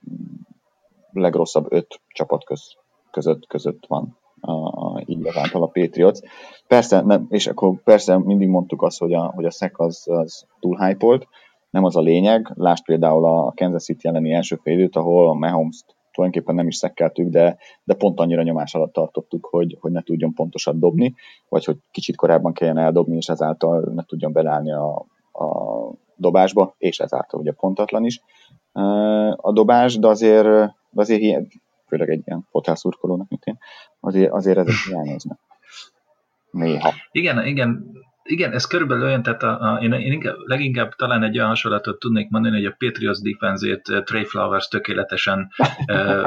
legrosszabb 1.12 1.66
öt 1.70 2.02
csapat 2.08 2.44
köz, 2.44 2.76
között, 3.12 3.48
között 3.48 3.86
van 3.88 4.20
a, 4.42 4.52
a, 4.52 5.02
így 5.06 5.26
ezáltal 5.26 5.64
a 5.64 5.68
Patriots. 5.74 6.20
Persze, 6.68 7.02
nem, 7.02 7.26
és 7.30 7.48
akkor 7.48 7.84
persze 7.84 8.18
mindig 8.18 8.48
mondtuk 8.48 8.82
azt, 8.82 9.00
hogy 9.00 9.14
a, 9.14 9.32
hogy 9.36 9.46
a 9.46 9.52
szek 9.52 9.80
az, 9.80 10.04
az 10.10 10.46
túl 10.60 10.78
hype 10.78 11.28
nem 11.70 11.84
az 11.84 11.96
a 11.96 12.02
lényeg. 12.02 12.52
Lásd 12.56 12.86
például 12.86 13.26
a 13.26 13.54
Kansas 13.56 13.84
City 13.84 14.08
elleni 14.08 14.34
első 14.34 14.60
félidőt, 14.64 14.96
ahol 14.96 15.30
a 15.30 15.34
Mahomes 15.34 15.84
tulajdonképpen 16.12 16.56
nem 16.56 16.68
is 16.68 16.76
szekkeltük, 16.76 17.30
de, 17.30 17.58
de 17.84 17.94
pont 17.94 18.20
annyira 18.20 18.44
nyomás 18.44 18.76
alatt 18.76 18.94
tartottuk, 18.94 19.48
hogy, 19.52 19.78
hogy 19.80 19.92
ne 19.92 20.02
tudjon 20.02 20.34
pontosan 20.34 20.80
dobni, 20.80 21.14
vagy 21.50 21.66
hogy 21.66 21.78
kicsit 21.92 22.16
korábban 22.16 22.54
kelljen 22.54 22.78
eldobni, 22.78 23.16
és 23.16 23.28
ezáltal 23.28 23.92
ne 23.96 24.04
tudjon 24.04 24.32
belállni 24.32 24.72
a, 24.72 25.06
a 25.32 25.48
dobásba, 26.16 26.76
és 26.78 27.00
ezáltal 27.00 27.40
ugye 27.40 27.52
pontatlan 27.52 28.06
is 28.06 28.22
a 29.36 29.52
dobás, 29.52 30.00
de 30.00 30.08
azért, 30.08 30.48
de 30.90 31.02
azért 31.02 31.22
főleg 31.92 32.10
egy 32.10 32.22
ilyen 32.26 32.48
fotelszurkolónak, 32.50 33.30
mint 33.30 33.44
én, 33.44 33.58
azért, 34.00 34.32
azért 34.32 34.58
ezek 34.58 34.76
hiányoznak. 34.88 35.40
Néha. 36.52 36.94
Igen, 37.12 37.46
igen, 37.46 37.94
igen, 38.24 38.52
ez 38.52 38.66
körülbelül 38.66 39.04
olyan, 39.04 39.24
tehát 39.24 39.44
a, 39.44 39.74
a, 39.74 39.82
én, 39.82 39.92
én 39.92 40.12
inkább, 40.12 40.36
leginkább 40.46 40.94
talán 40.94 41.24
egy 41.24 41.38
olyan 41.38 41.50
hasonlatot 41.50 42.00
tudnék 42.00 42.30
mondani, 42.30 42.56
hogy 42.56 42.66
a 42.66 42.76
Patriots 42.78 43.20
defenzét 43.22 43.82
Trey 44.04 44.26
Flowers 44.26 44.68
tökéletesen 44.68 45.52
e, 45.86 46.26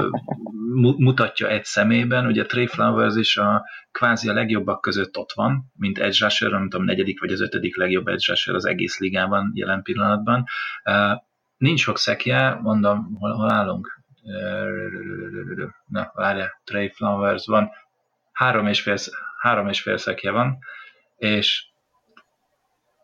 mutatja 0.97 1.49
egy 1.49 1.65
szemében. 1.65 2.27
Ugye 2.27 2.47
Trey 2.47 2.67
Flowers 2.67 3.17
is 3.17 3.37
a 3.37 3.65
kvázi 3.93 4.29
a 4.29 4.33
legjobbak 4.33 4.81
között 4.81 5.19
ott 5.19 5.33
van, 5.33 5.73
mint 5.77 5.99
edge 5.99 6.17
rusher, 6.21 6.51
nem 6.51 6.69
tudom, 6.69 6.87
negyedik 6.87 7.21
vagy 7.21 7.33
az 7.33 7.41
ötödik 7.41 7.77
legjobb 7.77 8.07
edge 8.07 8.25
rusher 8.27 8.55
az 8.55 8.65
egész 8.65 8.99
ligában 8.99 9.51
jelen 9.55 9.83
pillanatban. 9.83 10.45
E, 10.83 11.25
nincs 11.57 11.81
sok 11.81 11.99
szekje, 11.99 12.59
mondom, 12.63 13.17
hol, 13.19 13.33
hol 13.33 13.53
állunk? 13.53 14.04
Na, 15.87 16.11
várja, 16.15 16.61
Trey 16.65 16.89
Flowers 16.89 17.47
van, 17.47 17.71
három 18.33 18.67
és 18.67 18.83
fél, 18.83 18.97
három 19.41 19.69
és 19.69 19.83
fél 19.83 19.97
szekje 19.97 20.31
van, 20.31 20.59
és 21.17 21.67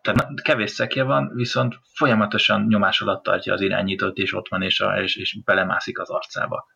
tehát 0.02 0.42
kevés 0.42 0.70
szekje 0.70 1.02
van, 1.02 1.30
viszont 1.34 1.78
folyamatosan 1.94 2.66
nyomás 2.68 3.00
alatt 3.00 3.22
tartja 3.22 3.52
az 3.52 3.60
irányítót, 3.60 4.16
és 4.16 4.34
ott 4.34 4.48
van, 4.48 4.62
és, 4.62 4.80
a, 4.80 5.02
és, 5.02 5.16
és 5.16 5.38
belemászik 5.44 5.98
az 5.98 6.10
arcába. 6.10 6.66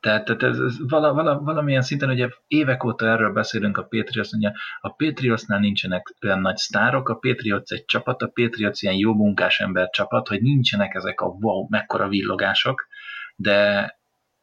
Tehát, 0.00 0.24
tehát 0.24 0.42
ez, 0.42 0.58
ez 0.58 0.88
vala, 0.88 1.12
vala, 1.12 1.38
valamilyen 1.38 1.82
szinten, 1.82 2.10
ugye 2.10 2.28
évek 2.46 2.84
óta 2.84 3.06
erről 3.06 3.32
beszélünk 3.32 3.76
a 3.76 3.82
Patriots, 3.82 4.32
ugye 4.32 4.50
a 4.80 4.88
Patriotsnál 4.88 5.58
nincsenek 5.58 6.14
olyan 6.22 6.40
nagy 6.40 6.56
sztárok, 6.56 7.08
a 7.08 7.14
Patriots 7.14 7.70
egy 7.70 7.84
csapat, 7.84 8.22
a 8.22 8.30
Patriots 8.34 8.82
ilyen 8.82 8.94
jó 8.94 9.14
munkás 9.14 9.60
ember 9.60 9.90
csapat, 9.90 10.28
hogy 10.28 10.42
nincsenek 10.42 10.94
ezek 10.94 11.20
a 11.20 11.26
wow, 11.26 11.66
mekkora 11.68 12.08
villogások, 12.08 12.86
de 13.36 13.90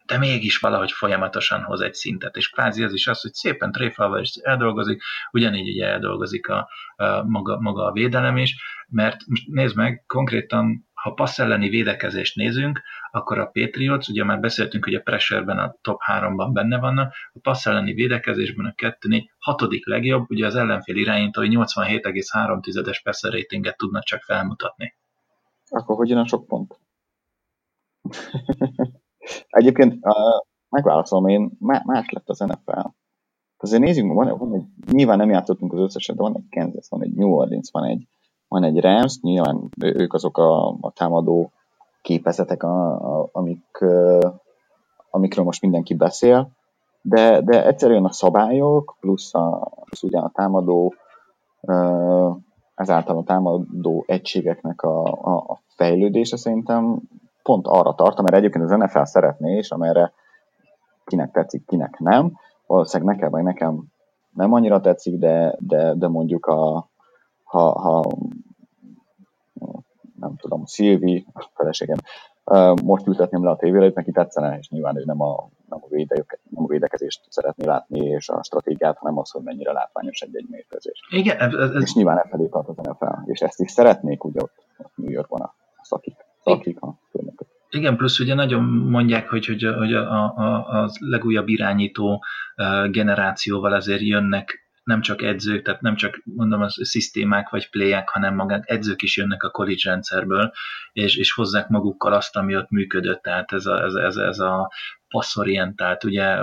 de 0.09 0.17
mégis 0.17 0.57
valahogy 0.57 0.91
folyamatosan 0.91 1.63
hoz 1.63 1.81
egy 1.81 1.93
szintet, 1.93 2.35
és 2.35 2.49
kvázi 2.49 2.83
ez 2.83 2.93
is 2.93 3.07
az, 3.07 3.21
hogy 3.21 3.33
szépen 3.33 3.71
tréfával 3.71 4.21
is 4.21 4.33
eldolgozik, 4.35 5.01
ugyanígy 5.31 5.69
ugye 5.69 5.87
eldolgozik 5.87 6.47
a, 6.47 6.69
a 6.95 7.23
maga, 7.23 7.59
maga 7.59 7.85
a 7.85 7.91
védelem 7.91 8.37
is, 8.37 8.55
mert 8.87 9.25
most 9.27 9.47
nézd 9.47 9.75
meg, 9.75 10.03
konkrétan, 10.07 10.87
ha 10.93 11.13
passz 11.13 11.39
elleni 11.39 11.69
védekezést 11.69 12.35
nézünk, 12.35 12.81
akkor 13.11 13.39
a 13.39 13.45
Patriots, 13.45 14.07
ugye 14.07 14.23
már 14.23 14.39
beszéltünk, 14.39 14.83
hogy 14.83 14.93
a 14.93 15.01
pressure 15.01 15.53
a 15.53 15.77
top 15.81 16.01
3-ban 16.11 16.49
benne 16.53 16.79
vannak, 16.79 17.13
a 17.33 17.39
passz 17.41 17.65
elleni 17.65 17.93
védekezésben 17.93 18.65
a 18.65 18.73
2-4 18.75 19.23
hatodik 19.39 19.87
legjobb, 19.87 20.29
ugye 20.29 20.45
az 20.45 20.55
ellenfél 20.55 20.95
irányítói 20.95 21.47
87,3-es 21.51 22.99
passer 23.03 23.31
ratinget 23.31 23.77
tudnak 23.77 24.03
csak 24.03 24.21
felmutatni. 24.21 24.95
Akkor 25.69 25.95
hogy 25.95 26.09
jön 26.09 26.17
a 26.17 26.27
sok 26.27 26.47
pont? 26.47 26.79
Egyébként 29.49 29.93
uh, 29.93 30.13
megválaszolom 30.69 31.27
én, 31.27 31.51
más 31.59 32.09
lett 32.09 32.29
az 32.29 32.39
NFL. 32.39 32.87
Azért 33.57 33.81
nézzük, 33.81 34.13
van, 34.13 34.37
van 34.37 34.53
egy, 34.53 34.65
nyilván 34.91 35.17
nem 35.17 35.29
játszottunk 35.29 35.73
az 35.73 35.79
összeset, 35.79 36.15
de 36.15 36.21
van 36.21 36.35
egy 36.35 36.49
Kansas, 36.49 36.89
van 36.89 37.03
egy 37.03 37.13
New 37.13 37.29
Orleans, 37.29 37.69
van 37.71 37.83
egy, 37.83 38.07
van 38.47 38.63
egy 38.63 38.79
Rams, 38.79 39.19
nyilván 39.21 39.69
ők 39.79 40.13
azok 40.13 40.37
a, 40.37 40.67
a 40.67 40.91
támadó 40.93 41.51
képezetek, 42.01 42.63
a, 42.63 42.91
a, 43.19 43.29
amik, 43.31 43.85
amikről 45.09 45.45
most 45.45 45.61
mindenki 45.61 45.93
beszél, 45.93 46.51
de, 47.01 47.41
de 47.41 47.65
egyszerűen 47.65 48.05
a 48.05 48.11
szabályok, 48.11 48.97
plusz, 48.99 49.33
a, 49.33 49.71
plusz 49.85 50.03
ugye 50.03 50.19
a 50.19 50.31
támadó, 50.33 50.93
ezáltal 52.75 53.17
a 53.17 53.23
támadó 53.23 54.03
egységeknek 54.07 54.81
a, 54.81 55.03
a, 55.03 55.35
a 55.35 55.59
fejlődése 55.67 56.37
szerintem 56.37 57.01
pont 57.49 57.67
arra 57.67 57.93
tartom, 57.93 58.23
mert 58.23 58.35
egyébként 58.35 58.63
az 58.63 58.77
NFL 58.77 59.03
szeretné, 59.03 59.57
és 59.57 59.71
amerre 59.71 60.13
kinek 61.05 61.31
tetszik, 61.31 61.65
kinek 61.65 61.99
nem. 61.99 62.37
Valószínűleg 62.65 63.15
nekem, 63.15 63.31
vagy 63.31 63.43
nekem 63.43 63.83
nem 64.35 64.53
annyira 64.53 64.79
tetszik, 64.79 65.19
de, 65.19 65.55
de, 65.59 65.93
de 65.93 66.07
mondjuk 66.07 66.45
a, 66.45 66.89
ha, 67.43 67.79
ha 67.79 68.03
nem 70.19 70.35
tudom, 70.35 70.65
Szilvi, 70.65 71.25
a 71.33 71.49
feleségem, 71.53 71.97
most 72.83 73.07
ültetném 73.07 73.43
le 73.43 73.49
a 73.49 73.55
tévére, 73.55 73.91
neki 73.93 74.11
tetszene, 74.11 74.57
és 74.57 74.69
nyilván 74.69 74.97
ő 74.97 75.03
nem 75.05 75.21
a, 75.21 75.49
nem, 75.69 75.79
a 75.81 75.87
védek, 75.89 76.39
nem 76.49 76.63
a 76.63 76.67
védekezést 76.67 77.21
szeretné 77.29 77.65
látni, 77.65 77.99
és 77.99 78.29
a 78.29 78.43
stratégiát, 78.43 78.97
hanem 78.97 79.17
az, 79.17 79.31
hogy 79.31 79.43
mennyire 79.43 79.71
látványos 79.71 80.21
egy-egy 80.21 80.47
mérkőzés. 80.49 81.07
Igen, 81.09 81.37
ez, 81.37 81.53
ez... 81.53 81.81
És 81.81 81.93
nyilván 81.93 82.17
e 82.17 82.27
felé 82.29 82.47
tart 82.47 82.67
az 82.67 82.75
NFL, 82.75 83.31
és 83.31 83.39
ezt 83.39 83.59
is 83.59 83.71
szeretnék, 83.71 84.23
ugye 84.23 84.41
ott, 84.41 84.65
ott 84.77 84.91
New 84.95 85.11
Yorkban 85.11 85.41
a 85.41 85.53
szakik, 85.81 86.27
szakik 86.49 86.81
a 86.81 86.99
főnökök. 87.11 87.47
Igen, 87.69 87.97
plusz 87.97 88.19
ugye 88.19 88.33
nagyon 88.33 88.63
mondják, 88.63 89.29
hogy, 89.29 89.45
hogy, 89.45 89.63
hogy 89.77 89.93
a, 89.93 90.23
a, 90.37 90.81
a 90.81 90.89
legújabb 90.99 91.47
irányító 91.47 92.23
generációval 92.91 93.73
azért 93.73 94.01
jönnek 94.01 94.67
nem 94.83 95.01
csak 95.01 95.21
edzők, 95.21 95.61
tehát 95.61 95.81
nem 95.81 95.95
csak 95.95 96.21
mondom 96.23 96.61
az 96.61 96.77
szisztémák 96.81 97.49
vagy 97.49 97.69
playek, 97.69 98.09
hanem 98.09 98.35
magát 98.35 98.63
edzők 98.65 99.01
is 99.01 99.17
jönnek 99.17 99.43
a 99.43 99.49
college 99.49 99.89
rendszerből, 99.89 100.51
és, 100.91 101.15
és 101.15 101.33
hozzák 101.33 101.67
magukkal 101.67 102.13
azt, 102.13 102.35
ami 102.35 102.55
ott 102.55 102.69
működött, 102.69 103.21
tehát 103.21 103.51
ez 103.51 103.65
a, 103.65 103.83
ez, 103.83 103.93
ez, 103.93 104.15
ez 104.15 104.39
a 104.39 104.71
passzorientált, 105.09 106.03
ugye, 106.03 106.37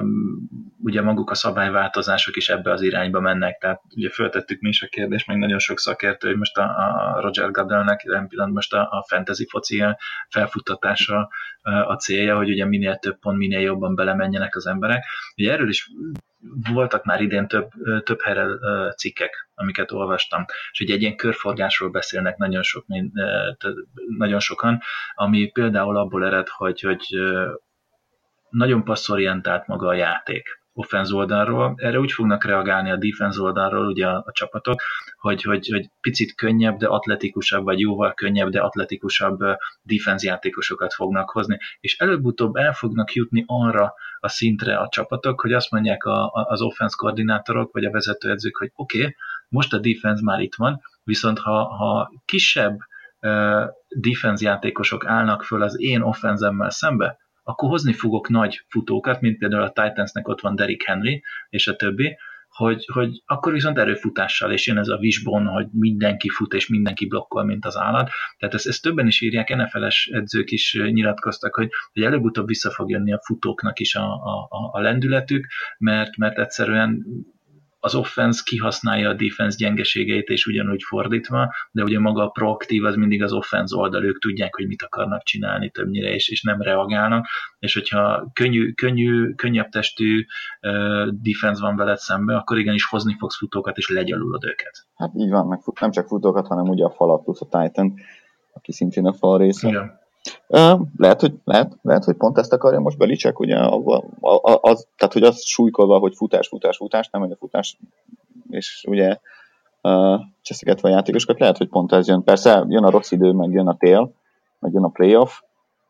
ugye 0.83 1.02
maguk 1.02 1.31
a 1.31 1.35
szabályváltozások 1.35 2.37
is 2.37 2.48
ebbe 2.48 2.72
az 2.72 2.83
irányba 2.83 3.20
mennek, 3.20 3.59
tehát 3.59 3.83
ugye 3.96 4.11
föltettük 4.11 4.61
mi 4.61 4.68
is 4.68 4.83
a 4.83 4.87
kérdést, 4.87 5.26
meg 5.26 5.38
nagyon 5.38 5.59
sok 5.59 5.79
szakértő, 5.79 6.29
hogy 6.29 6.37
most 6.37 6.57
a, 6.57 6.62
a 6.62 7.20
Roger 7.20 7.50
Goodellnek 7.50 8.02
jelen 8.02 8.29
pillanat 8.29 8.55
most 8.55 8.74
a, 8.74 8.81
a 8.81 9.05
fantasy 9.09 9.46
foci 9.48 9.85
felfuttatása 10.29 11.29
a 11.62 11.94
célja, 11.94 12.37
hogy 12.37 12.50
ugye 12.50 12.64
minél 12.64 12.96
több 12.96 13.18
pont, 13.18 13.38
minél 13.38 13.61
jobban 13.61 13.94
belemenjenek 13.94 14.57
az 14.57 14.66
emberek. 14.66 15.05
Ugye 15.37 15.52
erről 15.52 15.68
is 15.68 15.90
voltak 16.72 17.05
már 17.05 17.20
idén 17.20 17.48
több, 17.48 17.68
több 18.05 18.20
helyre 18.20 18.46
cikkek, 18.96 19.48
amiket 19.55 19.92
olvastam, 19.92 20.44
és 20.72 20.81
ugye 20.81 20.94
egy 20.94 21.00
ilyen 21.00 21.16
körforgásról 21.16 21.90
beszélnek 21.90 22.37
nagyon, 22.37 22.62
sok, 22.62 22.85
nagyon 24.18 24.40
sokan, 24.40 24.81
ami 25.14 25.50
például 25.50 25.96
abból 25.96 26.24
ered, 26.24 26.48
hogy, 26.48 26.81
hogy 26.81 27.07
nagyon 28.50 28.85
passzorientált 28.85 29.66
maga 29.66 29.87
a 29.87 29.94
játék 29.94 30.64
offenz 30.76 31.12
oldalról. 31.12 31.74
Erre 31.76 31.98
úgy 31.98 32.12
fognak 32.12 32.44
reagálni 32.44 32.90
a 32.90 32.96
defense 32.96 33.40
oldalról 33.40 33.87
ugye 33.87 34.06
a, 34.06 34.22
a 34.26 34.32
csapatok, 34.32 34.80
hogy, 35.18 35.42
hogy, 35.42 35.68
hogy 35.68 35.90
picit 36.00 36.35
könnyebb, 36.35 36.76
de 36.76 36.87
atletikusabb, 36.87 37.64
vagy 37.64 37.80
jóval 37.80 38.14
könnyebb, 38.14 38.48
de 38.48 38.61
atletikusabb 38.61 39.38
defense 39.82 40.26
játékosokat 40.26 40.94
fognak 40.94 41.30
hozni, 41.30 41.59
és 41.80 41.98
előbb-utóbb 41.98 42.56
el 42.56 42.72
fognak 42.72 43.12
jutni 43.12 43.44
arra 43.46 43.94
a 44.18 44.28
szintre 44.28 44.76
a 44.76 44.88
csapatok, 44.88 45.40
hogy 45.40 45.52
azt 45.52 45.70
mondják 45.70 46.04
a, 46.04 46.24
a, 46.24 46.46
az 46.48 46.62
offense 46.62 46.94
koordinátorok, 46.98 47.72
vagy 47.72 47.85
a 47.85 47.90
vezetőedzők, 47.90 48.56
hogy 48.56 48.70
oké, 48.74 48.98
okay, 48.98 49.14
most 49.48 49.72
a 49.72 49.78
defense 49.78 50.22
már 50.24 50.40
itt 50.40 50.54
van, 50.54 50.80
viszont 51.04 51.38
ha, 51.38 51.64
ha 51.64 52.11
kisebb 52.24 52.78
uh, 53.20 53.64
defense 53.88 54.44
játékosok 54.44 55.06
állnak 55.06 55.42
föl 55.42 55.62
az 55.62 55.80
én 55.80 56.00
offenzemmel 56.00 56.70
szembe, 56.70 57.18
akkor 57.48 57.68
hozni 57.68 57.92
fogok 57.92 58.28
nagy 58.28 58.64
futókat, 58.68 59.20
mint 59.20 59.38
például 59.38 59.62
a 59.62 59.72
Titansnek 59.72 60.28
ott 60.28 60.40
van 60.40 60.56
Derrick 60.56 60.87
Henry, 60.87 61.22
és 61.48 61.66
a 61.66 61.76
többi, 61.76 62.16
hogy, 62.48 62.85
hogy 62.92 63.22
akkor 63.26 63.52
viszont 63.52 63.78
erőfutással, 63.78 64.52
és 64.52 64.66
jön 64.66 64.78
ez 64.78 64.88
a 64.88 64.96
wishbone, 64.96 65.50
hogy 65.50 65.66
mindenki 65.72 66.28
fut, 66.28 66.52
és 66.52 66.68
mindenki 66.68 67.06
blokkol, 67.06 67.44
mint 67.44 67.64
az 67.64 67.76
állat. 67.76 68.11
Tehát 68.38 68.54
ezt, 68.54 68.66
ezt 68.66 68.82
többen 68.82 69.06
is 69.06 69.20
írják, 69.20 69.56
NFL-es 69.56 70.11
edzők 70.12 70.50
is 70.50 70.78
nyilatkoztak, 70.90 71.54
hogy, 71.54 71.68
hogy 71.92 72.02
előbb-utóbb 72.02 72.46
vissza 72.46 72.70
fog 72.70 72.90
jönni 72.90 73.12
a 73.12 73.20
futóknak 73.24 73.78
is 73.78 73.94
a, 73.94 74.12
a, 74.12 74.48
a 74.72 74.80
lendületük, 74.80 75.46
mert, 75.78 76.16
mert 76.16 76.38
egyszerűen 76.38 77.06
az 77.87 77.94
offense 77.94 78.42
kihasználja 78.44 79.09
a 79.09 79.14
defense 79.14 79.57
gyengeségeit, 79.59 80.29
és 80.29 80.46
ugyanúgy 80.46 80.83
fordítva, 80.83 81.55
de 81.70 81.83
ugye 81.83 81.99
maga 81.99 82.22
a 82.22 82.29
proaktív 82.29 82.85
az 82.85 82.94
mindig 82.94 83.22
az 83.22 83.33
offense 83.33 83.77
oldal, 83.77 84.05
ők 84.05 84.18
tudják, 84.18 84.55
hogy 84.55 84.66
mit 84.66 84.83
akarnak 84.83 85.22
csinálni 85.22 85.70
többnyire, 85.70 86.14
és, 86.14 86.29
és 86.29 86.42
nem 86.42 86.61
reagálnak, 86.61 87.27
és 87.59 87.75
hogyha 87.75 88.31
könnyű, 88.33 88.72
könnyű, 88.72 89.35
könnyebb 89.35 89.68
testű 89.68 90.25
uh, 90.61 91.09
defense 91.09 91.61
van 91.61 91.77
veled 91.77 91.99
szembe, 91.99 92.37
akkor 92.37 92.59
igenis 92.59 92.85
hozni 92.85 93.16
fogsz 93.18 93.37
futókat, 93.37 93.77
és 93.77 93.88
legyalulod 93.88 94.44
őket. 94.44 94.87
Hát 94.94 95.11
így 95.14 95.31
van, 95.31 95.46
meg 95.46 95.61
nem 95.81 95.90
csak 95.90 96.07
futókat, 96.07 96.46
hanem 96.46 96.68
ugye 96.68 96.85
a 96.85 96.90
falat 96.90 97.22
plusz 97.22 97.40
a 97.40 97.44
Titan, 97.44 97.94
aki 98.53 98.72
szintén 98.72 99.07
a 99.07 99.12
fal 99.12 99.38
része. 99.38 99.68
Igen. 99.68 100.05
Lehet, 100.96 101.20
hogy, 101.20 101.35
lehet, 101.44 101.76
lehet, 101.82 102.04
hogy 102.04 102.16
pont 102.16 102.38
ezt 102.38 102.52
akarja 102.52 102.80
most 102.80 102.98
Belicek, 102.98 103.38
ugye, 103.40 103.59
az, 104.61 104.87
tehát, 104.96 105.12
hogy 105.12 105.22
az 105.22 105.44
súlykolva, 105.44 105.98
hogy 105.98 106.14
futás, 106.16 106.48
futás, 106.48 106.76
futás, 106.76 107.09
nem, 107.11 107.20
hogy 107.20 107.30
a 107.30 107.37
futás, 107.37 107.78
és 108.50 108.85
ugye 108.88 109.18
uh, 109.82 110.20
cseszegetve 110.42 110.88
a 110.88 110.92
játékosokat, 110.92 111.38
lehet, 111.40 111.56
hogy 111.56 111.68
pont 111.68 111.92
ez 111.92 112.09
jön. 112.09 112.24
Persze 112.24 112.64
jön 112.68 112.85
a 112.85 112.90
rossz 112.90 113.11
idő, 113.11 113.32
meg 113.32 113.50
jön 113.50 113.68
a 113.68 113.76
tél, 113.76 114.12
meg 114.59 114.72
jön 114.72 114.85
a 114.85 114.88
playoff, 114.88 115.40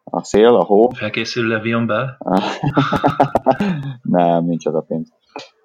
a 0.05 0.25
szél, 0.25 0.55
a 0.55 0.65
hó. 0.65 0.89
Felkészül 0.89 1.49
Levion 1.49 1.87
be? 1.87 2.19
nem, 4.03 4.45
nincs 4.45 4.67
az 4.67 4.75
a 4.75 4.81
pénz. 4.81 5.13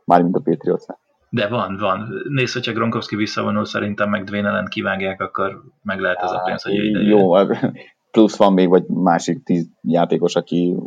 Mármint 0.06 0.36
a 0.36 0.42
patriots 0.44 0.86
De 1.30 1.48
van, 1.48 1.78
van. 1.78 2.08
Nézd, 2.30 2.54
hogyha 2.54 2.72
Gronkowski 2.72 3.16
visszavonul, 3.16 3.66
szerintem 3.66 4.10
meg 4.10 4.24
Dwayne 4.24 4.48
ellen 4.48 4.66
kivágják, 4.66 5.22
akkor 5.22 5.62
meg 5.84 6.00
lehet 6.00 6.22
ez 6.22 6.32
a 6.32 6.42
pénz, 6.46 6.64
hogy 6.64 6.74
ide 6.74 7.00
Jó, 7.00 7.34
plusz 8.12 8.38
van 8.38 8.54
még 8.54 8.70
vagy 8.70 8.86
másik 8.88 9.44
tíz 9.44 9.70
játékos, 9.82 10.36
aki, 10.36 10.78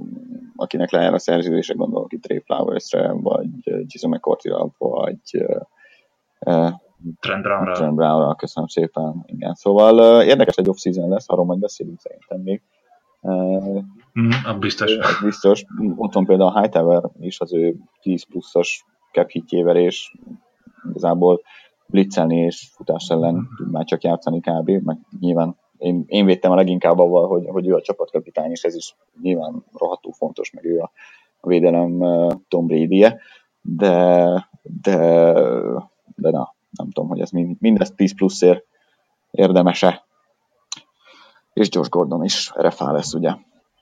akinek 0.56 0.90
lejár 0.90 1.14
a 1.14 1.18
szerződése, 1.18 1.74
gondolok 1.74 2.12
itt 2.12 2.22
Trey 2.22 2.42
Flowers-re, 2.44 3.12
vagy 3.12 3.48
Jason 3.64 4.10
McCourty-ra, 4.10 4.68
vagy 4.78 5.46
uh, 6.38 6.70
Trent 7.20 7.42
Brown-ra. 7.42 7.74
Trent 7.74 7.94
Brown-ra, 7.94 8.34
köszönöm 8.34 8.68
szépen. 8.68 9.22
Igen, 9.26 9.54
szóval 9.54 9.98
uh, 9.98 10.26
érdekes 10.26 10.56
egy 10.56 10.68
off-season 10.68 11.08
lesz, 11.08 11.30
arról 11.30 11.44
majd 11.44 11.60
beszélünk 11.60 12.00
szerintem 12.00 12.40
még. 12.40 12.62
Uh, 13.20 13.82
mm, 14.20 14.58
biztos. 14.60 15.20
biztos. 15.22 15.64
Ott 15.96 16.12
van 16.12 16.24
például 16.24 16.50
a 16.50 16.60
Hightower 16.60 17.02
is 17.20 17.40
az 17.40 17.54
ő 17.54 17.76
10 18.00 18.24
pluszos 18.24 18.84
cap 19.12 19.30
hitjével, 19.30 19.76
és 19.76 20.14
igazából 20.90 21.40
blitzelni 21.86 22.36
és 22.36 22.70
futás 22.72 23.08
ellen 23.08 23.48
tud 23.56 23.70
már 23.70 23.84
csak 23.84 24.02
játszani 24.02 24.40
kb. 24.40 24.68
Meg 24.68 24.98
nyilván 25.20 25.56
én, 25.84 26.04
én 26.06 26.24
védtem 26.24 26.50
a 26.50 26.54
leginkább 26.54 26.98
avval, 26.98 27.26
hogy, 27.26 27.46
hogy 27.46 27.68
ő 27.68 27.74
a 27.74 27.82
csapatkapitány, 27.82 28.50
és 28.50 28.62
ez 28.62 28.74
is 28.74 28.96
nyilván 29.22 29.64
rohadtul 29.72 30.12
fontos, 30.12 30.50
meg 30.50 30.64
ő 30.64 30.78
a, 30.78 30.90
a 31.40 31.48
védelem 31.48 31.98
Tom 32.48 32.66
brady 32.66 33.02
-e, 33.02 33.20
de, 33.60 34.48
de, 34.62 34.96
de 36.16 36.30
na, 36.30 36.54
nem 36.70 36.90
tudom, 36.90 37.08
hogy 37.08 37.20
ez 37.20 37.30
mind, 37.30 37.56
mindezt 37.60 37.96
10 37.96 38.14
pluszért 38.14 38.64
érdemese. 39.30 40.04
És 41.52 41.68
Josh 41.70 41.90
Gordon 41.90 42.24
is 42.24 42.52
refá 42.54 42.92
lesz, 42.92 43.14
ugye. 43.14 43.32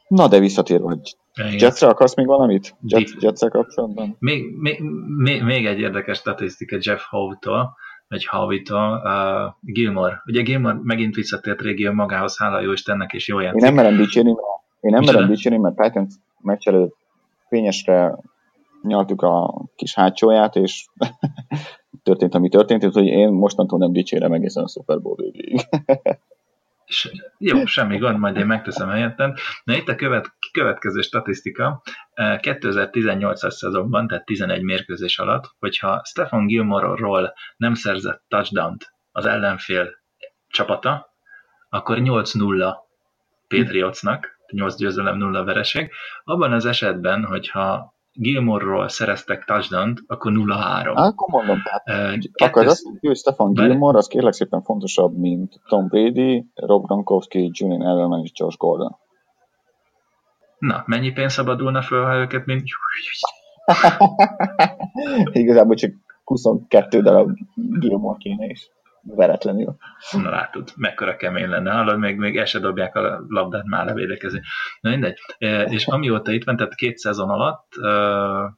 Na, 0.08 0.28
de 0.28 0.38
visszatérve, 0.38 0.84
hogy 0.84 1.16
Jetsre 1.58 1.88
akarsz 1.88 2.14
még 2.14 2.26
valamit? 2.26 2.76
Jets, 2.86 3.10
Jetsre 3.20 3.48
kapcsolatban? 3.48 4.16
Még, 4.18 4.56
még, 4.58 4.80
még, 5.16 5.42
még 5.42 5.66
egy 5.66 5.78
érdekes 5.78 6.18
statisztika 6.18 6.76
Jeff 6.80 7.02
Howe-tól 7.10 7.76
egy 8.12 8.27
havitól, 8.27 9.03
uh, 9.05 9.72
Gilmore. 9.72 10.22
Ugye 10.27 10.42
Gilmore 10.42 10.79
megint 10.83 11.14
visszatért 11.14 11.61
régi 11.61 11.88
magához, 11.88 12.38
hála 12.38 12.61
jó 12.61 12.72
Istennek, 12.72 13.12
és 13.12 13.29
jó 13.29 13.38
játszik. 13.38 13.61
Én 13.61 13.66
nem 13.66 13.85
merem 13.85 13.96
dicsérni, 13.96 14.31
én 14.81 14.90
nem 14.90 15.05
merem 15.05 15.29
dicsérni, 15.29 15.59
mert 15.59 15.77
Titans 15.77 16.14
meccs 16.40 16.68
előtt 16.68 16.96
fényesre 17.48 18.18
nyaltuk 18.83 19.22
a 19.22 19.64
kis 19.77 19.94
hátsóját, 19.94 20.57
és 20.57 20.87
történt, 22.03 22.35
ami 22.35 22.48
történt, 22.48 22.85
úgyhogy 22.85 23.07
én 23.07 23.29
mostantól 23.29 23.79
nem 23.79 23.92
dicsérem 23.92 24.33
egészen 24.33 24.64
a 24.64 24.68
Super 24.68 25.01
Bowl 25.01 25.16
végéig. 25.16 25.61
Jó, 27.38 27.64
semmi 27.64 27.98
gond, 27.98 28.18
majd 28.18 28.37
én 28.37 28.46
megteszem 28.46 28.88
helyettem. 28.88 29.35
Na 29.64 29.74
itt 29.74 29.88
a 29.88 29.94
követ, 29.94 30.35
következő 30.52 31.00
statisztika. 31.00 31.83
2018-as 32.16 33.50
szezonban, 33.50 34.07
tehát 34.07 34.24
11 34.24 34.62
mérkőzés 34.62 35.18
alatt, 35.18 35.55
hogyha 35.59 36.02
Stefan 36.05 36.46
Gilmore-ról 36.46 37.35
nem 37.57 37.74
szerzett 37.74 38.24
touchdown-t 38.28 38.92
az 39.12 39.26
ellenfél 39.26 39.90
csapata, 40.48 41.11
akkor 41.68 41.96
8-0 42.00 42.74
Patriotsnak, 43.48 44.38
8 44.52 44.76
győzelem, 44.76 45.16
0 45.16 45.44
vereség. 45.44 45.90
Abban 46.24 46.52
az 46.52 46.64
esetben, 46.64 47.24
hogyha 47.24 47.91
Gilmore-ról 48.12 48.88
szereztek 48.88 49.44
touchdown 49.44 49.94
akkor 50.07 50.33
0-3. 50.35 50.94
Akkor 50.94 51.29
mondom, 51.29 51.62
tehát 51.62 52.16
uh, 52.16 52.46
akkor 52.46 52.66
az, 52.66 52.83
hogy 53.01 53.16
Stefan 53.16 53.53
Gilmore, 53.53 53.98
az 53.98 54.07
kérlek 54.07 54.33
szépen 54.33 54.62
fontosabb, 54.62 55.18
mint 55.18 55.61
Tom 55.68 55.87
Brady, 55.87 56.46
Rob 56.55 56.87
Gronkowski, 56.87 57.51
Julian 57.53 57.83
Edelman 57.83 58.22
és 58.22 58.31
Josh 58.35 58.57
Gordon. 58.57 58.96
Na, 60.59 60.83
mennyi 60.87 61.12
pénz 61.12 61.33
szabadulna 61.33 61.83
föl, 61.83 62.05
ha 62.05 62.14
őket 62.14 62.46
mint... 62.46 62.62
Igazából 65.33 65.75
csak 65.75 65.92
22 66.25 67.01
darab 67.01 67.31
Gilmore 67.55 68.18
kéne 68.18 68.46
is. 68.46 68.70
Veretlenül. 69.02 69.76
Na 70.10 70.30
látod, 70.30 70.72
mekkora 70.76 71.16
kemény 71.16 71.48
lenne. 71.48 71.72
Hallod, 71.72 71.98
még, 71.98 72.16
még 72.16 72.36
el 72.36 72.44
se 72.44 72.58
dobják 72.58 72.94
a 72.94 73.24
labdát 73.28 73.64
már 73.64 73.84
levédekezni. 73.84 74.40
Na 74.80 74.90
mindegy. 74.90 75.18
E, 75.38 75.62
és 75.62 75.86
amióta 75.86 76.32
itt 76.32 76.44
van, 76.44 76.56
tehát 76.56 76.74
két 76.74 76.96
szezon 76.96 77.30
alatt 77.30 77.72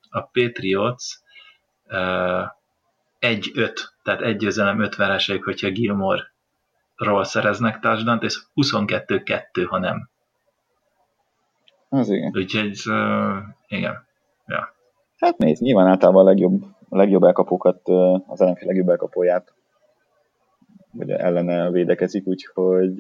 a 0.09 0.31
Patriots 0.33 1.05
egy-öt, 3.19 3.95
tehát 4.03 4.21
egy 4.21 4.37
győzelem 4.37 4.81
öt 4.81 4.97
vereség, 4.97 5.45
hogyha 5.45 5.71
Gilmore-ról 5.71 7.25
szereznek 7.25 7.79
touchdown 7.79 8.19
és 8.23 8.43
22-2, 8.55 9.67
ha 9.69 9.79
nem. 9.79 10.09
Az 11.89 12.09
igen. 12.09 12.33
Úgyhogy, 12.37 12.81
uh, 12.87 13.37
igen. 13.67 14.07
Ja. 14.47 14.75
Hát 15.19 15.37
nézd, 15.37 15.63
nyilván 15.63 15.87
általában 15.87 16.23
a 16.23 16.29
legjobb, 16.29 16.63
a 16.89 16.97
legjobb 16.97 17.23
elkapókat, 17.23 17.89
az 18.27 18.41
ellenfél 18.41 18.67
legjobb 18.67 18.89
elkapóját 18.89 19.55
vagy 20.97 21.11
ellene 21.11 21.71
védekezik, 21.71 22.27
úgyhogy 22.27 22.95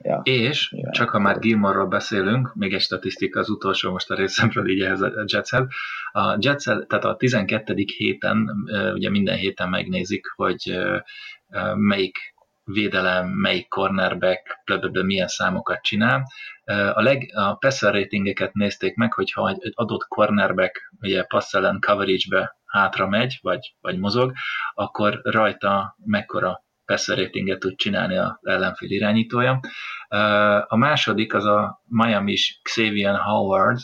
Ja, 0.00 0.20
és 0.24 0.70
nyilván. 0.70 0.92
csak 0.92 1.08
ha 1.10 1.18
már 1.18 1.38
Gilmorról 1.38 1.86
beszélünk, 1.86 2.54
még 2.54 2.74
egy 2.74 2.80
statisztika 2.80 3.40
az 3.40 3.50
utolsó 3.50 3.90
most 3.90 4.10
a 4.10 4.14
részemről 4.14 4.70
így 4.70 4.80
ehhez 4.80 5.00
a 5.00 5.24
Jetshez. 5.26 5.66
A 6.12 6.36
Jets, 6.38 6.64
tehát 6.64 7.04
a 7.04 7.16
12. 7.16 7.74
héten, 7.96 8.50
ugye 8.94 9.10
minden 9.10 9.36
héten 9.36 9.68
megnézik, 9.68 10.26
hogy 10.36 10.78
melyik 11.74 12.16
védelem, 12.72 13.28
melyik 13.28 13.68
cornerback, 13.68 14.62
blablabla, 14.64 15.02
milyen 15.02 15.26
számokat 15.26 15.82
csinál. 15.82 16.22
A, 16.92 17.02
leg, 17.02 17.30
a 17.34 17.54
passer 17.54 17.92
ratingeket 17.92 18.52
nézték 18.52 18.94
meg, 18.94 19.12
hogyha 19.12 19.48
egy 19.48 19.72
adott 19.74 20.06
cornerback 20.08 20.92
ugye 21.00 21.22
pass 21.22 21.54
ellen 21.54 21.78
coverage-be 21.80 22.56
hátra 22.64 23.08
megy, 23.08 23.38
vagy, 23.42 23.74
vagy 23.80 23.98
mozog, 23.98 24.32
akkor 24.74 25.20
rajta 25.22 25.96
mekkora 26.04 26.62
passer 26.84 27.18
ratinget 27.18 27.58
tud 27.58 27.76
csinálni 27.76 28.16
az 28.16 28.38
ellenfél 28.42 28.90
irányítója. 28.90 29.60
A 30.66 30.76
második 30.76 31.34
az 31.34 31.44
a 31.44 31.82
Miami-s 31.84 32.60
Xavier 32.62 33.18
Howard, 33.18 33.78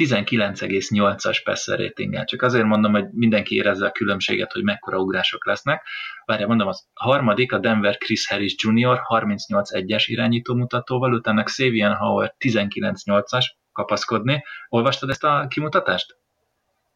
19,8-as 0.00 1.40
passer 1.44 1.78
ratinggel. 1.78 2.24
Csak 2.24 2.42
azért 2.42 2.64
mondom, 2.64 2.92
hogy 2.92 3.04
mindenki 3.10 3.54
érezze 3.54 3.86
a 3.86 3.90
különbséget, 3.90 4.52
hogy 4.52 4.62
mekkora 4.62 4.98
ugrások 4.98 5.46
lesznek. 5.46 5.82
Várja, 6.24 6.46
mondom, 6.46 6.68
az 6.68 6.88
harmadik, 6.94 7.52
a 7.52 7.58
Denver 7.58 7.96
Chris 7.96 8.28
Harris 8.28 8.54
Jr. 8.62 9.00
38-1-es 9.08 10.04
irányító 10.06 10.54
mutatóval, 10.54 11.12
utána 11.12 11.42
Xavier 11.42 11.96
Howard 11.96 12.34
19-8-as 12.38 13.44
kapaszkodni. 13.72 14.44
Olvastad 14.68 15.10
ezt 15.10 15.24
a 15.24 15.46
kimutatást? 15.48 16.16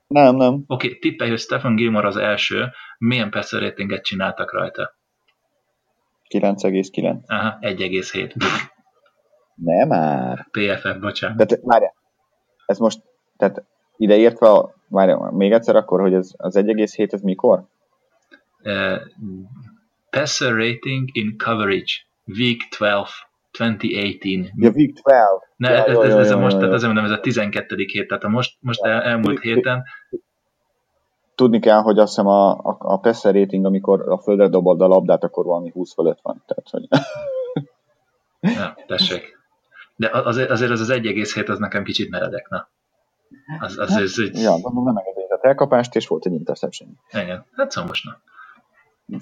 Nem, 0.06 0.36
nem. 0.36 0.54
Oké, 0.54 0.86
okay, 0.86 0.98
tippelj, 0.98 1.30
hogy 1.30 1.38
Stephen 1.38 1.74
Gilmore 1.74 2.06
az 2.06 2.16
első. 2.16 2.70
Milyen 2.98 3.30
passer 3.30 3.60
ratinget 3.60 4.04
csináltak 4.04 4.52
rajta? 4.52 4.96
9,9. 6.34 7.26
Aha, 7.26 7.58
1,7. 7.60 8.68
Nem 9.54 9.88
már. 9.88 10.48
PFF, 10.50 10.98
bocsánat. 11.00 11.36
Tehát, 11.36 11.64
várjál, 11.64 11.94
ez 12.68 12.78
most, 12.78 13.02
tehát 13.36 13.64
ideértve, 13.96 14.74
várjál, 14.88 15.30
még 15.30 15.52
egyszer 15.52 15.76
akkor, 15.76 16.00
hogy 16.00 16.14
ez, 16.14 16.30
az 16.36 16.56
1,7 16.56 17.12
ez 17.12 17.20
mikor? 17.20 17.64
Uh, 18.62 19.00
passer 20.10 20.52
rating 20.52 21.08
in 21.12 21.36
coverage, 21.38 21.92
week 22.26 22.68
12, 22.70 23.08
2018. 23.50 24.48
Ja, 24.54 24.70
week 24.70 24.92
12. 24.92 25.26
Ne, 25.56 25.70
ja, 25.70 25.84
ez, 25.84 25.96
ez, 25.96 26.04
ez, 26.04 26.14
ez, 26.14 26.30
a 26.30 26.38
most, 26.38 26.56
tehát 26.56 26.72
azért 26.72 26.92
mondom, 26.92 27.12
ez 27.12 27.18
a 27.18 27.20
12. 27.20 27.76
hét, 27.76 28.08
tehát 28.08 28.24
a 28.24 28.28
most, 28.28 28.56
most 28.60 28.84
el, 28.84 29.02
elmúlt 29.02 29.40
héten. 29.40 29.84
Tudni 31.34 31.60
kell, 31.60 31.80
hogy 31.80 31.98
azt 31.98 32.08
hiszem 32.08 32.26
a, 32.26 32.50
a, 32.50 32.76
a 32.78 32.98
passer 32.98 33.34
rating, 33.34 33.64
amikor 33.64 34.08
a 34.08 34.18
földre 34.18 34.48
dobod 34.48 34.80
a 34.80 34.86
labdát, 34.86 35.24
akkor 35.24 35.44
valami 35.44 35.70
20 35.70 35.94
fölött 35.94 36.18
van. 36.22 36.42
Tehát, 36.46 36.68
hogy... 36.70 36.88
ja, 38.40 38.76
tessék. 38.86 39.37
De 39.98 40.10
azért, 40.12 40.50
azért 40.50 40.70
az 40.70 40.80
az 40.80 40.90
1,7 40.90 41.48
az 41.48 41.58
nekem 41.58 41.84
kicsit 41.84 42.10
meredek, 42.10 42.48
na. 42.48 42.68
Az, 43.58 43.78
az, 43.78 43.90
az, 43.90 44.18
az, 44.18 44.42
ja, 44.42 44.50
mondom, 44.50 44.84
nem 44.84 44.96
engedélyezett 44.96 45.42
elkapást, 45.42 45.94
és 45.94 46.06
volt 46.06 46.26
egy 46.26 46.32
interception. 46.32 47.00
Igen, 47.10 47.46
hát 47.52 47.70
szomos, 47.70 48.02
na. 48.02 48.22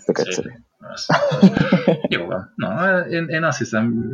Tök 0.05 0.19
egyszerű. 0.19 0.51
Jó 2.09 2.27
van. 2.27 2.53
Na, 2.55 3.01
én, 3.01 3.29
én 3.29 3.45
azt 3.45 3.59
hiszem, 3.59 4.13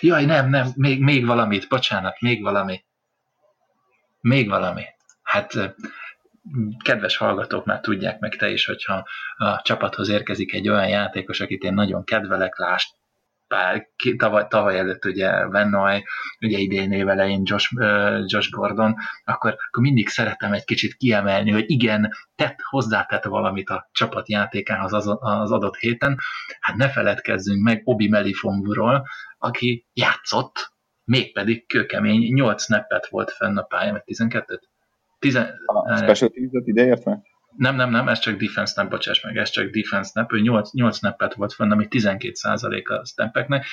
jaj, 0.00 0.24
nem, 0.24 0.48
nem, 0.48 0.68
még, 0.74 1.02
még 1.02 1.26
valamit, 1.26 1.68
bocsánat, 1.68 2.20
még 2.20 2.42
valami. 2.42 2.84
Még 4.20 4.48
valami. 4.48 4.84
Hát 5.22 5.54
kedves 6.84 7.16
hallgatók 7.16 7.64
már 7.64 7.80
tudják 7.80 8.18
meg 8.18 8.36
te 8.36 8.50
is, 8.50 8.66
hogyha 8.66 9.06
a 9.36 9.62
csapathoz 9.62 10.08
érkezik 10.08 10.52
egy 10.52 10.68
olyan 10.68 10.88
játékos, 10.88 11.40
akit 11.40 11.62
én 11.62 11.74
nagyon 11.74 12.04
kedvelek, 12.04 12.58
lásd 12.58 12.88
pár, 13.48 13.88
tavaly, 14.16 14.46
tavaly 14.48 14.78
előtt 14.78 15.04
ugye 15.04 15.46
Vennoy, 15.46 16.04
ugye 16.40 16.58
idén 16.58 16.92
évelején 16.92 17.42
Josh, 17.44 17.72
uh, 17.74 18.24
Josh 18.26 18.50
Gordon, 18.50 18.94
akkor, 19.24 19.56
akkor 19.68 19.82
mindig 19.82 20.08
szeretem 20.08 20.52
egy 20.52 20.64
kicsit 20.64 20.94
kiemelni, 20.94 21.50
hogy 21.50 21.64
igen, 21.66 22.12
tett, 22.34 22.56
hozzátett 22.60 23.24
valamit 23.24 23.68
a 23.68 23.88
csapat 23.92 24.28
játékához 24.28 24.92
az, 24.92 25.16
az 25.20 25.50
adott 25.50 25.76
héten. 25.76 26.18
Hát 26.60 26.76
ne 26.76 26.88
feledkezzünk 26.88 27.62
meg 27.62 27.80
Obi 27.84 28.08
Melifonvuról, 28.08 29.06
aki 29.38 29.86
játszott, 29.92 30.72
mégpedig 31.04 31.66
kőkemény, 31.66 32.32
8 32.32 32.62
snappet 32.62 33.06
volt 33.06 33.30
fenn 33.30 33.56
a 33.56 33.62
pályán, 33.62 33.92
vagy 33.92 34.02
12-t? 34.16 34.60
Tizen... 35.18 35.54
A 35.66 35.96
special 35.96 36.30
teams 36.30 36.66
ideértve? 36.66 37.22
Nem, 37.58 37.76
nem, 37.76 37.90
nem, 37.90 38.08
ez 38.08 38.18
csak 38.18 38.36
defense 38.36 38.72
snap, 38.72 38.90
bocsáss 38.90 39.20
meg, 39.20 39.36
ez 39.36 39.50
csak 39.50 39.70
defense 39.70 40.10
snap, 40.10 40.32
ő 40.32 40.40
8, 40.40 40.72
8 40.72 40.96
snappet 40.96 41.34
volt 41.34 41.52
fönn, 41.52 41.70
ami 41.70 41.86
12% 41.90 42.84
a 42.84 43.04
snappeknek. 43.04 43.66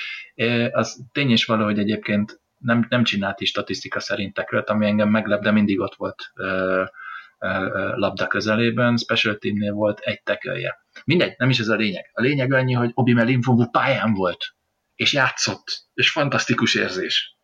Az 0.72 1.04
tény 1.12 1.30
is 1.30 1.44
való, 1.44 1.64
hogy 1.64 1.78
egyébként 1.78 2.40
nem, 2.58 2.86
nem 2.88 3.04
csinált 3.04 3.40
is 3.40 3.48
statisztika 3.48 4.00
szerint 4.00 4.34
tekröt, 4.34 4.68
ami 4.68 4.86
engem 4.86 5.08
meglep, 5.08 5.42
de 5.42 5.50
mindig 5.50 5.80
ott 5.80 5.94
volt 5.94 6.30
ö, 6.34 6.82
ö, 7.38 7.58
labda 7.96 8.26
közelében, 8.26 8.96
special 8.96 9.36
teamnél 9.36 9.72
volt 9.72 9.98
egy 9.98 10.22
tekölje. 10.22 10.78
Mindegy, 11.04 11.34
nem 11.38 11.50
is 11.50 11.58
ez 11.58 11.68
a 11.68 11.74
lényeg. 11.74 12.10
A 12.12 12.20
lényeg 12.20 12.52
annyi, 12.52 12.72
hogy 12.72 12.90
Obi 12.94 13.12
Melinfovu 13.12 13.70
pályán 13.70 14.14
volt, 14.14 14.44
és 14.94 15.12
játszott, 15.12 15.86
és 15.94 16.10
fantasztikus 16.10 16.74
érzés. 16.74 17.36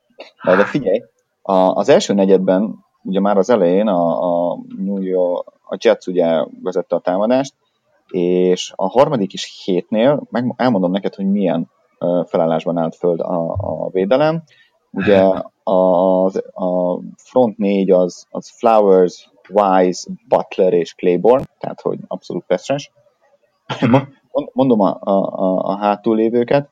Na, 0.43 0.57
de 0.57 0.65
figyelj, 0.65 1.03
a, 1.43 1.53
az 1.53 1.89
első 1.89 2.15
negyedben, 2.15 2.75
ugye 3.03 3.21
már 3.21 3.37
az 3.37 3.51
elején 3.51 3.87
a, 3.87 4.51
a 4.51 4.59
New 4.79 5.01
York, 5.01 5.53
a 5.69 5.77
Jets 5.81 6.07
ugye 6.07 6.45
vezette 6.63 6.97
a 6.97 7.01
támadást, 7.01 7.55
és 8.09 8.73
a 8.77 8.89
harmadik 8.89 9.33
is 9.33 9.63
hétnél, 9.65 10.23
meg 10.31 10.55
elmondom 10.57 10.91
neked, 10.91 11.15
hogy 11.15 11.31
milyen 11.31 11.71
felállásban 12.27 12.79
állt 12.79 12.97
föld 12.97 13.21
a, 13.21 13.51
a 13.51 13.89
védelem. 13.91 14.43
Ugye 14.91 15.21
a, 15.63 16.25
a 16.65 17.01
front 17.17 17.57
négy 17.59 17.91
az, 17.91 18.27
az 18.31 18.51
Flowers, 18.51 19.31
Wise, 19.49 20.11
Butler 20.29 20.73
és 20.73 20.95
Claiborne, 20.95 21.45
tehát 21.59 21.81
hogy 21.81 21.99
abszolút 22.07 22.45
peszres. 22.47 22.93
Mondom 24.53 24.81
a, 24.81 24.99
a, 25.01 25.11
a, 25.11 25.59
a 25.59 25.77
hátul 25.77 26.17
lévőket, 26.17 26.69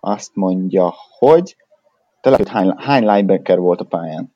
azt 0.00 0.34
mondja, 0.34 0.94
hogy 1.18 1.56
hogy 2.22 2.48
hány, 2.48 2.74
hány 2.76 3.06
linebacker 3.06 3.58
volt 3.58 3.80
a 3.80 3.84
pályán? 3.84 4.32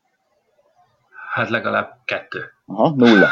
Hát 1.36 1.48
legalább 1.48 2.02
kettő. 2.04 2.40
Aha, 2.66 2.94
nulla 2.96 3.28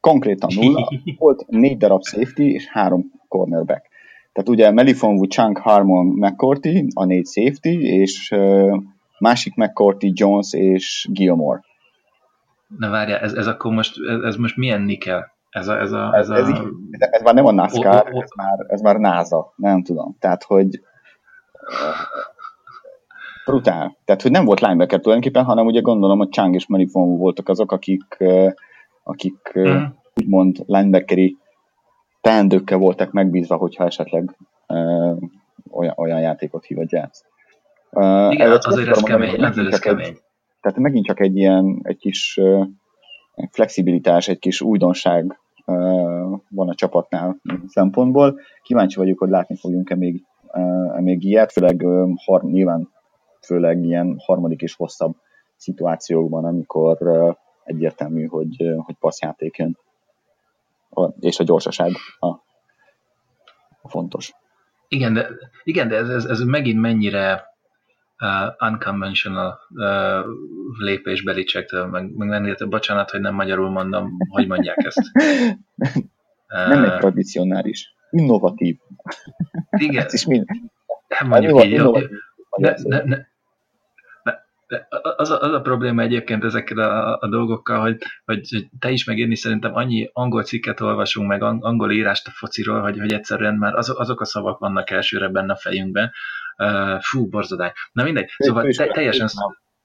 konkrétan 0.00 0.50
nulla, 0.54 0.88
volt 1.18 1.46
négy 1.46 1.76
darab 1.76 2.02
safety 2.02 2.40
és 2.40 2.66
három 2.66 3.12
cornerback. 3.28 3.88
Tehát 4.32 4.48
ugye 4.48 4.70
Melifonwu, 4.70 5.26
Chunk, 5.26 5.58
Harmon, 5.58 6.06
McCourty, 6.06 6.86
a 6.94 7.04
négy 7.04 7.26
safety, 7.26 7.82
és 7.82 8.30
uh, 8.30 8.82
másik 9.18 9.54
McCourty, 9.54 10.10
Jones 10.14 10.52
és 10.52 11.08
Gilmore. 11.10 11.64
Na 12.78 12.90
várjál, 12.90 13.18
ez, 13.18 13.32
ez 13.32 13.46
akkor 13.46 13.72
most, 13.72 13.96
ez, 14.08 14.22
ez 14.22 14.36
most 14.36 14.56
milyen 14.56 14.82
nikel? 14.82 15.32
Ez, 15.50 15.68
a, 15.68 15.78
ez, 15.78 15.92
a, 15.92 16.16
ez, 16.16 16.28
ez, 16.28 16.48
a... 16.48 16.72
ez, 16.90 17.08
ez 17.10 17.22
már 17.22 17.34
nem 17.34 17.46
a 17.46 17.52
NASCAR, 17.52 17.94
oh, 17.94 18.08
oh, 18.08 18.14
oh. 18.14 18.22
Ez, 18.22 18.30
már, 18.36 18.58
ez 18.68 18.80
már 18.80 18.96
NASA, 18.96 19.52
nem 19.56 19.82
tudom. 19.82 20.16
Tehát, 20.18 20.42
hogy 20.42 20.80
brutál. 23.44 23.96
Tehát, 24.04 24.22
hogy 24.22 24.30
nem 24.30 24.44
volt 24.44 24.60
linebacker 24.60 25.00
tulajdonképpen, 25.00 25.44
hanem 25.44 25.66
ugye 25.66 25.80
gondolom, 25.80 26.18
hogy 26.18 26.28
Chang 26.28 26.54
és 26.54 26.66
Melifonwu 26.66 27.16
voltak 27.16 27.48
azok, 27.48 27.72
akik 27.72 28.16
akik 29.02 29.58
mm. 29.58 29.84
úgymond 30.14 30.62
linebackeri 30.66 31.36
teendőkkel 32.20 32.78
voltak 32.78 33.12
megbízva, 33.12 33.56
hogyha 33.56 33.84
esetleg 33.84 34.36
uh, 34.68 35.16
olyan, 35.70 35.94
olyan 35.96 36.20
játékot 36.20 36.64
hív 36.64 36.78
a. 36.78 37.10
Uh, 37.90 38.32
Igen, 38.32 38.50
ez 38.50 38.66
azért 38.66 38.88
ez 38.88 39.02
kemény, 39.02 39.44
azért 39.44 39.72
ez 39.72 39.78
kemény. 39.78 40.06
Egy, 40.06 40.20
tehát 40.60 40.78
megint 40.78 41.06
csak 41.06 41.20
egy 41.20 41.36
ilyen, 41.36 41.80
egy 41.82 41.96
kis 41.96 42.36
uh, 42.40 42.66
flexibilitás, 43.50 44.28
egy 44.28 44.38
kis 44.38 44.60
újdonság 44.60 45.40
uh, 45.66 45.76
van 46.48 46.68
a 46.68 46.74
csapatnál 46.74 47.36
szempontból. 47.66 48.40
Kíváncsi 48.62 48.98
vagyok, 48.98 49.18
hogy 49.18 49.28
látni 49.28 49.56
fogjunk-e 49.56 49.96
még, 49.96 50.24
uh, 50.52 51.00
még 51.00 51.24
ilyet, 51.24 51.52
főleg 51.52 51.82
uh, 51.82 52.10
har, 52.24 52.42
nyilván 52.42 52.88
főleg 53.46 53.84
ilyen 53.84 54.16
harmadik 54.18 54.60
és 54.60 54.74
hosszabb 54.74 55.16
szituációkban, 55.56 56.44
amikor 56.44 56.96
uh, 57.00 57.34
egyértelmű, 57.64 58.26
hogy, 58.26 58.56
hogy 58.84 58.94
passzjáték 59.00 59.56
jön. 59.56 59.78
És 61.20 61.38
a 61.38 61.44
gyorsaság. 61.44 61.90
A... 62.18 62.34
fontos. 63.88 64.32
Igen, 64.88 65.12
de, 65.12 65.28
igen, 65.62 65.88
de 65.88 65.96
ez, 65.96 66.08
ez, 66.08 66.24
ez 66.24 66.40
megint 66.40 66.80
mennyire 66.80 67.44
uh, 68.20 68.70
unconventional 68.70 69.58
uh, 69.70 70.24
lépés 70.78 71.22
Belicsektől, 71.22 71.86
meg, 71.86 72.16
meg 72.16 72.28
mennyire, 72.28 72.66
bocsánat, 72.66 73.10
hogy 73.10 73.20
nem 73.20 73.34
magyarul 73.34 73.70
mondom, 73.70 74.16
hogy 74.28 74.46
mondják 74.46 74.76
ezt. 74.76 75.00
nem 76.68 76.84
egy 76.84 76.98
tradicionális, 76.98 77.94
innovatív. 78.10 78.78
Igen. 79.70 80.04
Ez 80.04 80.12
is 80.12 80.26
mind. 80.26 80.46
Nem 81.18 81.28
mondjuk 81.28 81.64
így, 81.64 81.70
innovatív. 81.70 82.08
Ne, 82.56 82.74
ne, 82.82 83.02
ne, 83.02 83.16
az 85.16 85.30
a, 85.30 85.40
az 85.40 85.52
a 85.52 85.60
probléma 85.60 86.02
egyébként 86.02 86.44
ezekkel 86.44 86.78
a, 86.78 87.18
a 87.20 87.28
dolgokkal, 87.28 87.80
hogy, 87.80 87.96
hogy 88.24 88.68
te 88.78 88.90
is 88.90 89.04
meg 89.04 89.18
én 89.18 89.30
is 89.30 89.38
szerintem 89.38 89.74
annyi 89.74 90.10
angol 90.12 90.42
cikket 90.42 90.80
olvasunk, 90.80 91.28
meg 91.28 91.42
angol 91.42 91.90
írást 91.90 92.26
a 92.26 92.30
fociról, 92.30 92.80
hogy, 92.80 92.98
hogy 92.98 93.12
egyszerűen 93.12 93.54
már 93.54 93.74
azok, 93.74 93.98
azok 93.98 94.20
a 94.20 94.24
szavak 94.24 94.58
vannak 94.58 94.90
elsőre 94.90 95.28
benne 95.28 95.52
a 95.52 95.56
fejünkben. 95.56 96.10
Uh, 96.56 97.00
fú, 97.00 97.28
borzodály. 97.28 97.72
Na 97.92 98.02
mindegy, 98.02 98.28
szóval 98.38 98.66
te, 98.76 98.86
teljesen... 98.86 99.28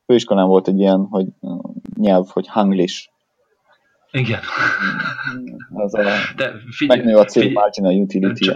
Főiskolán 0.05 0.47
volt 0.47 0.67
egy 0.67 0.79
ilyen, 0.79 1.07
hogy 1.09 1.25
nyelv, 1.97 2.25
hogy 2.27 2.47
hanglish. 2.47 3.09
Igen. 4.11 4.39
Az 5.73 5.93
a, 5.93 6.03
De 6.36 6.53
figyelj, 6.71 6.99
megnő 6.99 7.17
a 7.17 7.25
cél 7.25 7.51
marginal 7.51 7.93
utility 7.93 8.51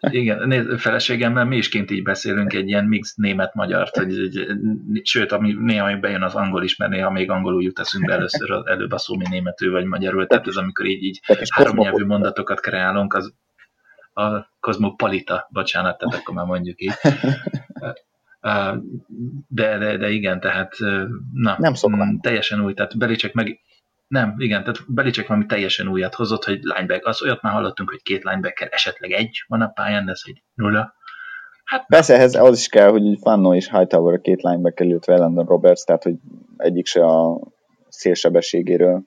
igen, 0.00 0.48
nézd, 0.48 0.78
feleségemmel 0.78 1.44
mi 1.44 1.56
is 1.56 1.68
kint 1.68 1.90
így 1.90 2.02
beszélünk 2.02 2.52
egy 2.52 2.68
ilyen 2.68 2.84
mix 2.84 3.14
német-magyart, 3.14 3.96
hogy, 3.96 4.14
hogy, 4.16 5.06
sőt, 5.06 5.32
ami 5.32 5.52
néha 5.58 5.96
bejön 5.96 6.22
az 6.22 6.34
angol 6.34 6.64
is, 6.64 6.76
mert 6.76 6.90
néha 6.90 7.10
még 7.10 7.30
angolul 7.30 7.62
jut 7.62 7.78
eszünkbe 7.78 8.12
először, 8.12 8.62
előbb 8.64 8.92
a 8.92 8.98
szó 8.98 9.16
mi 9.16 9.24
németül 9.30 9.72
vagy 9.72 9.84
magyarul, 9.84 10.26
tehát 10.26 10.46
ez 10.46 10.56
amikor 10.56 10.86
így, 10.86 11.02
így 11.02 11.20
három 11.48 11.76
nyelvű 11.76 12.04
mondatokat 12.04 12.60
kreálunk, 12.60 13.14
az 13.14 13.34
a 14.12 14.50
kozmopolita, 14.60 15.48
bocsánat, 15.50 15.98
tehát 15.98 16.14
akkor 16.14 16.34
már 16.34 16.46
mondjuk 16.46 16.80
így. 16.82 16.92
De, 19.48 19.78
de, 19.78 19.96
de 19.96 20.10
igen, 20.10 20.40
tehát 20.40 20.76
na, 21.32 21.56
nem 21.58 21.74
szoktam. 21.74 22.20
teljesen 22.20 22.60
új, 22.60 22.74
tehát 22.74 22.98
Belicek 22.98 23.32
meg 23.32 23.60
nem, 24.10 24.34
igen, 24.38 24.60
tehát 24.64 24.94
Belicek 24.94 25.26
valami 25.26 25.46
teljesen 25.46 25.88
újat 25.88 26.14
hozott, 26.14 26.44
hogy 26.44 26.58
linebacker, 26.62 27.08
az 27.08 27.22
olyat 27.22 27.42
már 27.42 27.52
hallottunk, 27.52 27.90
hogy 27.90 28.02
két 28.02 28.22
linebacker, 28.22 28.68
esetleg 28.70 29.10
egy 29.10 29.44
van 29.48 29.60
a 29.60 29.68
pályán, 29.68 30.04
de 30.04 30.10
ez 30.10 30.20
egy 30.24 30.42
nulla. 30.54 30.94
Hát, 31.64 31.86
Persze 31.86 32.14
ehhez 32.14 32.34
az 32.34 32.58
is 32.58 32.68
kell, 32.68 32.90
hogy 32.90 33.18
Fanno 33.20 33.54
és 33.54 33.70
Hightower 33.70 34.14
a 34.14 34.20
két 34.20 34.42
linebacker, 34.42 34.86
illetve 34.86 35.16
Landon 35.16 35.46
Roberts, 35.46 35.84
tehát 35.84 36.02
hogy 36.02 36.14
egyik 36.56 36.86
se 36.86 37.04
a 37.06 37.40
szélsebességéről 37.88 39.02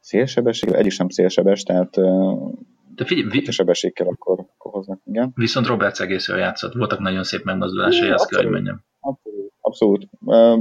szélsebesség, 0.00 0.86
is 0.86 0.96
nem 0.96 1.08
szélsebes, 1.08 1.62
tehát 1.62 1.90
de 2.94 3.04
figyelj, 3.04 3.28
vi- 3.28 3.52
sebesség 3.52 3.92
kell, 3.92 4.06
akkor, 4.06 4.38
akkor 4.38 4.72
hoznak, 4.72 5.00
igen. 5.04 5.32
Viszont 5.34 5.66
Roberts 5.66 6.00
egész 6.00 6.28
jól 6.28 6.38
játszott, 6.38 6.74
voltak 6.74 6.98
nagyon 6.98 7.22
szép 7.22 7.44
megmozdulásai, 7.44 8.10
azt 8.10 8.28
kell, 8.28 8.42
hogy 8.42 8.52
mondjam. 8.52 8.84
Abszolút. 9.00 9.52
abszolút. 9.60 10.08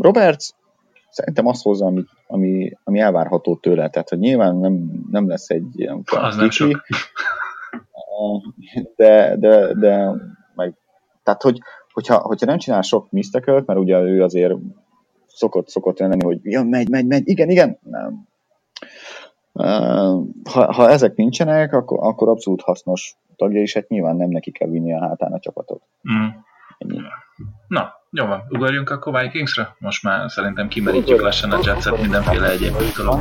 Roberts 0.01 0.49
szerintem 1.09 1.47
azt 1.47 1.63
hozza, 1.63 1.85
ami, 1.85 2.03
ami, 2.27 2.71
ami 2.83 2.99
elvárható 2.99 3.55
tőle. 3.55 3.89
Tehát, 3.89 4.09
hogy 4.09 4.19
nyilván 4.19 4.55
nem, 4.55 4.91
nem 5.11 5.29
lesz 5.29 5.49
egy 5.49 5.79
ilyen 5.79 6.01
az 6.05 6.35
nem 6.35 6.49
sok. 6.49 6.71
De, 8.95 9.35
de, 9.37 9.73
de 9.73 10.11
meg, 10.55 10.73
tehát, 11.23 11.41
hogy, 11.41 11.59
hogyha, 11.93 12.17
hogyha 12.17 12.45
nem 12.45 12.57
csinál 12.57 12.81
sok 12.81 13.11
misztekölt, 13.11 13.65
mert 13.65 13.79
ugye 13.79 13.99
ő 13.99 14.23
azért 14.23 14.53
szokott, 15.27 15.67
szokott 15.67 15.99
lenni, 15.99 16.23
hogy 16.23 16.39
ja, 16.43 16.63
megy, 16.63 16.89
megy, 16.89 17.05
megy, 17.05 17.27
igen, 17.27 17.49
igen, 17.49 17.79
nem. 17.83 18.27
Ha, 20.43 20.73
ha 20.73 20.89
ezek 20.89 21.15
nincsenek, 21.15 21.73
akkor, 21.73 21.99
akkor 22.01 22.29
abszolút 22.29 22.61
hasznos 22.61 23.15
tagja, 23.35 23.61
és 23.61 23.73
hát 23.73 23.87
nyilván 23.87 24.15
nem 24.15 24.29
neki 24.29 24.51
kell 24.51 24.69
vinni 24.69 24.93
a 24.93 24.99
hátán 24.99 25.33
a 25.33 25.39
csapatot. 25.39 25.81
Mm. 26.11 26.27
Ennyi. 26.77 26.99
Na, 27.67 27.93
jó 28.11 28.25
van, 28.25 28.43
ugorjunk 28.49 28.89
akkor 28.89 29.21
Vikingsra? 29.21 29.75
Most 29.79 30.03
már 30.03 30.31
szerintem 30.31 30.67
kimerítjük 30.67 31.21
lassan 31.21 31.51
a 31.51 31.59
Jetset 31.63 32.01
mindenféle 32.01 32.49
egyéb 32.49 32.73
dolog. 32.97 33.19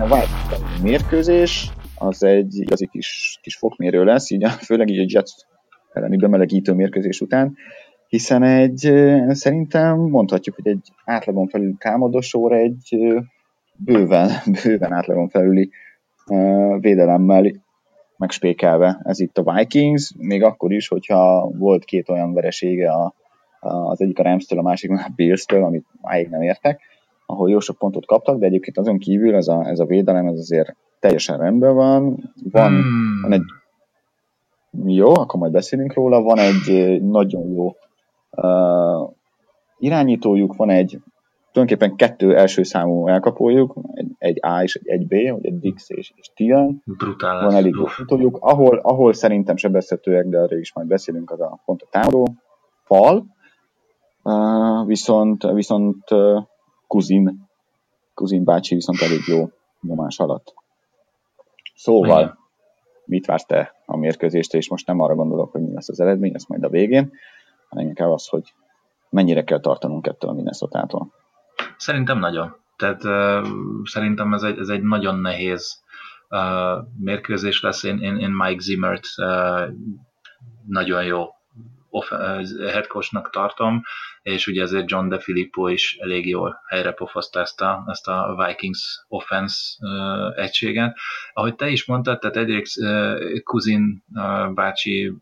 A 0.00 0.04
Vikings 0.04 0.80
mérkőzés 0.82 1.70
az 1.98 2.22
egy 2.22 2.54
igazi 2.56 2.88
kis, 2.92 3.38
kis 3.42 3.56
fokmérő 3.56 4.04
lesz, 4.04 4.30
így, 4.30 4.46
főleg 4.50 4.88
így 4.88 4.98
a 4.98 5.04
Jets 5.06 5.30
elleni 5.92 6.16
bemelegítő 6.16 6.72
mérkőzés 6.72 7.20
után, 7.20 7.56
hiszen 8.08 8.42
egy, 8.42 8.92
szerintem 9.28 9.96
mondhatjuk, 9.98 10.54
hogy 10.54 10.68
egy 10.68 10.92
átlagon 11.04 11.48
felül 11.48 11.76
támadósor 11.78 12.52
egy 12.52 12.96
bőven, 13.76 14.30
bőven 14.62 14.92
átlagon 14.92 15.28
felüli 15.28 15.70
védelemmel 16.80 17.66
megspékelve 18.18 19.00
ez 19.04 19.20
itt 19.20 19.38
a 19.38 19.52
Vikings, 19.52 20.12
még 20.16 20.42
akkor 20.42 20.72
is, 20.72 20.88
hogyha 20.88 21.50
volt 21.58 21.84
két 21.84 22.08
olyan 22.08 22.32
veresége 22.32 22.90
a, 22.90 23.14
a, 23.60 23.68
az 23.68 24.00
egyik 24.00 24.18
a 24.18 24.22
Rams-től, 24.22 24.58
a 24.58 24.62
másik 24.62 24.90
a 24.90 25.08
Bills-től, 25.14 25.64
amit 25.64 25.86
máig 26.00 26.28
nem 26.28 26.42
értek, 26.42 26.80
ahol 27.26 27.50
jó 27.50 27.58
sok 27.58 27.78
pontot 27.78 28.06
kaptak, 28.06 28.38
de 28.38 28.46
egyébként 28.46 28.78
azon 28.78 28.98
kívül 28.98 29.34
ez 29.34 29.48
a, 29.48 29.68
ez 29.68 29.78
a 29.78 29.84
védelem 29.84 30.26
ez 30.26 30.38
azért 30.38 30.76
teljesen 31.00 31.38
rendben 31.38 31.74
van. 31.74 32.32
Van, 32.52 32.72
hmm. 32.72 33.20
van 33.22 33.32
egy 33.32 33.44
jó, 34.84 35.08
akkor 35.08 35.40
majd 35.40 35.52
beszélünk 35.52 35.94
róla, 35.94 36.22
van 36.22 36.38
egy 36.38 37.02
nagyon 37.02 37.48
jó 37.48 37.76
uh, 38.30 39.10
irányítójuk, 39.78 40.56
van 40.56 40.70
egy 40.70 40.98
tulajdonképpen 41.58 41.96
kettő 41.96 42.36
első 42.36 42.62
számú 42.62 43.08
elkapójuk, 43.08 43.74
egy, 43.92 44.10
egy 44.18 44.38
A 44.40 44.62
és 44.62 44.74
egy, 44.74 44.88
egy 44.88 45.06
B, 45.06 45.12
egy 45.44 45.58
Dix 45.58 45.90
és, 45.90 46.12
és 46.16 46.30
Tian. 46.34 46.82
Brutál 46.84 47.44
Van 47.44 47.54
elég 47.54 47.74
jó 47.74 47.84
futójuk. 47.84 48.38
Ahol, 48.40 48.78
ahol 48.78 49.12
szerintem 49.12 49.56
sebezhetőek, 49.56 50.26
de 50.26 50.38
arra 50.38 50.56
is 50.56 50.72
majd 50.72 50.86
beszélünk, 50.88 51.30
az 51.30 51.40
a 51.40 51.60
pont 51.64 51.82
a 51.82 51.86
támadó 51.90 52.34
fal. 52.84 53.26
Uh, 54.22 54.86
viszont, 54.86 55.42
viszont 55.42 56.10
uh, 56.10 56.42
Kuzin, 56.86 57.48
Kuzin 58.14 58.44
bácsi 58.44 58.74
viszont 58.74 59.00
elég 59.00 59.20
jó 59.26 59.48
nyomás 59.80 60.18
alatt. 60.18 60.54
Szóval, 61.74 62.20
Igen. 62.20 62.38
mit 63.04 63.26
vársz 63.26 63.46
te 63.46 63.74
a 63.86 63.96
mérkőzést, 63.96 64.54
és 64.54 64.68
most 64.68 64.86
nem 64.86 65.00
arra 65.00 65.14
gondolok, 65.14 65.52
hogy 65.52 65.62
mi 65.62 65.72
lesz 65.72 65.88
az 65.88 66.00
eredmény, 66.00 66.34
ez 66.34 66.44
majd 66.44 66.64
a 66.64 66.68
végén, 66.68 67.12
hanem 67.68 67.86
inkább 67.86 68.10
az, 68.10 68.28
hogy 68.28 68.54
mennyire 69.10 69.44
kell 69.44 69.60
tartanunk 69.60 70.06
ettől 70.06 70.30
a 70.30 70.34
Minnesota-tól. 70.34 71.16
Szerintem 71.78 72.18
nagyon. 72.18 72.56
Tehát 72.76 73.04
uh, 73.04 73.48
szerintem 73.84 74.32
ez 74.34 74.42
egy, 74.42 74.58
ez 74.58 74.68
egy 74.68 74.82
nagyon 74.82 75.18
nehéz 75.18 75.82
uh, 76.28 76.86
mérkőzés 77.00 77.60
lesz. 77.60 77.82
Én, 77.82 77.98
én, 77.98 78.16
én 78.16 78.30
Mike 78.30 78.60
Zimmert 78.60 79.06
uh, 79.16 79.68
nagyon 80.66 81.04
jó 81.04 81.26
headcoachnak 82.72 83.30
tartom, 83.30 83.82
és 84.22 84.46
ugye 84.46 84.62
ezért 84.62 84.90
John 84.90 85.08
DeFilippo 85.08 85.68
is 85.68 85.96
elég 86.00 86.28
jól 86.28 86.60
helyre 86.66 86.92
pofozta 86.92 87.40
ezt 87.40 87.60
a, 87.60 87.84
ezt 87.86 88.08
a 88.08 88.44
Vikings 88.46 89.04
offense 89.08 89.56
uh, 89.80 90.38
egységet. 90.38 90.96
Ahogy 91.32 91.54
te 91.54 91.68
is 91.68 91.86
mondtad, 91.86 92.18
tehát 92.18 92.36
egyrészt 92.36 92.78
uh, 92.78 93.40
Kuzin 93.42 94.04
uh, 94.14 94.52
bácsi 94.52 95.12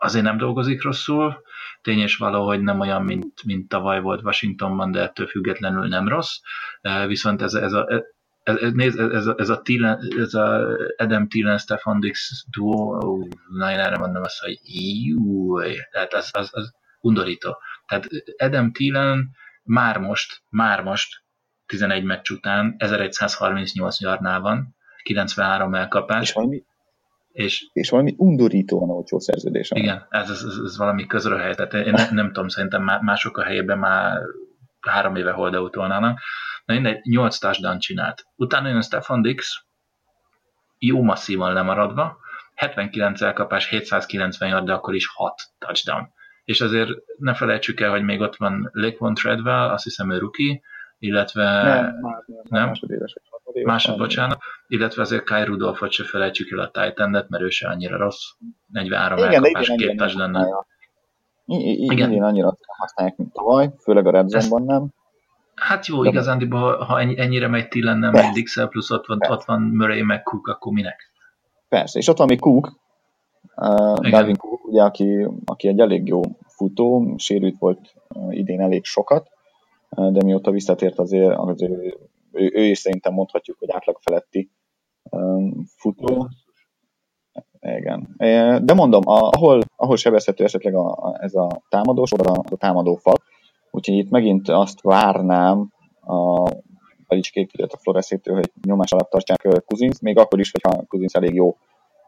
azért 0.00 0.24
nem 0.24 0.36
dolgozik 0.36 0.82
rosszul, 0.82 1.42
tény 1.82 1.98
és 1.98 2.16
való, 2.16 2.52
nem 2.52 2.80
olyan, 2.80 3.02
mint, 3.02 3.44
mint 3.44 3.68
tavaly 3.68 4.00
volt 4.00 4.22
Washingtonban, 4.22 4.90
de 4.90 5.00
ettől 5.00 5.26
függetlenül 5.26 5.88
nem 5.88 6.08
rossz. 6.08 6.36
Viszont 7.06 7.42
ez, 7.42 7.54
ez 7.54 7.72
a 7.72 7.86
ez, 8.42 8.56
ez, 8.56 8.72
nézd, 8.72 8.98
ez, 8.98 9.26
ez, 9.26 9.48
a 9.48 9.60
Thielen, 9.60 9.98
ez 10.18 10.34
a 10.34 10.66
Adam 10.96 11.28
Thielen, 11.28 11.58
Stefan 11.58 12.00
Dix 12.00 12.44
duo, 12.50 12.98
na 13.48 13.72
én 13.72 13.78
erre 13.78 13.96
mondom 13.96 14.22
azt, 14.22 14.40
hogy 14.40 14.58
jú, 15.04 15.60
tehát 15.90 16.14
az, 16.14 16.30
az, 16.32 16.48
az 16.52 16.72
undorító. 17.00 17.58
Tehát 17.86 18.08
Adam 18.36 18.72
Thielen 18.72 19.30
már 19.62 19.98
most, 19.98 20.42
már 20.48 20.82
most 20.82 21.22
11 21.66 22.04
meccs 22.04 22.30
után 22.30 22.74
1138 22.78 24.00
yardnál 24.00 24.40
van, 24.40 24.76
93 25.02 25.74
elkapás. 25.74 26.22
És 26.22 26.32
valami 26.32 26.64
és, 27.32 27.68
és 27.72 27.90
valami 27.90 28.14
undorítóan 28.16 28.90
olcsó 28.90 29.18
szerződés. 29.18 29.70
Igen, 29.74 30.06
ez, 30.10 30.30
ez, 30.30 30.42
ez, 30.64 30.76
valami 30.76 31.06
közröhely, 31.06 31.54
tehát 31.54 31.74
én 31.74 31.92
nem, 31.92 32.14
nem 32.14 32.26
tudom, 32.26 32.48
szerintem 32.48 32.82
mások 32.82 33.36
a 33.36 33.44
helyében 33.44 33.78
már 33.78 34.20
három 34.80 35.16
éve 35.16 35.30
holdeutolnának. 35.30 36.20
Na 36.64 36.74
mindegy, 36.74 37.00
8 37.02 37.38
touchdown 37.38 37.78
csinált. 37.78 38.24
Utána 38.36 38.68
jön 38.68 38.82
Stefan 38.82 39.22
Dix, 39.22 39.64
jó 40.78 41.02
masszívan 41.02 41.52
lemaradva, 41.52 42.18
79 42.54 43.20
elkapás, 43.20 43.68
790 43.68 44.48
yard, 44.48 44.64
de 44.64 44.72
akkor 44.72 44.94
is 44.94 45.08
6 45.14 45.42
touchdown. 45.58 46.08
És 46.44 46.60
azért 46.60 46.90
ne 47.18 47.34
felejtsük 47.34 47.80
el, 47.80 47.90
hogy 47.90 48.02
még 48.02 48.20
ott 48.20 48.36
van 48.36 48.70
Lakeon 48.72 49.14
Treadwell, 49.14 49.68
azt 49.68 49.84
hiszem 49.84 50.10
ő 50.12 50.18
rookie, 50.18 50.60
illetve 50.98 51.62
nem, 51.62 51.98
már, 52.00 52.24
nem, 52.26 52.42
nem? 52.48 52.66
másodéves 52.66 53.14
Másod, 53.64 53.98
bocsánat. 53.98 54.38
Illetve 54.68 55.02
azért 55.02 55.24
Kai 55.24 55.44
Rudolfot 55.44 55.90
se 55.90 56.04
felejtsük 56.04 56.50
el 56.50 56.58
a 56.58 56.70
titan 56.70 57.10
mert 57.10 57.42
ő 57.42 57.48
se 57.48 57.68
annyira 57.68 57.96
rossz. 57.96 58.30
43 58.66 59.18
Igen, 59.18 59.32
elkapás, 59.32 59.72
két 59.76 59.96
touch 59.96 60.16
lenne. 60.16 60.46
Igen, 61.44 62.10
igen, 62.10 62.22
annyira 62.22 62.56
használják, 62.78 63.16
mint 63.16 63.32
tavaly, 63.32 63.70
főleg 63.82 64.06
a 64.06 64.10
Redzonban 64.10 64.62
nem. 64.62 64.88
Hát 65.54 65.86
jó, 65.86 66.04
igazán, 66.04 66.50
ha 66.78 67.00
ennyire 67.00 67.48
megy 67.48 67.68
Tillen, 67.68 67.98
meg 67.98 68.32
Dixel, 68.32 68.68
plusz 68.68 68.90
ott 68.90 69.06
van, 69.06 69.18
ott 69.28 69.44
van 69.44 69.60
Murray, 69.60 70.02
meg 70.02 70.22
Cook, 70.22 70.48
akkor 70.48 70.72
minek? 70.72 71.12
Persze, 71.68 71.98
és 71.98 72.08
ott 72.08 72.18
van 72.18 72.26
még 72.26 72.40
Cook, 72.40 72.72
uh, 73.56 74.36
Cook, 74.36 74.64
ugye, 74.64 74.82
aki, 74.82 75.26
aki 75.44 75.68
egy 75.68 75.80
elég 75.80 76.06
jó 76.06 76.20
futó, 76.46 77.14
sérült 77.16 77.58
volt 77.58 77.94
idén 78.30 78.60
elég 78.60 78.84
sokat, 78.84 79.30
de 79.90 80.24
mióta 80.24 80.50
visszatért 80.50 80.98
azért, 80.98 81.36
azért 81.36 81.72
ő, 82.32 82.50
ő, 82.54 82.64
is 82.64 82.78
szerintem 82.78 83.12
mondhatjuk, 83.12 83.58
hogy 83.58 83.70
átlag 83.70 83.98
feletti 84.00 84.50
um, 85.10 85.64
futó. 85.76 86.28
Igen. 87.60 88.14
De 88.64 88.74
mondom, 88.74 89.02
ahol, 89.04 89.60
ahol 89.76 89.96
sebezhető 89.96 90.44
esetleg 90.44 90.74
a, 90.74 90.88
a, 90.90 91.16
ez 91.20 91.34
a 91.34 91.62
támadós, 91.68 92.12
oda 92.12 92.32
a, 92.32 92.42
a 92.50 92.56
támadó 92.56 92.94
fal, 92.94 93.14
úgyhogy 93.70 93.96
itt 93.96 94.10
megint 94.10 94.48
azt 94.48 94.80
várnám 94.80 95.72
a 96.00 96.50
Belicskék, 97.08 97.52
illetve 97.52 97.76
a 97.78 97.82
Floreszétől, 97.82 98.34
hogy 98.34 98.52
nyomás 98.62 98.92
alatt 98.92 99.10
tartsák 99.10 99.64
Kuzinsz, 99.66 100.00
még 100.00 100.18
akkor 100.18 100.38
is, 100.38 100.50
hogyha 100.50 100.84
Kuzinsz 100.88 101.14
elég 101.14 101.34
jó 101.34 101.56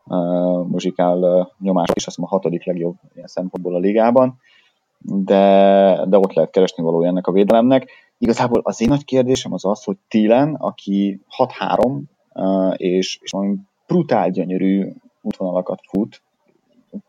uh, 0.05 0.67
muzsikál 0.67 1.19
uh, 1.19 1.47
nyomás, 1.59 1.89
és 1.95 2.07
azt 2.07 2.19
mondom 2.19 2.35
a 2.35 2.39
hatodik 2.39 2.67
legjobb 2.67 2.95
ilyen 3.15 3.27
szempontból 3.27 3.75
a 3.75 3.79
ligában, 3.79 4.39
de, 4.99 6.05
de 6.09 6.19
ott 6.19 6.33
lehet 6.33 6.51
keresni 6.51 6.83
való 6.83 7.03
ennek 7.03 7.27
a 7.27 7.33
védelemnek. 7.33 7.89
Igazából 8.23 8.61
az 8.65 8.81
én 8.81 8.89
nagy 8.89 9.05
kérdésem 9.05 9.53
az 9.53 9.65
az, 9.65 9.85
hogy 9.85 9.97
Tilen, 10.09 10.55
aki 10.55 11.21
6-3, 11.39 12.01
uh, 12.35 12.75
és, 12.77 13.19
és 13.23 13.31
valami 13.31 13.57
brutál 13.87 14.31
gyönyörű 14.31 14.93
útvonalakat 15.23 15.81
fut, 15.89 16.23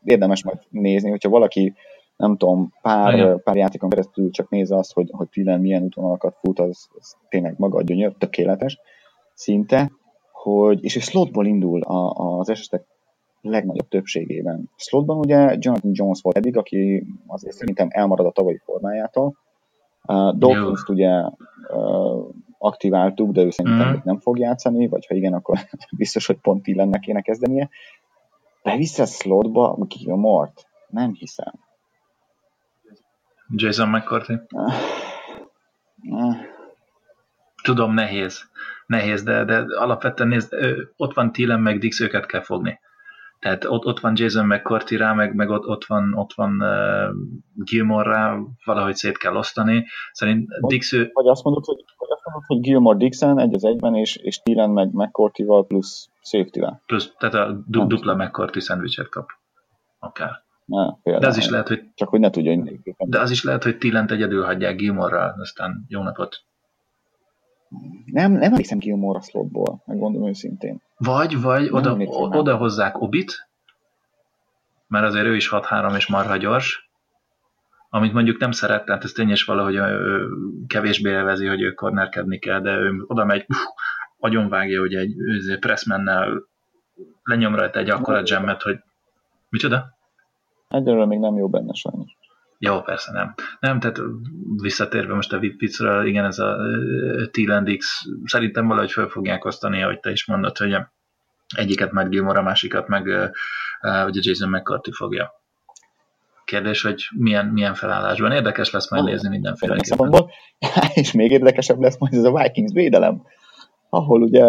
érdemes 0.04 0.44
majd 0.44 0.58
nézni, 0.70 1.10
hogyha 1.10 1.30
valaki 1.30 1.74
nem 2.16 2.38
tudom, 2.38 2.74
pár, 2.82 3.42
pár 3.44 3.56
játékon 3.56 3.90
keresztül 3.90 4.32
csak 4.32 4.50
nézze 4.50 4.78
azt, 4.78 4.94
hogy, 4.94 5.10
hogy 5.12 5.30
Tilen 5.30 5.60
milyen 5.60 5.84
útvonalakat 5.84 6.38
fut, 6.40 6.60
az, 6.60 6.88
az 6.98 7.16
tényleg 7.30 7.56
maga 7.58 7.78
a 7.78 7.84
gyönyör, 7.84 8.16
tökéletes 8.18 8.80
szinte, 9.34 9.92
hogy, 10.32 10.84
és 10.84 10.96
egy 10.96 11.02
slotból 11.02 11.46
indul 11.46 11.82
a, 11.82 12.10
az 12.40 12.50
esetek 12.50 12.86
legnagyobb 13.42 13.88
többségében. 13.88 14.70
Slotban 14.76 15.18
ugye 15.18 15.56
Jonathan 15.60 15.92
Jones 15.94 16.22
volt 16.22 16.38
eddig, 16.38 16.58
aki 16.58 17.06
azért 17.28 17.56
szerintem 17.56 17.88
elmarad 17.92 18.26
a 18.26 18.32
tavalyi 18.32 18.62
formájától. 18.64 19.43
Uh, 20.08 20.90
ugye 20.90 21.22
uh, 21.68 22.30
aktiváltuk, 22.58 23.32
de 23.32 23.42
ő 23.42 23.50
szerintem 23.50 23.90
mm. 23.90 24.00
nem 24.04 24.20
fog 24.20 24.40
játszani, 24.40 24.88
vagy 24.88 25.06
ha 25.06 25.16
igen, 25.16 25.34
akkor 25.34 25.58
biztos, 25.98 26.26
hogy 26.26 26.38
pont 26.38 26.64
Tillennek 26.64 27.00
kéne 27.00 27.22
kezdenie. 27.22 27.70
Bevisz 28.64 29.16
slotba 29.20 29.78
Gilmort? 29.88 30.68
Nem 30.90 31.14
hiszem. 31.14 31.54
Jason 33.56 33.90
McCarthy? 33.90 34.34
Tudom, 37.64 37.94
nehéz. 37.94 38.50
Nehéz, 38.86 39.24
de, 39.24 39.44
de 39.44 39.66
alapvetően 39.78 40.30
nézd, 40.30 40.54
ott 40.98 41.14
van 41.14 41.32
Thielen, 41.32 41.60
meg 41.60 41.80
Dix, 41.80 42.00
őket 42.00 42.26
kell 42.26 42.42
fogni. 42.42 42.80
Tehát 43.44 43.66
ott, 43.66 43.86
ott 43.86 44.00
van 44.00 44.14
Jason 44.16 44.46
McCarthy 44.46 44.98
rá, 44.98 45.14
meg, 45.14 45.36
meg 45.36 45.50
ott, 45.50 45.68
ott 45.68 45.86
van, 45.86 46.14
ott 46.14 46.34
van 46.34 46.62
uh, 46.62 47.16
Gilmore 47.56 48.10
rá, 48.10 48.38
valahogy 48.66 48.96
szét 48.96 49.18
kell 49.18 49.36
osztani. 49.36 49.86
Szerint 50.12 50.48
Dix 50.68 50.94
ő... 50.94 51.10
Vagy 51.14 51.28
azt 51.28 51.44
mondod, 51.44 51.66
hogy, 51.66 51.84
vagy 51.98 52.10
azt 52.12 52.22
mondod, 52.26 52.44
hogy 52.48 52.60
Gilmore 52.60 52.98
Dixon 52.98 53.40
egy 53.40 53.54
az 53.54 53.66
egyben, 53.66 53.96
és, 53.96 54.16
és 54.16 54.38
Thielen 54.38 54.70
meg 54.70 54.94
McCourty-val 54.94 55.66
plusz 55.66 56.10
safety-vel. 56.22 56.82
Plusz, 56.86 57.14
tehát 57.18 57.36
a 57.36 57.64
du- 57.68 57.88
dupla 57.88 58.16
McCourty 58.16 58.60
szendvicset 58.60 59.10
kap. 59.10 59.30
Akár. 60.00 60.32
Na, 60.66 61.00
de 61.04 61.28
az 61.28 61.38
is 61.38 61.50
lehet, 61.50 61.68
hogy... 61.68 61.82
Csak 61.94 62.10
hogy 62.10 62.20
ne 62.20 62.30
tudja, 62.30 62.56
hogy 62.56 62.80
De 62.98 63.20
az 63.20 63.32
is 63.32 63.44
lehet, 63.44 63.64
hogy 63.64 63.78
Tillent 63.78 64.12
egyedül 64.12 64.44
hagyják 64.44 64.76
Gilmore-ral, 64.76 65.36
aztán 65.40 65.86
jó 65.88 66.02
napot. 66.02 66.36
Nem, 68.06 68.32
nem 68.32 68.42
emlékszem 68.42 68.78
Gilmore 68.78 69.18
a 69.18 69.22
slotból, 69.22 69.82
megmondom 69.86 70.28
őszintén. 70.28 70.82
Vagy, 70.98 71.42
vagy 71.42 71.68
oda, 71.72 71.96
oda 72.14 72.58
hozzák 72.58 73.02
Obit, 73.02 73.48
mert 74.88 75.06
azért 75.06 75.26
ő 75.26 75.36
is 75.36 75.50
6-3 75.52 75.96
és 75.96 76.08
marha 76.08 76.38
gyors, 76.38 76.92
amit 77.90 78.14
mondjuk 78.14 78.40
nem 78.40 78.52
szeret, 78.52 78.86
tehát 78.86 79.04
ez 79.04 79.12
tényes 79.12 79.44
valahogy 79.44 79.76
ő 79.76 80.28
kevésbé 80.68 81.10
élvezi, 81.10 81.48
hogy 81.48 81.62
ő 81.62 81.74
kornerkedni 81.74 82.40
kell, 82.40 82.62
de 82.62 82.72
ő 82.72 83.04
oda 83.08 83.26
megy, 83.26 83.46
uh, 84.20 84.50
vágja, 84.50 84.80
hogy 84.80 84.94
egy 84.94 85.14
pressmennel 85.60 86.48
lenyom 87.24 87.56
rajta 87.56 87.80
egy 87.80 87.90
akkora 87.90 88.22
jammet, 88.26 88.62
hogy 88.62 88.80
micsoda? 89.50 89.98
Egyelőre 90.68 91.06
még 91.06 91.20
nem 91.20 91.36
jó 91.36 91.50
benne 91.50 91.74
sajnos. 91.74 92.18
Jó, 92.66 92.82
persze 92.82 93.12
nem. 93.12 93.34
Nem, 93.60 93.80
tehát 93.80 94.00
visszatérve 94.62 95.14
most 95.14 95.34
a 95.34 95.40
viccről, 95.40 96.06
igen, 96.06 96.26
ez 96.26 96.40
a 96.40 96.58
T-Landix 97.32 98.02
szerintem 98.26 98.68
valahogy 98.68 98.92
fel 98.92 99.08
fogják 99.08 99.46
osztani, 99.46 99.84
ahogy 99.84 100.00
te 100.00 100.12
is 100.12 100.26
mondod, 100.26 100.58
hogy 100.58 100.76
egyiket 101.56 101.92
meg 101.92 102.10
Gilmore, 102.10 102.40
a 102.40 102.44
másikat 102.44 102.88
meg 102.88 103.06
ugye 103.82 104.22
Jason 104.24 104.50
McCarthy 104.50 104.92
fogja. 104.92 105.32
Kérdés, 106.46 106.82
hogy 106.82 107.08
milyen, 107.18 107.46
milyen 107.46 107.74
felállásban. 107.74 108.32
Érdekes 108.32 108.72
lesz 108.72 108.90
majd 108.92 109.04
nézni 109.04 109.30
mindenféle. 109.30 109.76
És 110.94 111.12
még 111.12 111.32
érdekesebb 111.32 111.80
lesz 111.80 111.98
majd 111.98 112.14
ez 112.14 112.24
a 112.24 112.42
Vikings 112.42 112.74
védelem, 112.74 113.22
ahol 113.90 114.22
ugye 114.22 114.46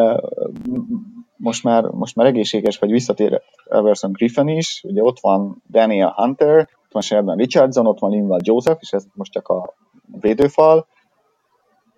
most 1.36 1.64
már, 1.64 1.84
most 1.84 2.16
már 2.16 2.26
egészséges, 2.26 2.78
vagy 2.78 2.90
visszatér 2.90 3.42
Everson 3.64 4.12
Griffin 4.12 4.48
is, 4.48 4.80
ugye 4.84 5.02
ott 5.02 5.20
van 5.20 5.62
Daniel 5.70 6.12
Hunter, 6.16 6.68
van 6.94 7.02
Sheldon 7.02 7.36
Richardson, 7.36 7.86
ott 7.86 7.98
van 7.98 8.10
Linval 8.10 8.40
Joseph, 8.42 8.78
és 8.80 8.92
ez 8.92 9.04
most 9.14 9.32
csak 9.32 9.48
a 9.48 9.74
védőfal. 10.20 10.86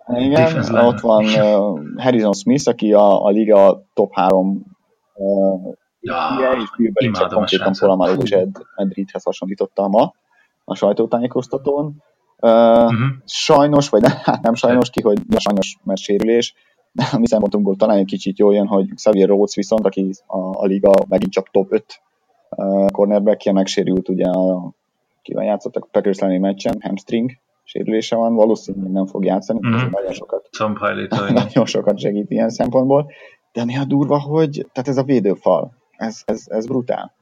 Igen, 0.07 0.75
ott 0.75 1.01
van 1.01 1.25
uh, 1.25 2.03
Harrison 2.03 2.33
Smith, 2.33 2.69
aki 2.69 2.93
a, 2.93 3.25
a 3.25 3.29
liga 3.29 3.83
top 3.95 4.15
3 4.15 4.63
uh, 5.15 5.75
ja, 6.01 6.53
és 6.63 6.71
Bill 6.77 6.91
Belichick 6.93 7.33
konkrétan 7.33 7.73
Polamáról 7.79 8.23
és 8.23 8.31
Ed, 8.31 8.57
Ed 8.77 8.95
Reedhez 8.95 9.23
hasonlította 9.23 9.89
ma 9.89 10.15
a 10.65 10.75
sajtótájékoztatón. 10.75 12.03
Uh, 12.41 12.51
uh-huh. 12.51 12.99
Sajnos, 13.25 13.89
vagy 13.89 14.01
nem, 14.01 14.13
hát 14.23 14.43
nem 14.43 14.55
sajnos 14.55 14.91
ki, 14.91 15.01
hogy 15.03 15.19
sajnos, 15.37 15.77
mert 15.85 16.01
sérülés, 16.01 16.55
de 16.93 17.09
a 17.13 17.19
mi 17.19 17.27
szempontunkból 17.27 17.77
talán 17.77 17.97
egy 17.97 18.05
kicsit 18.05 18.39
jól 18.39 18.55
jön, 18.55 18.67
hogy 18.67 18.95
Xavier 18.95 19.29
Rhodes 19.29 19.55
viszont, 19.55 19.87
aki 19.87 20.11
a, 20.27 20.39
a 20.39 20.65
liga 20.65 20.93
megint 21.09 21.33
csak 21.33 21.51
top 21.51 21.73
5 21.73 22.03
uh, 22.51 22.91
cornerback 22.91 23.53
megsérült, 23.53 24.09
ugye 24.09 24.29
a, 24.29 24.71
kivel 25.27 25.45
játszottak 25.45 25.85
a 25.85 25.89
Packers 25.91 26.18
elleni 26.18 26.39
meccsen, 26.39 26.79
hamstring 26.81 27.31
sérülése 27.64 28.16
van, 28.16 28.35
valószínűleg 28.35 28.93
nem 28.93 29.07
fog 29.07 29.24
játszani, 29.24 29.59
mm-hmm. 29.66 29.91
nagyon 29.91 30.12
sokat, 30.12 30.49
nagyon 31.45 31.66
sokat 31.66 31.99
segít 31.99 32.31
ilyen 32.31 32.49
szempontból, 32.49 33.11
de 33.53 33.64
mi 33.64 33.77
a 33.77 33.85
durva, 33.85 34.20
hogy 34.20 34.66
tehát 34.72 34.89
ez 34.89 34.97
a 34.97 35.03
védőfal, 35.03 35.72
ez, 35.97 36.22
ez, 36.24 36.45
ez 36.47 36.66
brutál. 36.66 37.14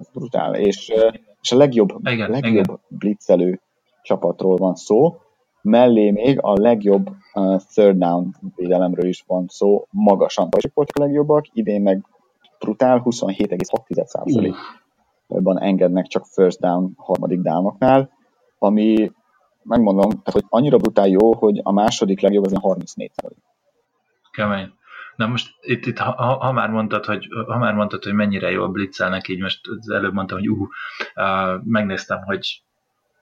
Ez 0.00 0.08
brutál, 0.12 0.54
és, 0.54 0.92
és 1.40 1.52
a 1.52 1.56
legjobb, 1.56 2.08
igen, 2.08 2.30
legjobb 2.30 2.52
igen. 2.52 2.80
blitzelő 2.88 3.60
csapatról 4.02 4.56
van 4.56 4.74
szó, 4.74 5.16
mellé 5.62 6.10
még 6.10 6.38
a 6.40 6.52
legjobb 6.60 7.10
uh, 7.34 7.60
third 7.74 7.98
down 7.98 8.34
védelemről 8.56 9.08
is 9.08 9.24
van 9.26 9.44
szó, 9.48 9.86
magasan. 9.90 10.48
Voltak 10.74 10.96
a 10.96 11.00
legjobbak, 11.00 11.46
idén 11.52 11.82
meg 11.82 12.04
brutál 12.58 12.98
27,6%-ban 15.30 15.60
engednek 15.60 16.06
csak 16.06 16.26
first 16.26 16.60
down 16.60 16.92
harmadik 16.96 17.40
downoknál, 17.40 18.10
ami 18.58 19.12
megmondom, 19.62 20.10
tehát, 20.10 20.32
hogy 20.32 20.44
annyira 20.48 20.76
brutál 20.76 21.08
jó, 21.08 21.34
hogy 21.34 21.60
a 21.62 21.72
második 21.72 22.20
legjobb 22.20 22.44
az 22.44 22.52
34 22.60 23.10
Kemény. 24.30 24.72
Na 25.16 25.26
most 25.26 25.54
itt, 25.60 25.86
itt 25.86 25.98
ha, 25.98 26.36
ha, 26.36 26.52
már 26.52 26.70
mondtad, 26.70 27.04
hogy, 27.04 27.28
ha 27.46 27.58
már 27.58 27.74
mondtad, 27.74 28.04
hogy 28.04 28.12
mennyire 28.12 28.50
jól 28.50 28.68
blitzelnek, 28.68 29.28
így 29.28 29.40
most 29.40 29.60
előbb 29.86 30.12
mondtam, 30.12 30.38
hogy 30.38 30.48
uh, 30.48 30.68
uh 31.14 31.62
megnéztem, 31.64 32.22
hogy 32.22 32.62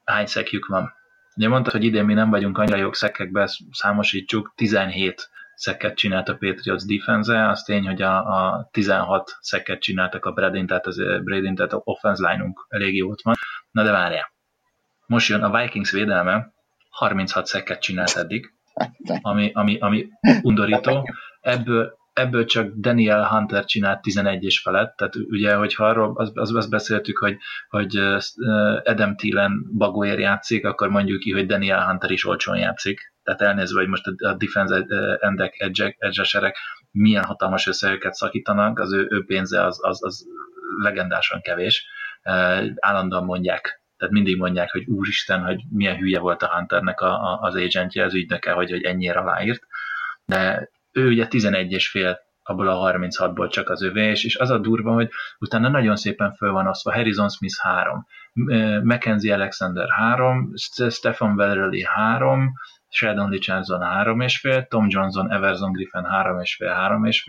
hány 0.05 0.27
szekjük 0.27 0.67
van. 0.67 0.93
Ugye 1.37 1.49
mondtad, 1.49 1.73
hogy 1.73 1.85
idén 1.85 2.05
mi 2.05 2.15
nem 2.15 2.31
vagyunk 2.31 2.59
annyira 2.59 2.77
jók 2.77 2.95
szekkekbe, 2.95 3.51
számosítsuk, 3.71 4.53
17 4.57 5.31
szekket 5.59 5.97
csinált 5.97 6.29
a 6.29 6.37
Patriots 6.37 6.85
defense 6.85 7.49
az 7.49 7.63
tény, 7.63 7.87
hogy 7.87 8.03
a, 8.03 8.17
a 8.17 8.69
16 8.73 9.37
szekket 9.41 9.81
csináltak 9.81 10.25
a 10.25 10.33
Bradin, 10.33 10.67
tehát 10.67 10.87
az 10.87 10.97
Bradin, 10.97 11.55
tehát 11.55 11.73
a 11.73 11.81
offense 11.85 12.31
line-unk 12.31 12.67
elég 12.69 12.97
jó 12.97 13.11
ott 13.11 13.23
van. 13.23 13.35
Na 13.71 13.83
de 13.83 13.91
várjál, 13.91 14.33
most 15.07 15.29
jön 15.29 15.43
a 15.43 15.61
Vikings 15.61 15.91
védelme, 15.91 16.53
36 16.91 17.47
szekket 17.47 17.81
csinált 17.81 18.17
eddig, 18.17 18.53
ami, 19.21 19.51
ami, 19.55 19.79
ami 19.79 20.09
undorító. 20.43 21.09
Ebből, 21.41 21.98
ebből 22.19 22.45
csak 22.45 22.73
Daniel 22.75 23.29
Hunter 23.29 23.65
csinált 23.65 24.03
11 24.03 24.45
és 24.45 24.61
felett, 24.61 24.97
tehát 24.97 25.15
ugye, 25.17 25.55
hogyha 25.55 25.85
arról 25.85 26.13
azt, 26.17 26.33
az, 26.35 26.55
az 26.55 26.69
beszéltük, 26.69 27.19
hogy, 27.19 27.37
hogy 27.69 27.97
Adam 28.85 29.17
Thielen 29.17 29.67
bagóért 29.77 30.19
játszik, 30.19 30.65
akkor 30.65 30.89
mondjuk 30.89 31.21
ki, 31.21 31.33
hogy 31.33 31.47
Daniel 31.47 31.87
Hunter 31.87 32.11
is 32.11 32.27
olcsón 32.27 32.57
játszik. 32.57 33.13
Tehát 33.23 33.41
elnézve, 33.41 33.81
hogy 33.81 33.89
most 33.89 34.07
a 34.07 34.35
defense 34.35 34.87
endek, 35.21 35.55
edge 35.59 36.53
milyen 36.91 37.25
hatalmas 37.25 37.67
összegeket 37.67 38.15
szakítanak, 38.15 38.79
az 38.79 38.93
ő, 38.93 39.07
ő 39.11 39.25
pénze 39.25 39.65
az, 39.65 39.79
az, 39.83 40.05
az 40.05 40.27
legendásan 40.83 41.41
kevés. 41.41 41.87
Állandóan 42.79 43.25
mondják 43.25 43.83
Tehát 43.97 44.15
mindig 44.15 44.37
mondják, 44.37 44.71
hogy 44.71 44.87
úristen, 44.87 45.45
hogy 45.45 45.61
milyen 45.71 45.97
hülye 45.97 46.19
volt 46.19 46.43
a 46.43 46.55
Hunternek 46.55 47.01
a, 47.01 47.07
a, 47.07 47.39
az 47.41 47.55
agentje, 47.55 48.05
az 48.05 48.15
ügynöke, 48.15 48.53
hogy, 48.53 48.71
hogy 48.71 48.83
ennyire 48.83 49.19
aláírt. 49.19 49.63
De 50.25 50.69
ő 50.93 51.09
ugye 51.09 51.27
11 51.27 51.73
és 51.73 51.89
fél 51.89 52.19
abból 52.43 52.69
a 52.69 52.93
36-ból 52.93 53.51
csak 53.51 53.69
az 53.69 53.83
övé, 53.83 54.11
és, 54.11 54.25
és 54.25 54.37
az 54.37 54.51
a 54.51 54.59
durva, 54.59 54.93
hogy 54.93 55.11
utána 55.39 55.69
nagyon 55.69 55.97
szépen 55.97 56.33
föl 56.33 56.53
van 56.53 56.67
osztva 56.67 56.95
Harrison 56.95 57.29
Smith 57.29 57.59
3, 57.59 58.07
Mackenzie 58.83 59.35
Alexander 59.35 59.87
3, 59.91 60.53
Stefan 60.91 61.35
Wellerly 61.35 61.83
3, 61.83 62.53
Sheldon 62.89 63.31
Richardson 63.31 63.81
3,5, 63.81 64.69
Tom 64.69 64.87
Johnson, 64.89 65.33
Everson 65.33 65.73
Griffin 65.73 66.03
3,5, 66.03 66.47
3,5, 66.59 67.25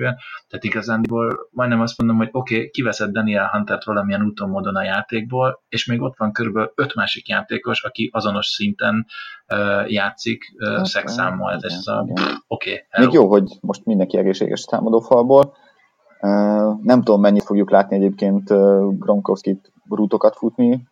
tehát 0.48 0.64
igazándiból 0.64 1.50
majdnem 1.52 1.82
azt 1.82 1.98
mondom, 1.98 2.18
hogy 2.18 2.30
oké, 2.32 2.56
okay, 2.56 2.70
kiveszed 2.70 3.12
Daniel 3.12 3.50
Huntert 3.52 3.84
valamilyen 3.84 4.26
úton, 4.26 4.50
módon 4.50 4.76
a 4.76 4.84
játékból, 4.84 5.64
és 5.70 5.86
még 5.86 6.02
ott 6.02 6.18
van 6.18 6.32
körülbelül 6.32 6.72
öt 6.76 6.96
másik 6.96 7.28
játékos, 7.28 7.84
aki 7.84 8.10
azonos 8.14 8.46
szinten 8.46 9.06
uh, 9.54 9.92
játszik 9.92 10.44
uh, 10.60 10.72
okay. 10.72 10.86
szexszámmal. 10.86 11.60
Ez 11.62 11.88
a, 11.88 12.06
oké. 12.48 12.86
Okay, 12.88 13.06
még 13.06 13.14
jó, 13.14 13.30
hogy 13.30 13.58
most 13.62 13.86
mindenki 13.86 14.18
egészséges 14.18 14.64
támadófalból. 14.64 15.54
Uh, 16.22 16.82
nem 16.82 17.02
tudom, 17.04 17.22
mennyit 17.22 17.44
fogjuk 17.44 17.72
látni 17.72 17.96
egyébként 17.96 18.50
uh, 18.50 18.98
Gronkowski 18.98 19.62
rútokat 19.90 20.36
futni, 20.36 20.88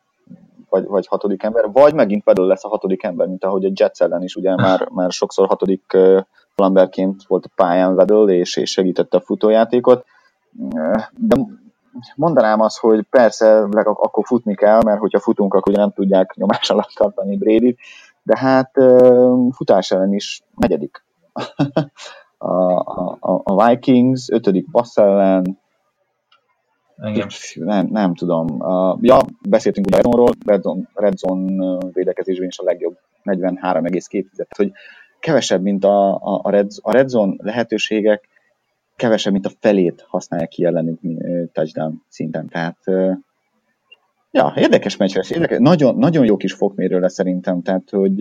vagy, 0.70 0.86
vagy 0.86 1.08
hatodik 1.08 1.44
ember, 1.44 1.72
vagy 1.72 1.94
megint 1.94 2.24
Pedal 2.24 2.48
lesz 2.48 2.66
a 2.66 2.70
hatodik 2.70 3.04
ember, 3.04 3.28
mint 3.28 3.44
ahogy 3.44 3.66
a 3.66 3.72
Jets 3.74 4.02
ellen 4.02 4.24
is 4.24 4.36
ugye 4.36 4.56
már, 4.56 4.88
már 4.94 5.12
sokszor 5.12 5.48
hatodik 5.48 5.98
flamberként 6.56 7.24
volt 7.28 7.46
a 7.46 7.52
pályán 7.56 7.96
Vedel, 7.96 8.30
és, 8.30 8.58
és 8.58 8.72
segítette 8.72 9.18
a 9.18 9.22
futójátékot. 9.22 10.06
De 11.16 11.36
mondanám 12.16 12.62
azt, 12.62 12.80
hogy 12.80 13.06
persze 13.10 13.60
akkor 13.84 14.26
futni 14.26 14.56
kell, 14.56 14.80
mert 14.86 15.00
hogyha 15.00 15.20
futunk, 15.20 15.54
akkor 15.54 15.72
ugye 15.72 15.82
nem 15.82 15.92
tudják 15.92 16.34
nyomás 16.36 16.70
alatt 16.70 16.92
tartani 16.96 17.38
brady 17.38 17.78
de 18.28 18.38
hát 18.38 18.72
futás 19.52 19.92
ellen 19.92 20.14
is 20.14 20.42
negyedik. 20.56 21.04
a, 22.38 22.74
a, 23.20 23.42
a 23.44 23.68
Vikings 23.68 24.30
ötödik 24.30 24.72
passz 24.72 24.98
ellen, 24.98 25.60
engem. 26.98 27.28
Nem, 27.54 27.88
nem 27.92 28.16
tudom. 28.16 28.46
Uh, 28.60 28.98
ja, 29.02 29.20
beszéltünk 29.50 29.88
a 29.92 29.96
Red 29.96 30.04
Zone-ról, 30.04 30.30
Red 30.46 30.62
Zone, 30.62 30.90
Red 30.94 31.18
Zone 31.18 31.78
védekezésben 31.92 32.48
is 32.48 32.60
a 32.60 32.64
legjobb 32.64 32.98
43,2, 33.24 34.26
hogy 34.58 34.72
kevesebb, 35.20 35.62
mint 35.62 35.84
a, 35.84 36.14
a, 36.16 36.40
a, 36.44 36.50
Red, 36.50 36.72
a 36.82 36.92
Red 36.92 37.08
Zone 37.08 37.34
lehetőségek, 37.38 38.28
kevesebb, 38.96 39.34
mint 39.34 39.46
a 39.46 39.52
felét 39.60 40.06
használják 40.08 40.50
ki 40.50 40.66
ellenük 40.66 41.00
touchdown 41.52 42.04
szinten. 42.10 42.48
Tehát 42.48 42.78
Ja, 44.32 44.54
érdekes 44.56 44.98
meccs 44.98 45.16
lesz. 45.16 45.30
Érdekes. 45.30 45.58
Nagyon, 45.60 45.96
nagyon 45.96 46.26
jó 46.26 46.38
kis 46.38 46.54
fokmérő 46.54 47.00
lesz 47.00 47.14
szerintem. 47.14 47.62
Tehát, 47.62 47.90
hogy 47.90 48.20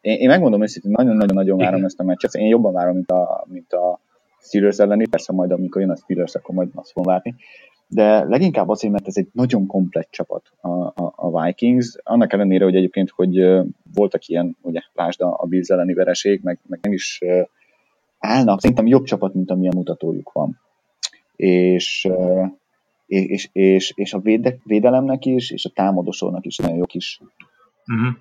én, 0.00 0.16
én 0.16 0.28
megmondom 0.28 0.62
őszintén, 0.62 0.90
nagyon-nagyon-nagyon 0.96 1.58
várom 1.58 1.84
ezt 1.84 2.00
a 2.00 2.04
meccset. 2.04 2.34
Én 2.34 2.46
jobban 2.46 2.72
várom, 2.72 2.94
mint 2.94 3.10
a, 3.10 3.44
mint 3.48 3.72
a 3.72 4.00
Steelers 4.40 4.78
elleni. 4.78 5.06
Persze 5.06 5.32
majd, 5.32 5.50
amikor 5.50 5.80
jön 5.80 5.90
a 5.90 5.96
Steelers, 5.96 6.34
akkor 6.34 6.54
majd 6.54 6.68
azt 6.74 6.92
fogom 6.92 7.12
látni 7.12 7.34
de 7.88 8.24
leginkább 8.24 8.68
azért, 8.68 8.92
mert 8.92 9.06
ez 9.06 9.16
egy 9.16 9.28
nagyon 9.32 9.66
komplett 9.66 10.10
csapat 10.10 10.52
a, 10.60 10.68
a, 10.68 11.12
a 11.16 11.42
Vikings, 11.42 11.96
annak 12.02 12.32
ellenére, 12.32 12.64
hogy 12.64 12.76
egyébként, 12.76 13.10
hogy 13.10 13.36
voltak 13.94 14.26
ilyen, 14.26 14.56
ugye, 14.60 14.80
lásd 14.92 15.20
a, 15.20 15.36
a 15.38 15.46
Bills 15.46 15.68
elleni 15.68 15.94
vereség, 15.94 16.40
meg, 16.42 16.58
meg 16.66 16.78
nem 16.82 16.92
is 16.92 17.20
állnak, 18.18 18.60
szerintem 18.60 18.86
jobb 18.86 19.04
csapat, 19.04 19.34
mint 19.34 19.50
amilyen 19.50 19.76
mutatójuk 19.76 20.32
van. 20.32 20.60
És, 21.36 22.08
és, 23.06 23.48
és, 23.52 23.92
és 23.94 24.12
a 24.12 24.18
véde, 24.18 24.58
védelemnek 24.64 25.24
is, 25.24 25.50
és 25.50 25.64
a 25.64 25.72
támadósornak 25.74 26.46
is 26.46 26.56
nagyon 26.56 26.76
jó 26.76 26.84
kis 26.84 27.20
uh-huh. 27.86 28.16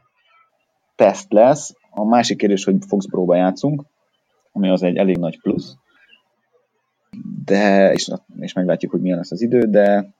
teszt 0.95 1.31
lesz. 1.31 1.75
A 1.89 2.05
másik 2.05 2.37
kérdés, 2.37 2.63
hogy 2.63 2.75
Foxborough-ba 2.87 3.35
játszunk, 3.35 3.83
ami 4.51 4.69
az 4.69 4.83
egy 4.83 4.97
elég 4.97 5.17
nagy 5.17 5.41
plusz, 5.41 5.77
de, 7.45 7.91
és, 7.93 8.09
és 8.39 8.53
meglátjuk, 8.53 8.91
hogy 8.91 9.01
milyen 9.01 9.17
lesz 9.17 9.31
az 9.31 9.41
idő, 9.41 9.59
de 9.59 10.15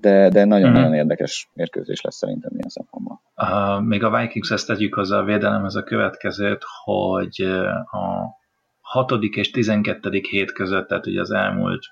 de, 0.00 0.28
de 0.28 0.44
nagyon-nagyon 0.44 0.82
uh-huh. 0.82 0.96
érdekes 0.96 1.50
mérkőzés 1.54 2.00
lesz 2.00 2.16
szerintem 2.16 2.50
ilyen 2.52 2.68
szempontból. 2.68 3.20
Uh, 3.36 3.84
még 3.84 4.04
a 4.04 4.18
Vikings 4.18 4.50
ezt 4.50 4.66
tegyük 4.66 4.94
hozzá 4.94 5.18
a 5.18 5.24
védelemhez 5.24 5.74
a 5.74 5.82
következőt, 5.82 6.64
hogy 6.84 7.42
a 7.90 8.36
6. 8.80 9.12
és 9.12 9.50
12. 9.50 10.20
hét 10.28 10.52
között, 10.52 10.88
tehát 10.88 11.06
ugye 11.06 11.20
az 11.20 11.30
elmúlt 11.30 11.84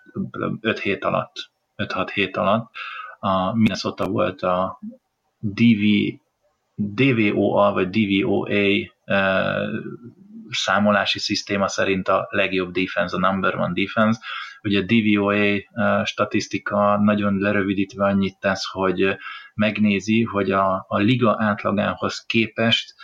5 0.61 0.79
hét 0.79 1.05
alatt, 1.05 1.51
5-6 1.77 2.09
hét 2.14 2.37
alatt 2.37 2.71
a 3.21 3.57
Minnesota 3.57 4.09
volt 4.09 4.43
a 4.43 4.81
DV, 5.39 5.83
DVOA 6.75 7.73
vagy 7.73 7.89
DVOA 7.89 8.51
számolási 10.51 11.18
szisztéma 11.18 11.68
szerint 11.68 12.09
a 12.09 12.26
legjobb 12.30 12.72
defense, 12.72 13.16
a 13.16 13.30
number 13.30 13.55
one 13.55 13.72
defense. 13.72 14.20
Ugye 14.62 14.78
a 14.78 14.84
DVOA 14.86 15.57
statisztika 16.05 16.99
nagyon 17.01 17.38
lerövidítve 17.38 18.05
annyit 18.05 18.38
tesz, 18.40 18.64
hogy 18.70 19.16
megnézi, 19.55 20.22
hogy 20.22 20.51
a, 20.51 20.84
a 20.88 20.99
liga 20.99 21.36
átlagához 21.38 22.24
képest 22.26 22.94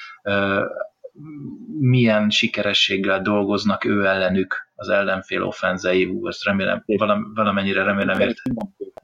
milyen 1.78 2.30
sikerességgel 2.30 3.22
dolgoznak 3.22 3.84
ő 3.84 4.06
ellenük 4.06 4.54
az 4.74 4.88
ellenfél 4.88 5.42
offenzei, 5.42 6.04
hú, 6.04 6.28
ezt 6.28 6.44
remélem, 6.44 6.84
valamennyire 7.34 7.82
remélem 7.82 8.20
ért. 8.20 8.36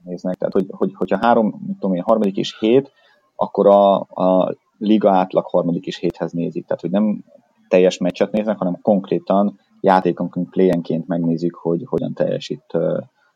Néznek, 0.03 0.35
tehát 0.35 0.53
hogy, 0.53 0.65
hogy, 0.69 0.91
hogyha 0.93 1.17
három, 1.17 1.75
tudom 1.79 1.95
én, 1.95 2.01
harmadik 2.01 2.37
és 2.37 2.57
hét, 2.59 2.91
akkor 3.35 3.67
a, 3.67 3.95
a 3.99 4.55
liga 4.77 5.11
átlag 5.11 5.45
harmadik 5.45 5.85
és 5.85 5.97
héthez 5.97 6.31
nézik. 6.31 6.65
Tehát, 6.65 6.81
hogy 6.81 6.89
nem 6.91 7.23
teljes 7.69 7.97
meccset 7.97 8.31
néznek, 8.31 8.57
hanem 8.57 8.81
konkrétan 8.81 9.59
játékonként, 9.79 10.49
playenként 10.49 11.07
megnézik, 11.07 11.53
hogy 11.53 11.81
hogyan 11.85 12.13
teljesít 12.13 12.65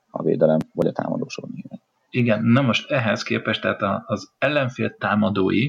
a 0.10 0.24
védelem 0.24 0.60
vagy 0.74 0.88
a 0.88 0.92
támadósor. 0.92 1.44
Igen, 2.10 2.44
na 2.44 2.62
most 2.62 2.92
ehhez 2.92 3.24
képest, 3.24 3.62
tehát 3.62 4.04
az 4.06 4.32
ellenfél 4.38 4.96
támadói 4.98 5.68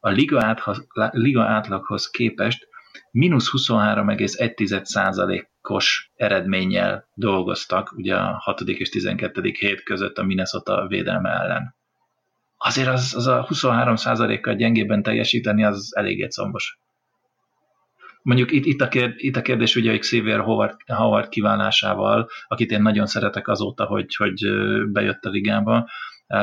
a 0.00 0.08
liga, 0.08 0.44
áthoz, 0.44 0.86
liga 1.10 1.42
átlaghoz 1.42 2.10
képest 2.10 2.68
mínusz 3.10 3.50
23,1%-os 3.52 6.10
eredménnyel 6.14 7.08
dolgoztak 7.14 7.92
ugye 7.96 8.16
a 8.16 8.36
6. 8.38 8.60
és 8.60 8.88
12. 8.88 9.52
hét 9.58 9.82
között 9.82 10.18
a 10.18 10.24
Minnesota 10.24 10.86
védelme 10.86 11.30
ellen. 11.30 11.76
Azért 12.56 12.88
az, 12.88 13.14
az 13.16 13.26
a 13.26 13.46
23%-kal 13.48 14.54
gyengében 14.54 15.02
teljesíteni, 15.02 15.64
az 15.64 15.96
eléggé 15.96 16.26
combos. 16.26 16.78
Mondjuk 18.28 18.52
itt, 18.52 18.64
itt, 18.64 18.80
a, 18.80 18.88
kérd, 18.88 19.12
itt 19.16 19.36
a 19.36 19.42
kérdés 19.42 19.76
ugye, 19.76 19.98
Xavier 19.98 20.40
Howard, 20.40 20.76
Howard 20.86 21.28
kívánásával, 21.28 22.28
akit 22.48 22.70
én 22.70 22.82
nagyon 22.82 23.06
szeretek 23.06 23.48
azóta, 23.48 23.84
hogy, 23.84 24.14
hogy 24.14 24.34
bejött 24.92 25.24
a 25.24 25.30
ligába, 25.30 25.88
uh, 26.26 26.38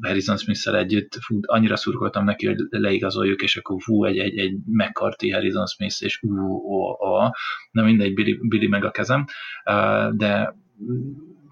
Harrison 0.00 0.36
smith 0.36 0.74
együtt, 0.74 1.18
fú, 1.20 1.38
annyira 1.42 1.76
szurkoltam 1.76 2.24
neki, 2.24 2.46
hogy 2.46 2.56
leigazoljuk, 2.68 3.42
és 3.42 3.56
akkor 3.56 3.82
fú, 3.82 4.04
egy, 4.04 4.18
egy, 4.18 4.38
egy 4.38 4.56
McCarthy 4.64 5.30
Harrison 5.30 5.66
Smith, 5.66 6.02
és 6.02 6.22
ú, 6.22 6.38
ó, 6.50 6.90
ó, 6.90 7.30
na 7.70 7.82
mindegy, 7.82 8.14
Billy, 8.14 8.38
Billy 8.48 8.66
meg 8.66 8.84
a 8.84 8.90
kezem, 8.90 9.24
de 10.12 10.54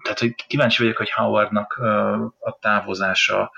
tehát, 0.03 0.19
hogy 0.19 0.35
kíváncsi 0.47 0.81
vagyok, 0.81 0.97
hogy 0.97 1.11
Howardnak 1.11 1.73
a 2.39 2.57
távozása 2.59 3.51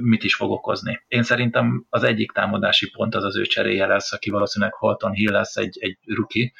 mit 0.00 0.24
is 0.24 0.34
fog 0.34 0.50
okozni. 0.50 1.04
Én 1.08 1.22
szerintem 1.22 1.86
az 1.88 2.02
egyik 2.02 2.32
támadási 2.32 2.90
pont 2.90 3.14
az 3.14 3.24
az 3.24 3.36
ő 3.36 3.42
cseréje 3.42 3.86
lesz, 3.86 4.12
aki 4.12 4.30
valószínűleg 4.30 4.74
Holton 4.74 5.12
Hill 5.12 5.32
lesz 5.32 5.56
egy, 5.56 5.78
egy 5.80 5.98
ruki, 6.06 6.52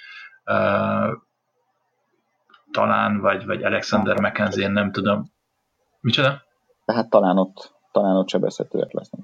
talán, 2.71 3.21
vagy, 3.21 3.47
vagy 3.47 3.63
Alexander 3.63 4.21
McKenzie, 4.21 4.69
nem 4.69 4.93
tudom. 4.93 5.33
Micsoda? 6.01 6.43
Tehát 6.85 7.11
talán 7.11 7.39
ott, 7.39 7.75
talán 7.93 8.17
ott 8.17 8.29
sebezhetőek 8.29 8.93
lesznek. 8.93 9.21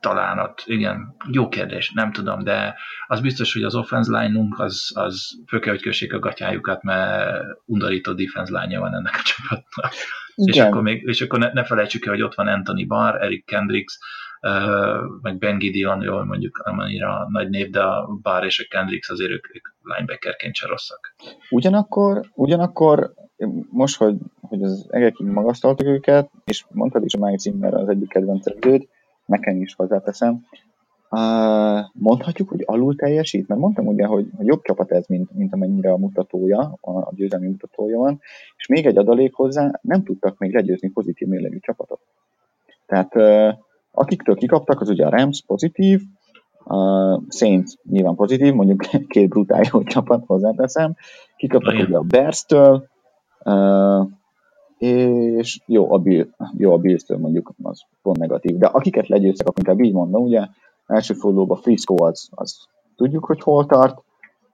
Talán 0.00 0.38
ott, 0.38 0.62
igen. 0.66 1.14
Jó 1.30 1.48
kérdés, 1.48 1.92
nem 1.94 2.12
tudom, 2.12 2.42
de 2.42 2.74
az 3.06 3.20
biztos, 3.20 3.52
hogy 3.52 3.62
az 3.62 3.74
offense 3.74 4.18
line-unk 4.18 4.58
az, 4.58 4.92
az 4.94 5.42
föl 5.46 5.60
kell, 5.60 5.72
hogy 5.72 5.82
kössék 5.82 6.12
a 6.12 6.18
gatyájukat, 6.18 6.82
mert 6.82 7.44
undorító 7.64 8.12
defense 8.12 8.60
line 8.60 8.78
van 8.78 8.94
ennek 8.94 9.14
a 9.14 9.22
csapatnak. 9.22 9.92
Igen. 10.38 10.64
És 10.64 10.70
akkor, 10.70 10.82
még, 10.82 11.02
és 11.02 11.20
akkor 11.20 11.38
ne, 11.38 11.52
ne 11.52 11.64
felejtsük 11.64 12.06
el, 12.06 12.12
hogy 12.12 12.22
ott 12.22 12.34
van 12.34 12.46
Anthony 12.46 12.86
Barr, 12.86 13.22
Eric 13.22 13.44
Kendricks, 13.44 13.98
uh, 14.42 15.20
meg 15.22 15.38
Ben 15.38 15.58
Gideon, 15.58 16.02
jól 16.02 16.24
mondjuk 16.24 16.58
annyira 16.64 17.26
nagy 17.28 17.48
név, 17.48 17.70
de 17.70 17.82
a 17.82 18.18
Barr 18.22 18.44
és 18.44 18.60
a 18.60 18.76
Kendricks 18.76 19.08
azért 19.10 19.30
ők, 19.30 19.56
ők 19.56 19.68
linebackerként 19.82 20.54
se 20.54 20.66
rosszak. 20.66 21.14
Ugyanakkor, 21.50 22.24
ugyanakkor 22.34 23.12
most, 23.70 23.96
hogy, 23.96 24.16
hogy 24.40 24.62
az 24.62 24.86
egekig 24.90 25.26
magasztaltak 25.26 25.86
őket, 25.86 26.30
és 26.44 26.64
mondtad 26.70 27.04
is 27.04 27.14
a 27.14 27.24
Mike 27.24 27.38
Zimmer 27.38 27.74
az 27.74 27.88
egyik 27.88 28.08
kedvenc 28.08 28.46
edzőt, 28.46 28.88
nekem 29.26 29.60
is 29.60 29.74
hozzáteszem, 29.74 30.40
mondhatjuk, 31.92 32.48
hogy 32.48 32.62
alul 32.66 32.96
teljesít? 32.96 33.48
Mert 33.48 33.60
mondtam 33.60 33.86
ugye, 33.86 34.06
hogy, 34.06 34.26
jobb 34.38 34.62
csapat 34.62 34.90
ez, 34.90 35.06
mint, 35.06 35.34
mint 35.34 35.52
amennyire 35.52 35.92
a 35.92 35.96
mutatója, 35.96 36.78
a 36.80 37.14
győzelmi 37.14 37.46
mutatója 37.46 37.98
van, 37.98 38.20
és 38.56 38.66
még 38.66 38.86
egy 38.86 38.98
adalék 38.98 39.34
hozzá, 39.34 39.78
nem 39.82 40.02
tudtak 40.02 40.38
még 40.38 40.54
legyőzni 40.54 40.88
pozitív 40.88 41.28
mérlegű 41.28 41.58
csapatot. 41.58 42.00
Tehát 42.86 43.14
Akiktől 43.98 44.36
kikaptak, 44.36 44.80
az 44.80 44.88
ugye 44.88 45.06
a 45.06 45.10
Rams 45.10 45.42
pozitív, 45.46 46.00
a 46.64 47.20
Saints 47.28 47.72
nyilván 47.90 48.14
pozitív, 48.14 48.54
mondjuk 48.54 48.80
két 49.08 49.28
brutál 49.28 49.62
jó 49.72 49.82
csapat, 49.82 50.24
hozzáteszem. 50.26 50.94
Kikaptak 51.36 51.74
ugye 51.74 51.96
a 51.96 52.02
Bears-től, 52.02 52.88
és 54.78 55.60
jó 55.66 55.92
a, 55.92 55.98
Bill, 55.98 56.26
jó 56.56 56.72
a 56.72 56.78
Bills-től 56.78 57.18
mondjuk, 57.18 57.52
az 57.62 57.80
pont 58.02 58.18
negatív. 58.18 58.56
De 58.56 58.66
akiket 58.66 59.08
legyőztek, 59.08 59.46
akkor 59.46 59.62
inkább 59.66 59.84
így 59.84 59.92
mondom, 59.92 60.22
ugye, 60.22 60.46
első 60.88 61.14
fordulóban 61.14 61.60
Frisco 61.60 62.04
az, 62.04 62.28
az 62.30 62.56
tudjuk, 62.96 63.24
hogy 63.24 63.40
hol 63.40 63.66
tart, 63.66 64.02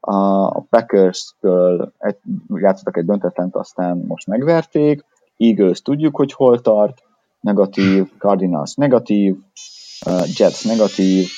a 0.01 0.61
Packers-től 0.61 1.93
egy, 1.99 2.17
játszottak 2.55 2.97
egy 2.97 3.05
döntetlent, 3.05 3.55
aztán 3.55 3.97
most 3.97 4.27
megverték, 4.27 5.05
Eagles 5.37 5.83
tudjuk, 5.83 6.17
hogy 6.17 6.33
hol 6.33 6.61
tart, 6.61 7.03
negatív, 7.41 8.13
Cardinals 8.19 8.75
negatív, 8.75 9.37
uh, 10.07 10.39
Jets 10.39 10.65
negatív, 10.65 11.29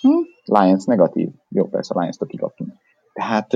hm? 0.00 0.08
Lions 0.44 0.84
negatív. 0.84 1.28
Jó, 1.48 1.68
persze 1.68 1.94
a 1.94 1.98
Lions-tól 1.98 2.28
kikaptunk. 2.28 2.72
Tehát 3.12 3.52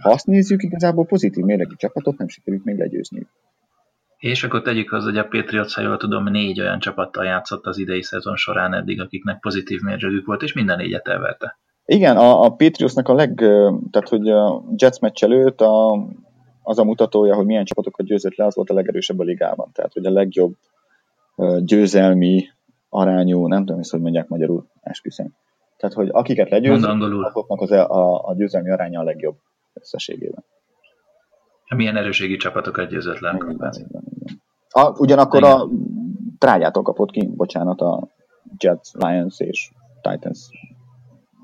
ha 0.00 0.10
azt 0.10 0.26
nézzük, 0.26 0.62
igazából 0.62 1.06
pozitív 1.06 1.44
mérlegű 1.44 1.74
csapatot 1.76 2.18
nem 2.18 2.28
sikerült 2.28 2.64
még 2.64 2.78
legyőzni. 2.78 3.26
És 4.24 4.44
akkor 4.44 4.62
tegyük 4.62 4.92
az, 4.92 5.04
hogy 5.04 5.18
a 5.18 5.24
Patriots, 5.24 5.74
ha 5.74 5.80
jól 5.82 5.96
tudom, 5.96 6.24
négy 6.24 6.60
olyan 6.60 6.78
csapattal 6.78 7.24
játszott 7.24 7.66
az 7.66 7.78
idei 7.78 8.02
szezon 8.02 8.36
során 8.36 8.74
eddig, 8.74 9.00
akiknek 9.00 9.40
pozitív 9.40 9.80
mérlegük 9.80 10.26
volt, 10.26 10.42
és 10.42 10.52
minden 10.52 10.76
négyet 10.76 11.08
elverte. 11.08 11.58
Igen, 11.84 12.16
a, 12.16 12.42
a 12.42 12.48
Patriotsnak 12.48 13.08
a 13.08 13.14
leg, 13.14 13.34
tehát 13.90 14.08
hogy 14.08 14.28
a 14.28 14.62
Jets 14.76 14.98
meccs 14.98 15.24
előtt 15.24 15.60
a, 15.60 16.06
az 16.62 16.78
a 16.78 16.84
mutatója, 16.84 17.34
hogy 17.34 17.46
milyen 17.46 17.64
csapatokat 17.64 18.06
győzött 18.06 18.34
le, 18.34 18.44
az 18.44 18.54
volt 18.54 18.70
a 18.70 18.74
legerősebb 18.74 19.18
a 19.18 19.22
ligában. 19.24 19.70
Tehát, 19.72 19.92
hogy 19.92 20.06
a 20.06 20.10
legjobb 20.10 20.54
győzelmi 21.58 22.44
arányú, 22.88 23.46
nem 23.46 23.64
tudom, 23.64 23.80
hogy 23.90 24.00
mondják 24.00 24.28
magyarul, 24.28 24.66
esküszöm. 24.80 25.34
Tehát, 25.76 25.94
hogy 25.94 26.08
akiket 26.12 26.50
legyőzött, 26.50 27.00
azoknak 27.00 27.60
az 27.60 27.70
a, 27.70 28.28
a 28.28 28.34
győzelmi 28.34 28.70
aránya 28.70 29.00
a 29.00 29.04
legjobb 29.04 29.36
összességében. 29.74 30.44
Milyen 31.74 31.96
erőségi 31.96 32.36
csapatokat 32.36 32.88
győzött 32.88 33.18
le? 33.18 33.32
Igen, 33.34 33.50
igen, 33.50 33.72
igen. 33.88 34.13
A, 34.76 34.88
ugyanakkor 34.98 35.40
igen. 35.40 35.52
a 35.52 35.68
trágyától 36.38 36.82
kapott 36.82 37.10
ki, 37.10 37.26
bocsánat, 37.26 37.80
a 37.80 38.08
Jets, 38.58 38.92
Lions 38.92 39.40
és 39.40 39.70
Titans 40.00 40.48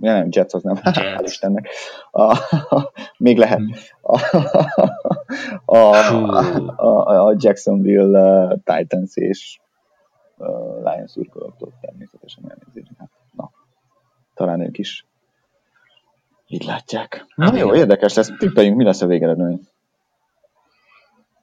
Ja, 0.01 0.13
nem, 0.13 0.29
Jets 0.31 0.55
az 0.55 0.63
nem, 0.63 0.77
hál' 0.83 1.23
Istennek. 1.25 1.69
A, 2.11 2.23
a, 2.23 2.93
még 3.19 3.39
lehet. 3.39 3.59
Hmm. 3.59 3.73
A, 4.01 4.19
a, 5.65 5.95
a, 6.77 7.27
a 7.27 7.35
Jacksonville 7.39 8.19
uh, 8.19 8.59
Titans 8.65 9.17
és 9.17 9.61
uh, 10.37 10.83
Lions 10.83 11.11
szurkolóktól 11.11 11.73
természetesen 11.81 12.45
elnézést. 12.49 12.91
Hát, 12.99 13.11
na, 13.33 13.51
talán 14.35 14.61
ők 14.61 14.79
is 14.79 15.07
így 16.47 16.65
látják. 16.65 17.25
Na 17.35 17.57
jó, 17.57 17.75
érdekes 17.75 18.15
lesz. 18.15 18.31
Tippeljünk, 18.39 18.77
mi 18.77 18.85
lesz 18.85 19.03
a 19.03 19.07
végeredmény. 19.07 19.61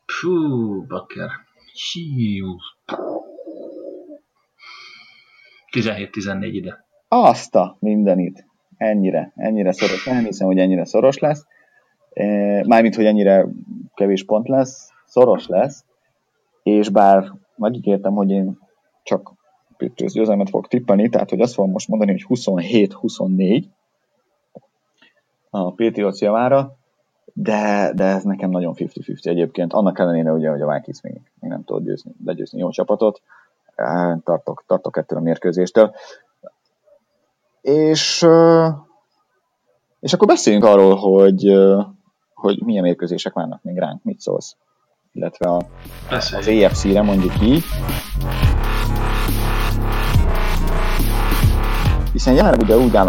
Fú, 0.05 0.85
bakker. 0.85 1.29
17-14 5.71 6.49
ide. 6.51 6.86
Azt 7.07 7.55
a 7.55 7.78
mindenit. 7.80 8.45
Ennyire, 8.78 9.32
ennyire 9.36 9.71
szoros. 9.71 10.05
Nem 10.05 10.23
hiszem, 10.23 10.47
hogy 10.47 10.57
ennyire 10.57 10.86
szoros 10.86 11.17
lesz. 11.17 11.45
E, 12.13 12.25
mármint, 12.67 12.95
hogy 12.95 13.05
ennyire 13.05 13.47
kevés 13.93 14.25
pont 14.25 14.47
lesz. 14.47 14.91
Szoros 15.05 15.47
lesz. 15.47 15.86
És 16.63 16.89
bár 16.89 17.32
megígértem, 17.55 18.13
hogy 18.13 18.30
én 18.30 18.57
csak 19.03 19.34
Patriots 19.78 20.13
győzelmet 20.13 20.49
fogok 20.49 20.67
tippelni, 20.67 21.09
tehát 21.09 21.30
hogy 21.30 21.41
azt 21.41 21.53
fogom 21.53 21.71
most 21.71 21.88
mondani, 21.88 22.11
hogy 22.11 22.25
27-24 22.30 23.63
a 25.49 25.71
Patriots 25.71 26.19
javára, 26.19 26.76
de, 27.34 27.91
de 27.95 28.03
ez 28.03 28.23
nekem 28.23 28.49
nagyon 28.49 28.73
50-50 28.78 29.25
egyébként, 29.25 29.73
annak 29.73 29.99
ellenére 29.99 30.32
ugye, 30.32 30.49
hogy 30.49 30.61
a 30.61 30.73
Vikings 30.73 31.01
még, 31.01 31.21
még 31.39 31.51
nem 31.51 31.63
tudod 31.63 31.84
győzni, 31.84 32.11
legyőzni 32.25 32.59
jó 32.59 32.69
csapatot, 32.69 33.21
tartok, 34.23 34.63
tartok 34.67 34.97
ettől 34.97 35.19
a 35.19 35.21
mérkőzéstől. 35.21 35.95
És, 37.61 38.28
és 39.99 40.13
akkor 40.13 40.28
beszéljünk 40.28 40.65
arról, 40.65 40.95
hogy, 40.95 41.53
hogy 42.34 42.63
milyen 42.63 42.84
mérkőzések 42.84 43.34
várnak 43.34 43.63
még 43.63 43.78
ránk, 43.78 44.03
mit 44.03 44.19
szólsz? 44.19 44.55
Illetve 45.11 45.49
a, 45.49 45.61
az 46.09 46.47
EFC-re 46.47 47.01
mondjuk 47.01 47.41
így. 47.41 47.63
Hiszen 52.11 52.34
jelenleg 52.34 52.59
ugye 52.61 52.78
úgy 52.78 52.95
áll 52.95 53.07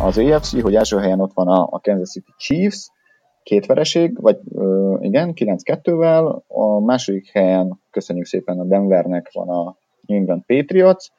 az 0.00 0.18
EFC, 0.18 0.62
hogy 0.62 0.74
első 0.74 0.98
helyen 0.98 1.20
ott 1.20 1.32
van 1.32 1.48
a, 1.48 1.68
a 1.70 1.80
Kansas 1.80 2.10
City 2.10 2.32
Chiefs, 2.36 2.90
két 3.46 3.66
vereség, 3.66 4.20
vagy 4.20 4.38
ö, 4.54 4.96
igen, 5.00 5.32
9-2-vel, 5.34 6.38
a 6.48 6.80
második 6.80 7.30
helyen, 7.32 7.80
köszönjük 7.90 8.26
szépen 8.26 8.58
a 8.58 8.64
Denvernek 8.64 9.30
van 9.32 9.48
a 9.48 9.76
New 10.06 10.18
England 10.18 10.42
Patriots, 10.46 11.10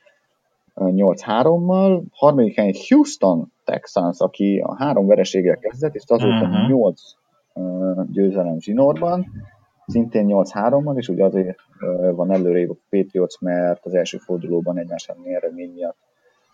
8-3-mal, 0.75 2.01
harmadik 2.11 2.55
helyen 2.55 2.73
Houston 2.87 3.51
Texans, 3.65 4.19
aki 4.19 4.63
a 4.65 4.75
három 4.75 5.05
vereséggel 5.05 5.57
kezdett, 5.57 5.95
és 5.95 6.03
azóta 6.07 6.45
uh-huh. 6.45 6.67
8 6.67 7.01
uh, 7.53 8.05
győzelem 8.11 8.59
zsinórban, 8.59 9.25
szintén 9.85 10.25
8-3-mal, 10.29 10.97
és 10.97 11.09
ugye 11.09 11.23
azért 11.23 11.57
uh, 11.81 12.15
van 12.15 12.31
előrébb 12.31 12.69
a 12.69 12.75
Patriots, 12.89 13.39
mert 13.39 13.85
az 13.85 13.93
első 13.93 14.17
fordulóban 14.17 14.77
egymás 14.77 15.07
elleni 15.07 15.35
eredmény 15.35 15.71
miatt, 15.73 15.97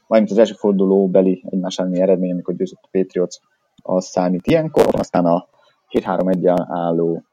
mármint 0.08 0.32
az 0.32 0.38
első 0.38 0.54
forduló 0.54 1.08
beli 1.08 1.44
egymás 1.50 1.80
elleni 1.80 2.02
eredmény, 2.02 2.32
amikor 2.32 2.56
győzött 2.56 2.84
a 2.84 2.90
Patriots, 2.92 3.40
az 3.84 4.06
számít 4.06 4.48
ilyenkor, 4.48 4.88
aztán 4.92 5.26
a 5.26 5.52
2-3 5.94 6.36
1 6.36 6.48
álló 6.68 7.24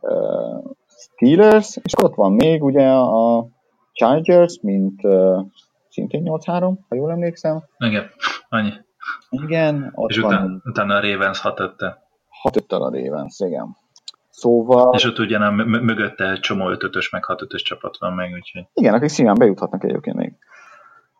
uh, 0.00 0.72
Steelers, 0.86 1.78
és 1.82 1.92
ott 2.02 2.14
van 2.14 2.32
még 2.32 2.64
ugye 2.64 2.88
a 2.90 3.46
Chargers, 3.92 4.60
mint 4.62 5.04
uh, 5.04 5.40
szintén 5.88 6.22
8-3, 6.24 6.74
ha 6.88 6.94
jól 6.94 7.10
emlékszem. 7.10 7.62
Igen, 7.78 8.10
annyi. 8.48 8.72
Igen. 9.30 9.92
Ott 9.94 10.10
és 10.10 10.18
van, 10.18 10.32
utána, 10.32 10.60
utána 10.64 10.94
a 10.94 11.00
Ravens 11.00 11.40
6 11.40 11.60
5 11.60 11.74
6 12.28 12.72
a 12.72 12.78
Ravens, 12.78 13.40
igen. 13.40 13.76
Szóval... 14.30 14.94
És 14.94 15.04
ott 15.04 15.18
ugyan 15.18 15.54
mögötte 15.54 16.30
egy 16.30 16.40
csomó 16.40 16.70
5 16.70 17.10
meg 17.10 17.24
6 17.24 17.42
5 17.42 17.48
csapat 17.48 17.98
van 17.98 18.12
meg, 18.12 18.32
úgyhogy... 18.32 18.66
Igen, 18.74 18.94
akik 18.94 19.08
szíván 19.08 19.34
bejuthatnak 19.38 19.84
egyébként 19.84 20.16
még. 20.16 20.34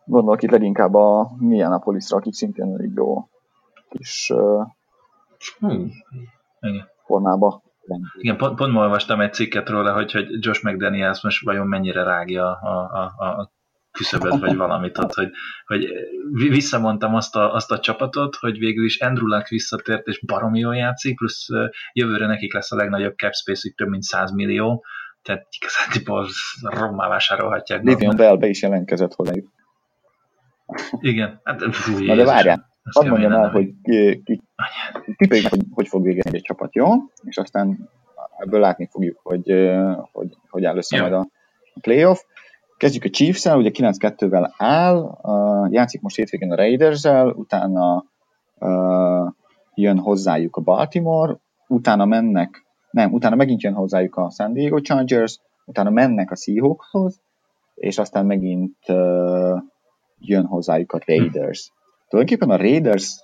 Gondolok 0.05 0.43
itt 0.43 0.51
leginkább 0.51 0.93
a 0.93 1.31
Minneapolisra, 1.37 2.17
akik 2.17 2.33
szintén 2.33 2.73
elég 2.73 2.91
jó 2.95 3.29
kis 3.89 4.31
uh, 4.33 4.67
hmm. 5.59 5.91
Igen. 6.59 6.87
formába 7.05 7.61
igen, 8.17 8.37
pont, 8.37 8.55
pont 8.55 8.73
ma 8.73 8.81
olvastam 8.81 9.21
egy 9.21 9.33
cikket 9.33 9.69
róla, 9.69 9.93
hogy, 9.93 10.11
hogy 10.11 10.27
Josh 10.39 10.63
McDaniels 10.63 11.21
most 11.23 11.43
vajon 11.43 11.67
mennyire 11.67 12.03
rágja 12.03 12.51
a, 12.51 12.89
a, 13.17 13.23
a 13.25 13.51
küszöböt, 13.91 14.39
vagy 14.39 14.55
valamit 14.55 14.97
ott, 14.97 15.13
hogy, 15.13 15.31
hogy 15.65 15.87
visszamondtam 16.49 17.15
azt 17.15 17.35
a, 17.35 17.53
azt 17.53 17.71
a 17.71 17.79
csapatot, 17.79 18.35
hogy 18.35 18.57
végül 18.57 18.85
is 18.85 18.99
Andrew 18.99 19.27
Luck 19.27 19.47
visszatért, 19.47 20.07
és 20.07 20.25
baromi 20.25 20.59
jól 20.59 20.75
játszik, 20.75 21.15
plusz 21.17 21.47
jövőre 21.93 22.25
nekik 22.25 22.53
lesz 22.53 22.71
a 22.71 22.75
legnagyobb 22.75 23.17
cap 23.17 23.33
space 23.33 23.73
több 23.75 23.89
mint 23.89 24.03
100 24.03 24.31
millió, 24.31 24.83
tehát 25.21 25.47
igazán 25.59 26.27
rommá 26.61 27.07
vásárolhatják. 27.07 27.83
Livion 27.83 28.15
Bell 28.15 28.37
be 28.37 28.47
is 28.47 28.61
jelentkezett 28.61 29.13
hozzájuk. 29.13 29.49
Igen. 30.99 31.39
Hát, 31.43 31.75
fú, 31.75 32.05
Na 32.05 32.15
de 32.15 32.25
várjál, 32.25 32.68
hadd 32.91 33.07
mondjam 33.07 33.31
el, 33.31 33.49
hogy 33.49 33.73
ki, 33.83 34.41
hogy, 35.49 35.61
hogy 35.71 35.87
fog 35.87 36.03
végezni 36.03 36.37
egy 36.37 36.43
csapat, 36.43 36.75
jó? 36.75 36.87
És 37.23 37.37
aztán 37.37 37.89
ebből 38.37 38.59
látni 38.59 38.87
fogjuk, 38.91 39.19
hogy 39.23 39.53
hogy, 40.11 40.37
hogy 40.49 40.65
áll 40.65 40.77
össze 40.77 41.01
majd 41.01 41.13
a 41.13 41.27
playoff. 41.81 42.19
Kezdjük 42.77 43.03
a 43.03 43.09
Chiefs-el, 43.09 43.57
ugye 43.57 43.71
9-2-vel 43.73 44.51
áll, 44.57 45.19
játszik 45.71 46.01
most 46.01 46.15
hétvégén 46.15 46.51
a 46.51 46.55
Raiders-el, 46.55 47.29
utána 47.29 48.05
jön 49.73 49.97
hozzájuk 49.97 50.55
a 50.55 50.61
Baltimore, 50.61 51.35
utána 51.67 52.05
mennek, 52.05 52.65
nem, 52.91 53.13
utána 53.13 53.35
megint 53.35 53.61
jön 53.61 53.73
hozzájuk 53.73 54.15
a 54.15 54.29
San 54.29 54.53
Diego 54.53 54.79
Chargers, 54.79 55.39
utána 55.65 55.89
mennek 55.89 56.31
a 56.31 56.35
Seahawkshoz, 56.35 57.21
és 57.75 57.97
aztán 57.97 58.25
megint 58.25 58.77
uh, 58.87 59.61
jön 60.19 60.45
hozzájuk 60.45 60.91
a 60.91 60.99
Raiders. 61.05 61.71
Tulajdonképpen 62.09 62.49
a 62.49 62.61
Raiders 62.61 63.15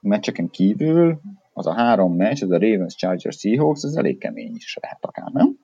meccseken 0.00 0.48
kívül 0.48 1.20
az 1.52 1.66
a 1.66 1.74
három 1.74 2.16
meccs, 2.16 2.42
az 2.42 2.50
a 2.50 2.58
Ravens, 2.58 2.94
Chargers, 2.94 3.38
Seahawks, 3.38 3.82
az 3.82 3.96
elég 3.96 4.18
kemény 4.18 4.54
is 4.54 4.78
lehet 4.80 5.04
akár, 5.04 5.30
nem? 5.32 5.56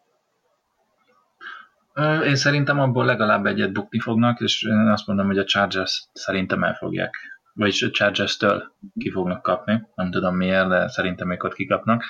Én 2.24 2.36
szerintem 2.36 2.80
abból 2.80 3.04
legalább 3.04 3.46
egyet 3.46 3.72
bukni 3.72 4.00
fognak, 4.00 4.40
és 4.40 4.62
én 4.62 4.76
azt 4.76 5.06
mondom, 5.06 5.26
hogy 5.26 5.38
a 5.38 5.44
Chargers 5.44 6.08
szerintem 6.12 6.64
el 6.64 6.74
fogják. 6.74 7.14
Vagyis 7.54 7.82
a 7.82 7.90
Chargers-től 7.90 8.72
ki 8.98 9.10
fognak 9.10 9.42
kapni. 9.42 9.86
Nem 9.94 10.10
tudom 10.10 10.36
miért, 10.36 10.68
de 10.68 10.88
szerintem 10.88 11.32
ők 11.32 11.42
ott 11.44 11.54
kikapnak. 11.54 12.04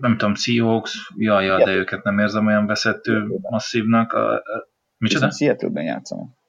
nem 0.00 0.16
tudom, 0.16 0.34
Seahawks, 0.34 1.12
jaj, 1.16 1.44
jaj, 1.44 1.64
de 1.64 1.74
őket 1.74 2.04
nem 2.04 2.18
érzem 2.18 2.46
olyan 2.46 2.66
veszettő 2.66 3.26
masszívnak. 3.40 4.12
Micsoda? 4.12 5.26
Viszont 5.26 5.34
Seattle-ben 5.36 5.84
játszanak. 5.84 6.39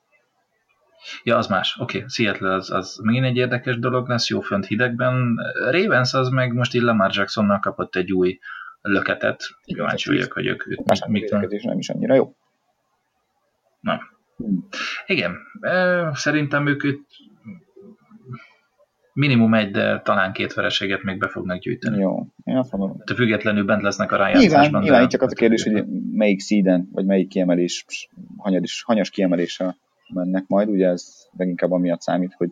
Ja, 1.24 1.38
az 1.38 1.48
más. 1.48 1.78
Oké, 1.80 1.98
okay. 1.98 2.10
Seattle 2.10 2.54
az, 2.54 2.72
az 2.72 3.00
megint 3.04 3.26
egy 3.26 3.38
érdekes 3.38 3.80
dolog 3.80 4.10
lesz, 4.10 4.30
jó 4.30 4.40
fönt 4.40 4.66
hidegben. 4.66 5.38
Ravens 5.70 6.14
az 6.14 6.30
meg 6.30 6.54
most 6.54 6.74
így 6.74 6.82
Lamar 6.82 7.12
Jacksonnal 7.14 7.60
kapott 7.60 7.96
egy 7.96 8.12
új 8.12 8.40
löketet. 8.82 9.44
Kíváncsi 9.64 10.10
vagyok, 10.10 10.32
hogy 10.32 10.46
ők, 10.46 10.68
ők 10.68 10.84
mit, 11.08 11.08
mit 11.08 11.64
nem 11.64 11.78
is 11.78 11.90
annyira 11.90 12.14
jó. 12.14 12.36
Nem. 13.80 14.00
Hmm. 14.38 14.68
Igen, 15.06 15.38
szerintem 16.14 16.68
ők 16.68 16.84
itt 16.84 17.08
minimum 19.14 19.54
egy, 19.54 19.72
de 19.72 20.00
talán 20.00 20.32
két 20.34 20.54
vereséget 20.54 21.04
még 21.04 21.18
be 21.18 21.28
fognak 21.28 21.60
gyűjteni. 21.60 22.00
Jó, 22.00 22.28
én 22.44 22.58
azt 22.58 22.72
mondom. 22.72 23.02
De 23.06 23.14
függetlenül 23.14 23.64
bent 23.64 23.82
lesznek 23.82 24.12
a 24.12 24.18
rájátszásban. 24.18 24.62
Nyilván, 24.62 24.82
nyilván 24.82 25.10
csak 25.10 25.22
az 25.22 25.32
a 25.32 25.36
kérdés, 25.36 25.64
hogy 25.64 25.86
melyik 26.12 26.40
szíden, 26.40 26.90
vagy 26.92 27.06
melyik 27.06 27.28
kiemelés, 27.28 27.86
hanyas, 28.38 28.84
hanyas 28.86 29.10
kiemeléssel 29.10 29.78
mennek 30.14 30.48
majd, 30.48 30.70
ugye 30.70 30.88
ez 30.88 31.28
leginkább 31.38 31.72
amiatt 31.72 32.02
számít, 32.02 32.34
hogy 32.34 32.52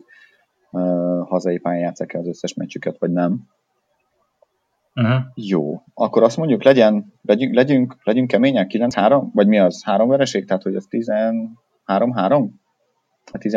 uh, 0.70 1.28
hazai 1.28 1.58
pályán 1.58 1.82
játszák 1.82 2.14
az 2.14 2.26
összes 2.26 2.54
meccsüket, 2.54 2.98
vagy 2.98 3.10
nem. 3.10 3.48
Uh-huh. 4.94 5.22
Jó, 5.34 5.82
akkor 5.94 6.22
azt 6.22 6.36
mondjuk, 6.36 6.62
legyen, 6.62 7.12
legyünk, 7.22 7.54
legyünk, 7.54 7.96
legyünk 8.02 8.28
kemények, 8.28 8.70
9-3, 8.74 9.24
vagy 9.32 9.46
mi 9.46 9.58
az, 9.58 9.84
három 9.84 10.08
vereség, 10.08 10.46
tehát 10.46 10.62
hogy 10.62 10.74
az 10.74 10.86
13-3? 10.90 12.48
A 13.32 13.38
10... 13.38 13.52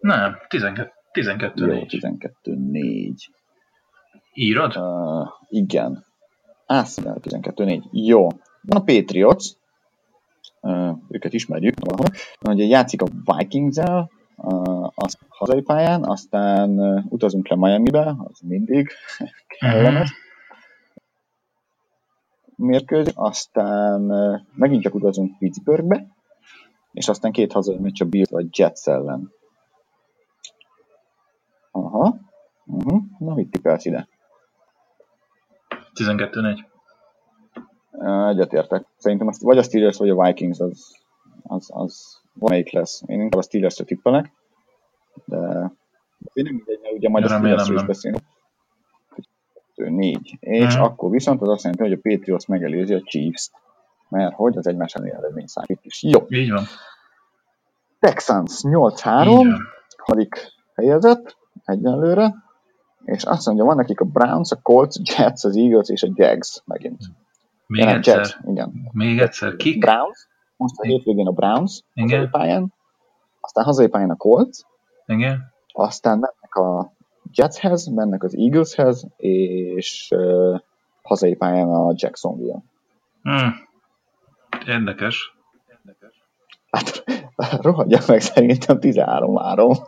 Nem, 0.00 0.36
12. 0.48 0.92
12 1.12 1.74
Jó, 1.74 1.86
12 1.86 2.54
4. 2.54 3.30
Írod? 4.32 4.76
Uh, 4.76 5.28
igen. 5.48 6.04
Azt 6.66 7.08
12 7.20 7.64
4. 7.64 7.84
Jó. 7.92 8.26
Van 8.62 8.80
a 8.80 8.84
Patriots, 8.84 9.52
őket 11.08 11.32
ismerjük, 11.32 11.74
ugye 12.44 12.64
játszik 12.64 13.02
a 13.02 13.06
Vikings-el, 13.24 14.10
az 14.94 15.18
hazai 15.28 15.62
pályán, 15.62 16.04
aztán 16.04 16.78
utazunk 17.08 17.48
le 17.48 17.56
Miami-be, 17.56 18.16
az 18.18 18.40
mindig 18.40 18.90
kellemes. 19.58 20.12
Mérkőzés, 22.56 23.12
aztán 23.16 24.00
megint 24.54 24.82
csak 24.82 24.94
utazunk 24.94 25.38
Pittsburghbe, 25.38 26.06
és 26.92 27.08
aztán 27.08 27.32
két 27.32 27.52
hazai 27.52 27.78
meccs 27.78 28.02
a 28.02 28.04
Bills 28.04 28.30
vagy 28.30 28.58
Jets 28.58 28.86
ellen. 28.86 29.32
Aha. 31.70 32.16
Uh-huh. 32.64 33.02
Na, 33.18 33.34
mit 33.34 33.50
tippelsz 33.50 33.84
ide? 33.84 34.08
12-4. 35.94 36.58
Egyetértek. 38.28 38.86
Szerintem 38.96 39.26
azt, 39.26 39.42
vagy 39.42 39.58
a 39.58 39.62
Steelers, 39.62 39.96
vagy 39.96 40.10
a 40.10 40.24
Vikings 40.24 40.58
az, 40.58 40.96
az, 41.42 41.70
az 41.72 42.20
valamelyik 42.32 42.72
lesz. 42.72 43.02
Én 43.06 43.20
inkább 43.20 43.40
a 43.40 43.44
Steelers-re 43.44 43.84
tippelek, 43.84 44.32
de 45.24 45.36
én 46.32 46.44
nem 46.44 46.54
mindegy, 46.54 46.78
mert 46.82 46.94
ugye 46.94 47.08
majd 47.08 47.24
a 47.24 47.28
steelers 47.28 47.68
is 47.68 47.84
beszélünk. 47.84 48.22
Négy. 49.74 50.36
És 50.40 50.74
hmm. 50.74 50.82
akkor 50.82 51.10
viszont 51.10 51.42
az 51.42 51.48
azt 51.48 51.62
jelenti, 51.62 51.82
hogy 51.82 51.92
a 51.92 52.00
Patriots 52.02 52.46
megelőzi 52.46 52.94
a 52.94 53.02
Chiefs-t. 53.04 53.50
Mert 54.08 54.34
hogy 54.34 54.56
az 54.56 54.66
egymás 54.66 54.94
elleni 54.94 55.12
eredmény 55.12 55.46
számít 55.46 55.80
is. 55.82 56.02
Jó. 56.02 56.26
Így 56.28 56.50
van. 56.50 56.64
Texans 57.98 58.60
8-3, 58.62 59.46
hadik 59.96 60.52
helyezett, 60.74 61.36
egyenlőre, 61.64 62.34
és 63.04 63.22
azt 63.22 63.46
mondja, 63.46 63.64
van 63.64 63.76
nekik 63.76 64.00
a 64.00 64.04
Browns, 64.04 64.50
a 64.50 64.58
Colts, 64.62 64.96
a 64.96 65.00
Jets, 65.04 65.44
az 65.44 65.56
Eagles 65.56 65.88
és 65.88 66.02
a 66.02 66.08
Jags 66.14 66.62
megint. 66.64 66.98
Még 67.68 67.84
ja, 67.84 67.94
egyszer. 67.94 68.16
Jets, 68.16 68.36
igen. 68.44 68.88
Még 68.92 69.18
egyszer. 69.18 69.56
Kik? 69.56 69.78
Browns, 69.78 70.28
most 70.56 70.78
a 70.78 70.82
hétvégén 70.82 71.26
a 71.26 71.30
Browns 71.30 71.82
igen. 71.94 72.18
hazai 72.18 72.30
pályán, 72.30 72.72
aztán 73.40 73.64
hazai 73.64 73.88
pályán 73.88 74.10
a 74.10 74.16
Colts, 74.16 74.58
igen. 75.06 75.52
aztán 75.72 76.18
mennek 76.18 76.54
a 76.54 76.92
Jetshez, 77.32 77.86
mennek 77.86 78.22
az 78.22 78.36
Eagleshez, 78.36 79.06
és 79.16 80.08
uh, 80.16 80.60
hazai 81.02 81.34
pályán 81.34 81.68
a 81.68 81.92
Jacksonville. 81.94 82.62
Hmm. 83.22 83.68
Érdekes. 84.66 85.36
Hát 86.70 87.04
rohadjak 87.62 88.06
meg 88.06 88.20
szerintem 88.20 88.78
13-3. 88.80 89.86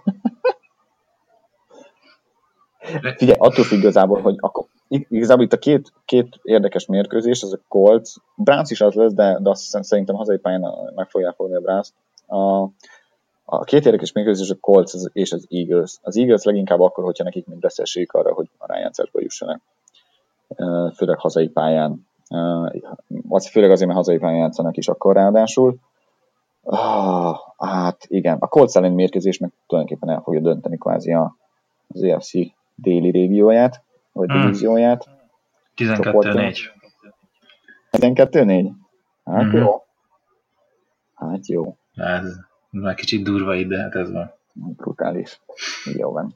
Figyelj, 3.16 3.38
attól 3.38 3.64
függ 3.64 3.78
igazából, 3.78 4.20
hogy 4.20 4.36
akkor, 4.38 4.66
igazából 4.90 5.44
itt 5.44 5.52
a 5.52 5.58
két, 5.58 5.92
két 6.04 6.38
érdekes 6.42 6.86
mérkőzés, 6.86 7.42
az 7.42 7.52
a 7.52 7.60
Colts, 7.68 8.10
Browns 8.36 8.70
is 8.70 8.80
az 8.80 8.94
lesz, 8.94 9.12
de, 9.12 9.38
de 9.40 9.50
azt 9.50 9.82
szerintem 9.82 10.14
hazai 10.14 10.38
pályán 10.38 10.74
meg 10.94 11.08
fogják 11.08 11.34
fogni 11.34 11.54
a 11.54 11.60
Browns. 11.60 11.92
A, 12.26 12.68
a 13.44 13.64
két 13.64 13.86
érdekes 13.86 14.12
mérkőzés 14.12 14.50
a 14.50 14.56
Colts 14.60 14.92
és 15.12 15.32
az 15.32 15.46
Eagles. 15.50 15.98
Az 16.02 16.16
Eagles 16.16 16.42
leginkább 16.42 16.80
akkor, 16.80 17.04
hogyha 17.04 17.24
nekik 17.24 17.46
mind 17.46 17.60
beszessék 17.60 18.12
arra, 18.12 18.32
hogy 18.34 18.48
a 18.58 18.66
rájátszásba 18.66 19.20
jussanak. 19.20 19.60
Főleg 20.94 21.18
hazai 21.18 21.48
pályán. 21.48 22.06
Az 23.28 23.48
főleg 23.48 23.70
azért, 23.70 23.86
mert 23.86 23.98
hazai 23.98 24.18
pályán 24.18 24.38
játszanak 24.38 24.76
is 24.76 24.88
akkor 24.88 25.14
ráadásul. 25.14 25.76
Ah, 26.62 27.36
hát 27.56 28.06
igen, 28.08 28.36
a 28.40 28.46
Colts 28.46 28.76
ellen 28.76 28.92
mérkőzés 28.92 29.38
meg 29.38 29.52
tulajdonképpen 29.66 30.14
el 30.14 30.20
fogja 30.20 30.40
dönteni 30.40 30.78
kvázi 30.78 31.12
az 31.12 32.02
EFC 32.02 32.32
déli 32.74 33.10
régióját, 33.10 33.82
vagy 34.20 34.30
hmm. 34.30 34.40
divízióját. 34.40 35.08
12-4. 35.76 36.58
12-4? 37.92 38.70
Hát 39.24 39.44
mm-hmm. 39.44 39.58
jó. 39.58 39.84
Hát 41.14 41.46
jó. 41.46 41.76
Ez 41.94 42.36
már 42.70 42.94
kicsit 42.94 43.24
durva 43.24 43.54
ide, 43.54 43.80
hát 43.80 43.94
ez 43.94 44.12
van. 44.12 44.32
Brutális. 44.52 45.40
Jó 45.96 46.12
van. 46.12 46.34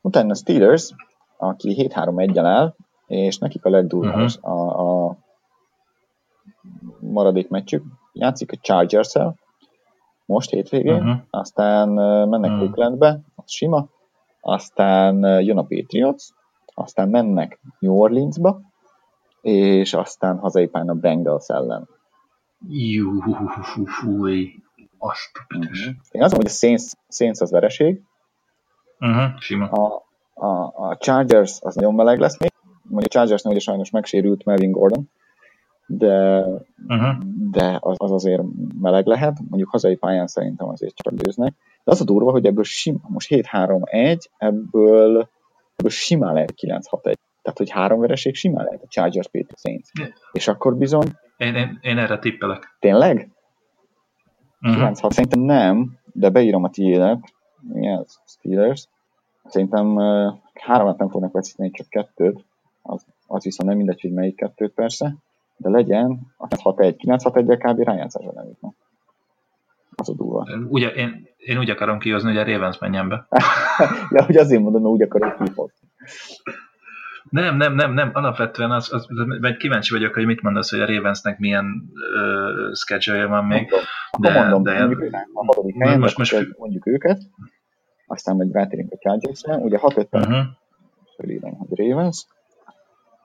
Utána 0.00 0.30
a 0.30 0.34
Steelers, 0.34 0.94
aki 1.36 1.90
7-3-1-el 1.94 2.44
áll, 2.44 2.74
és 3.06 3.38
nekik 3.38 3.64
a 3.64 3.70
legdurvább 3.70 4.28
uh-huh. 4.42 4.50
a, 4.50 5.08
a 5.08 5.16
maradék 7.00 7.48
meccsük. 7.48 7.84
Játszik 8.12 8.52
a 8.52 8.56
Chargers-el, 8.60 9.34
most 10.24 10.50
hétvégén, 10.50 10.94
uh-huh. 10.94 11.16
aztán 11.30 11.88
mennek 12.28 12.50
uh-huh. 12.50 12.66
Oaklandbe, 12.66 13.20
az 13.34 13.50
sima, 13.50 13.88
aztán 14.40 15.42
jön 15.42 15.58
a 15.58 15.62
Patriots, 15.62 16.32
aztán 16.78 17.08
mennek 17.08 17.60
New 17.78 17.94
Orleansba, 17.94 18.60
és 19.40 19.94
aztán 19.94 20.38
hazai 20.38 20.70
a 20.72 20.94
Bengals 20.94 21.48
ellen. 21.48 21.88
Jújjújjúj, 22.68 24.50
azt 24.98 25.30
uh-huh. 25.54 25.94
Én 26.10 26.22
azt 26.22 26.32
mondom, 26.32 26.38
hogy 26.38 26.46
a 26.46 26.48
Saints, 26.48 26.82
Saints 27.08 27.40
az 27.40 27.50
vereség. 27.50 28.02
Uh-huh, 29.00 29.38
sima. 29.38 29.68
A, 29.68 30.06
a, 30.34 30.72
a 30.88 30.96
Chargers 30.96 31.58
az 31.60 31.74
nagyon 31.74 31.94
meleg 31.94 32.18
lesz 32.18 32.38
még. 32.38 32.52
Mondjuk 32.82 33.12
a 33.12 33.16
Chargersnél 33.16 33.52
ugye 33.52 33.62
sajnos 33.62 33.90
megsérült 33.90 34.44
Melvin 34.44 34.70
Gordon, 34.70 35.10
de, 35.86 36.44
uh-huh. 36.88 37.16
de 37.50 37.78
az, 37.80 37.96
az 37.98 38.10
azért 38.12 38.42
meleg 38.80 39.06
lehet. 39.06 39.38
Mondjuk 39.48 39.70
hazai 39.70 39.96
pályán 39.96 40.26
szerintem 40.26 40.68
azért 40.68 40.94
csak 40.94 41.14
győznek. 41.14 41.54
De 41.84 41.90
az 41.90 42.00
a 42.00 42.04
durva, 42.04 42.30
hogy 42.30 42.46
ebből 42.46 42.64
sima, 42.64 43.00
most 43.08 43.28
7-3-1, 43.30 44.18
ebből, 44.36 45.28
ebből 45.76 45.90
simán 45.90 46.34
lehet 46.34 46.54
9-6-1. 46.56 47.14
Tehát, 47.42 47.58
hogy 47.58 47.70
három 47.70 48.00
vereség 48.00 48.34
simán 48.34 48.64
lehet 48.64 48.82
a 48.82 48.88
Chargers 48.88 49.26
Patriots 49.26 49.60
Saints. 49.60 49.88
És 50.32 50.48
akkor 50.48 50.76
bizony... 50.76 51.12
Én, 51.36 51.54
én, 51.54 51.78
én 51.82 51.98
erre 51.98 52.18
tippelek. 52.18 52.76
Tényleg? 52.78 53.30
Uh-huh. 54.60 54.90
9-6 54.90 55.10
szerintem 55.10 55.40
nem, 55.40 55.98
de 56.12 56.28
beírom 56.28 56.64
a 56.64 56.70
tiédet. 56.70 57.18
Ez? 57.74 58.20
Steelers. 58.26 58.88
Szerintem 59.44 59.96
uh, 59.96 60.34
háromat 60.54 60.98
nem 60.98 61.08
fognak 61.08 61.32
veszíteni, 61.32 61.70
csak 61.70 61.88
kettőt. 61.88 62.44
Az, 62.82 63.06
az 63.26 63.44
viszont 63.44 63.68
nem 63.68 63.78
mindegy, 63.78 64.00
hogy 64.00 64.12
melyik 64.12 64.36
kettőt 64.36 64.74
persze. 64.74 65.14
De 65.56 65.68
legyen, 65.68 66.34
a 66.36 66.46
6-1, 66.46 66.94
9-6-1 66.98 67.56
kb. 67.58 67.80
rájátszásra 67.80 68.32
nem 68.32 68.46
jutnak. 68.46 68.74
Az 69.96 70.08
a 70.08 70.14
durva. 70.14 70.46
Ugye, 70.68 70.88
én, 70.88 71.28
én 71.36 71.58
úgy 71.58 71.70
akarom 71.70 71.98
kihozni, 71.98 72.28
hogy 72.28 72.38
a 72.38 72.52
Ravens 72.52 72.78
menjen 72.78 73.08
be. 73.08 73.26
ja, 74.14 74.24
hogy 74.24 74.36
azért 74.36 74.62
mondom, 74.62 74.82
hogy 74.82 74.90
úgy 74.90 75.02
akarok 75.02 75.44
kihozni. 75.44 75.88
Nem, 77.30 77.56
nem, 77.56 77.74
nem, 77.74 77.92
nem, 77.92 78.10
alapvetően 78.12 78.70
az, 78.70 78.92
az, 78.92 79.06
az, 79.40 79.56
kíváncsi 79.58 79.92
vagyok, 79.92 80.14
hogy 80.14 80.26
mit 80.26 80.42
mondasz, 80.42 80.70
hogy 80.70 80.80
a 80.80 80.86
Ravensnek 80.86 81.38
milyen 81.38 81.64
uh, 81.64 82.74
schedule 82.74 83.26
van 83.26 83.44
még. 83.44 83.70
Mondom, 84.18 84.32
de, 84.32 84.40
mondom, 84.40 84.62
de, 84.62 84.78
mondjuk 84.78 85.14
a 85.32 85.44
hatodik 85.44 85.76
helyen, 85.78 85.98
most, 85.98 86.18
most 86.18 86.56
mondjuk 86.58 86.86
őket, 86.86 87.20
aztán 88.06 88.36
majd 88.36 88.52
rátérünk 88.52 88.92
a 88.92 88.96
Chargers-re, 88.98 89.56
ugye 89.56 89.78
6 89.78 89.96
5 89.96 90.08
uh-huh. 90.10 90.36
fölírom, 91.16 91.58
hogy 91.58 91.78
Ravens, 91.78 92.26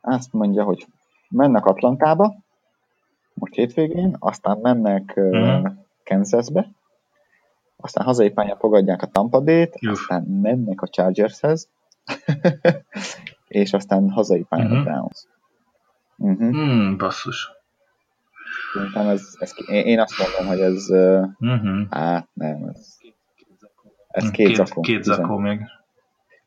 azt 0.02 0.34
mondja, 0.34 0.64
hogy 0.64 0.86
mennek 1.30 1.66
Atlantába, 1.66 2.34
most 3.34 3.54
hétvégén, 3.54 4.16
aztán 4.20 4.58
mennek 4.62 5.14
uh-huh. 5.16 5.72
Kansasbe, 6.04 6.72
aztán 7.78 8.06
hazai 8.06 8.30
pályán 8.30 8.58
fogadják 8.58 9.02
a 9.02 9.08
Tampa 9.08 9.42
Bay-t, 9.42 9.78
aztán 9.90 10.24
mennek 10.24 10.82
a 10.82 10.88
Chargershez, 10.88 11.70
és 13.48 13.74
aztán 13.74 14.10
hazai 14.10 14.44
pályán 14.44 14.72
uh-huh. 14.72 14.80
a 14.80 14.84
Browns. 14.84 15.28
Uh-huh. 16.18 16.56
Mm, 16.56 16.98
basszus. 16.98 17.52
Szerintem 18.74 19.08
ez, 19.08 19.36
ez, 19.40 19.54
én 19.68 20.00
azt 20.00 20.18
mondom, 20.18 20.48
hogy 20.48 20.60
ez, 20.60 20.90
uh-huh. 21.40 21.88
hát 21.90 22.28
nem, 22.34 22.64
ez, 22.74 22.98
ez 24.08 24.32
két, 24.32 24.48
két 24.48 24.56
zakó. 24.56 24.82
Két 24.82 25.04
zakó 25.04 25.38
még. 25.38 25.62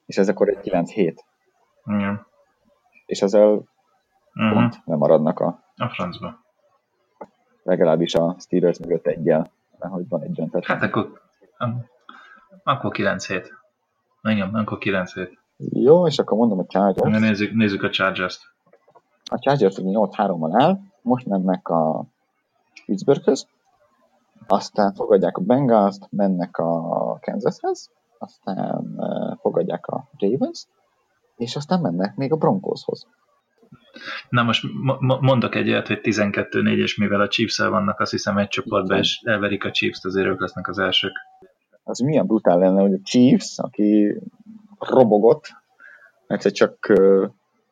És 0.07 0.17
ez 0.17 0.29
akkor 0.29 0.49
egy 0.49 0.61
9 0.61 0.91
hét. 0.91 1.25
Igen. 1.85 2.27
És 3.07 3.23
ezzel 3.23 3.49
uh-huh. 4.35 4.53
pont 4.53 4.85
nem 4.85 4.99
maradnak 4.99 5.41
a... 5.41 5.63
A 5.77 5.89
francba. 5.89 6.44
Legalábbis 7.65 8.15
a 8.15 8.37
Steelers 8.39 8.79
mögött 8.79 9.07
egyel, 9.07 9.51
hogy 9.79 10.09
van 10.09 10.23
egy 10.23 10.33
döntet. 10.33 10.65
Hát 10.65 10.83
akkor, 10.83 11.21
akkor 12.65 12.91
9 12.91 13.27
hét. 13.27 13.53
Igen, 14.23 14.55
akkor 14.55 14.79
9 14.79 15.15
hét. 15.15 15.39
Jó, 15.57 16.07
és 16.07 16.19
akkor 16.19 16.39
mondom 16.39 16.59
a 16.59 16.65
Chargers. 16.67 17.21
Nézzük, 17.21 17.53
nézzük 17.53 17.83
a 17.83 17.91
Chargers-t. 17.91 18.41
A 19.31 19.39
Chargers 19.39 19.75
8-3-on 19.79 20.63
áll, 20.63 20.79
most 21.03 21.27
mennek 21.27 21.69
a 21.69 22.05
Pittsburghöz, 22.87 23.47
aztán 24.47 24.95
fogadják 24.95 25.37
a 25.37 25.41
bengals 25.41 25.97
mennek 26.11 26.59
a 26.59 27.19
Kansashez, 27.21 27.91
aztán 28.19 29.01
fogadják 29.41 29.87
a 29.87 30.09
Ravens, 30.19 30.67
és 31.37 31.57
aztán 31.57 31.81
mennek 31.81 32.17
még 32.17 32.33
a 32.33 32.37
Broncoshoz. 32.37 33.07
Na 34.29 34.43
most 34.43 34.65
mondok 34.99 35.55
egy 35.55 35.69
olyat, 35.69 35.87
hogy 35.87 36.01
12-4, 36.03 36.77
és 36.77 36.97
mivel 36.97 37.21
a 37.21 37.29
chiefs 37.29 37.59
vannak, 37.59 38.01
azt 38.01 38.11
hiszem 38.11 38.39
egy 38.39 38.49
csoportban, 38.49 38.99
és 38.99 39.21
elverik 39.25 39.65
a 39.65 39.71
Chiefs-t, 39.71 40.05
azért 40.05 40.27
ők 40.27 40.41
lesznek 40.41 40.69
az 40.69 40.79
elsők. 40.79 41.13
Az 41.83 41.99
milyen 41.99 42.27
brutál 42.27 42.59
lenne, 42.59 42.81
hogy 42.81 42.93
a 42.93 43.01
Chiefs, 43.05 43.59
aki 43.59 44.17
robogott, 44.79 45.53
egyszer 46.27 46.53
csak 46.53 46.93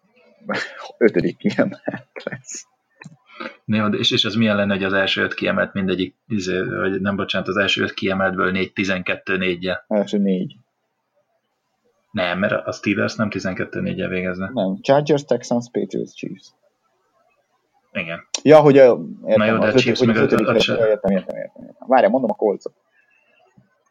ötödik 0.99 1.37
kiemelt 1.37 2.23
lesz. 2.25 2.67
Jó, 3.65 3.87
és, 3.87 4.11
és 4.11 4.25
az 4.25 4.35
milyen 4.35 4.57
lenne, 4.57 4.75
hogy 4.75 4.85
az 4.85 4.93
első 4.93 5.23
öt 5.23 5.35
kiemelt 5.35 5.73
mindegyik, 5.73 6.15
izé, 6.27 6.61
vagy 6.63 7.01
nem 7.01 7.17
bocsánat, 7.17 7.49
az 7.49 7.57
első 7.57 7.83
öt 7.83 7.93
kiemeltből 7.95 8.51
négy, 8.51 8.73
12 8.73 9.37
4 9.37 9.65
-je. 9.65 9.85
Első 9.89 10.19
négy. 10.19 10.57
Nem, 12.13 12.39
mert 12.39 12.67
a 12.67 12.73
Steelers 12.73 13.15
nem 13.15 13.31
12 13.31 13.81
4 13.81 14.09
végezne. 14.09 14.51
Nem, 14.53 14.77
Chargers, 14.81 15.25
Texans, 15.25 15.71
Patriots, 15.71 16.15
Chiefs. 16.15 16.55
Igen. 17.93 18.19
Ja, 18.43 18.61
hogy 18.61 18.79
a, 18.79 18.99
értem, 19.27 19.39
Na 19.39 19.45
jó, 19.45 19.59
de 19.59 19.67
a 19.67 19.73
Chiefs 19.73 20.05
meg 20.05 20.17
az 20.17 20.23
ötödik, 20.23 20.47
értem, 20.47 20.77
értem, 20.77 20.89
értem, 20.89 21.37
értem, 21.37 21.37
értem. 21.37 21.77
Várjál, 21.87 22.11
mondom 22.11 22.31
a 22.31 22.35
kolcot. 22.35 22.75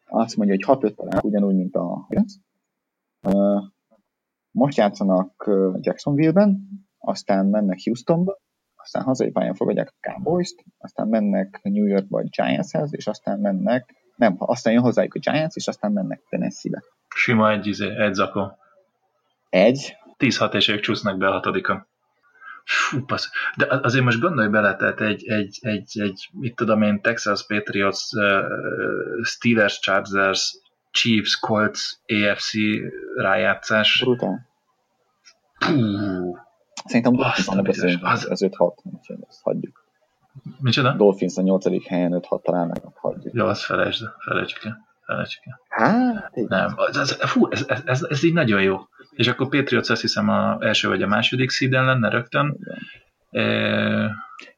Azt 0.05 0.37
mondja, 0.37 0.55
hogy 0.55 0.65
6 0.65 0.83
5 0.83 0.95
talán 0.95 1.19
ugyanúgy, 1.23 1.55
mint 1.55 1.75
a 1.75 2.07
uh, 3.21 3.63
most 4.51 4.77
játszanak 4.77 5.49
Jacksonville-ben, 5.79 6.67
aztán 6.97 7.45
mennek 7.45 7.79
Houstonba, 7.83 8.39
aztán 8.75 9.03
hazai 9.03 9.31
pályán 9.31 9.53
fogadják 9.53 9.93
a 9.99 10.09
Cowboys-t, 10.09 10.65
aztán 10.77 11.07
mennek 11.07 11.59
New 11.63 11.85
Yorkba 11.85 12.19
a 12.19 12.23
Giantshez, 12.23 12.95
és 12.95 13.07
aztán 13.07 13.39
mennek, 13.39 13.95
nem, 14.15 14.35
aztán 14.37 14.73
jön 14.73 14.81
hozzájuk 14.81 15.13
a 15.13 15.19
Giants, 15.19 15.55
és 15.55 15.67
aztán 15.67 15.91
mennek 15.91 16.21
Tennessee-be. 16.29 16.81
Sima 17.15 17.51
egy, 17.51 17.67
izé, 17.67 17.97
egy 17.97 18.13
zakó. 18.13 18.57
Egy? 19.49 19.95
10-6 20.17 20.53
és 20.53 20.67
ők 20.67 20.79
csúsznak 20.79 21.17
be 21.17 21.27
a 21.27 21.31
hatodikon. 21.31 21.85
Fú, 22.65 23.05
passz. 23.05 23.29
De 23.55 23.79
azért 23.81 24.03
most 24.03 24.19
gondolj 24.19 24.47
bele, 24.47 24.75
tehát 24.75 25.01
egy, 25.01 25.27
egy, 25.27 25.57
egy, 25.61 25.99
egy 25.99 26.29
mit 26.31 26.55
tudom 26.55 26.81
én, 26.81 27.01
Texas 27.01 27.45
Patriots, 27.45 28.11
uh, 28.11 28.43
Steelers, 29.23 29.79
Chargers, 29.79 30.57
Chiefs, 30.91 31.39
Colts, 31.39 31.79
AFC 32.07 32.51
rájátszás. 33.15 34.01
Brutál. 34.03 34.49
Puh. 35.57 36.37
Szerintem 36.85 37.15
Dolphins 37.15 37.61
beszélünk, 37.61 38.03
az, 38.03 38.27
az 38.29 38.45
5-6, 38.45 38.73
úgyhogy 38.83 39.17
ezt 39.27 39.41
hagyjuk. 39.41 39.85
Micsoda? 40.59 40.93
Dolphins 40.93 41.37
a 41.37 41.41
8. 41.41 41.87
helyen 41.87 42.21
5-6 42.29 42.41
talán 42.41 42.67
meg 42.67 42.81
hagyjuk. 42.95 43.33
Jó, 43.33 43.45
azt 43.45 43.63
felejtsd, 43.63 44.05
felejtsd 44.19 44.57
el. 44.65 44.89
Felejtsd 45.11 45.39
el. 45.43 45.59
Hát, 45.69 46.35
Nem, 46.35 46.75
ez, 46.91 47.11
fú, 47.11 47.47
ez, 47.49 47.65
ez, 47.67 47.81
ez, 47.85 48.03
ez, 48.09 48.23
így 48.23 48.33
nagyon 48.33 48.61
jó. 48.61 48.77
És 49.11 49.27
akkor 49.27 49.49
Patriots 49.49 49.89
azt 49.89 50.01
hiszem 50.01 50.29
a 50.29 50.57
első 50.59 50.87
vagy 50.87 51.01
a 51.01 51.07
második 51.07 51.49
szíden 51.49 51.85
lenne 51.85 52.09
rögtön. 52.09 52.57
E, 53.29 53.41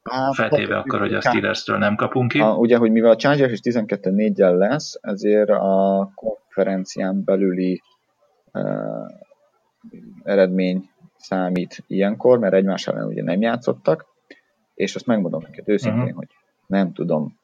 hát, 0.04 0.36
feltéve 0.36 0.78
akkor, 0.78 1.00
hogy 1.00 1.14
a 1.14 1.22
Steelers-től 1.22 1.78
nem 1.78 1.96
kapunk 1.96 2.32
ki. 2.32 2.40
A, 2.40 2.56
ugye, 2.56 2.78
hogy 2.78 2.92
mivel 2.92 3.12
a 3.12 3.16
Chargers 3.16 3.52
is 3.52 3.60
12-4-jel 3.64 4.58
lesz, 4.58 4.98
ezért 5.02 5.50
a 5.50 6.12
konferencián 6.16 7.24
belüli 7.24 7.82
uh, 8.52 9.12
eredmény 10.24 10.90
számít 11.18 11.84
ilyenkor, 11.88 12.40
mert 12.40 12.54
egymás 12.54 12.88
ellen 12.88 13.06
ugye 13.06 13.24
nem 13.24 13.42
játszottak, 13.42 14.06
és 14.74 14.96
azt 14.96 15.06
megmondom 15.06 15.42
neked 15.42 15.70
őszintén, 15.70 16.02
uh-huh. 16.02 16.16
hogy 16.16 16.28
nem 16.68 16.94
tudom, 16.94 17.42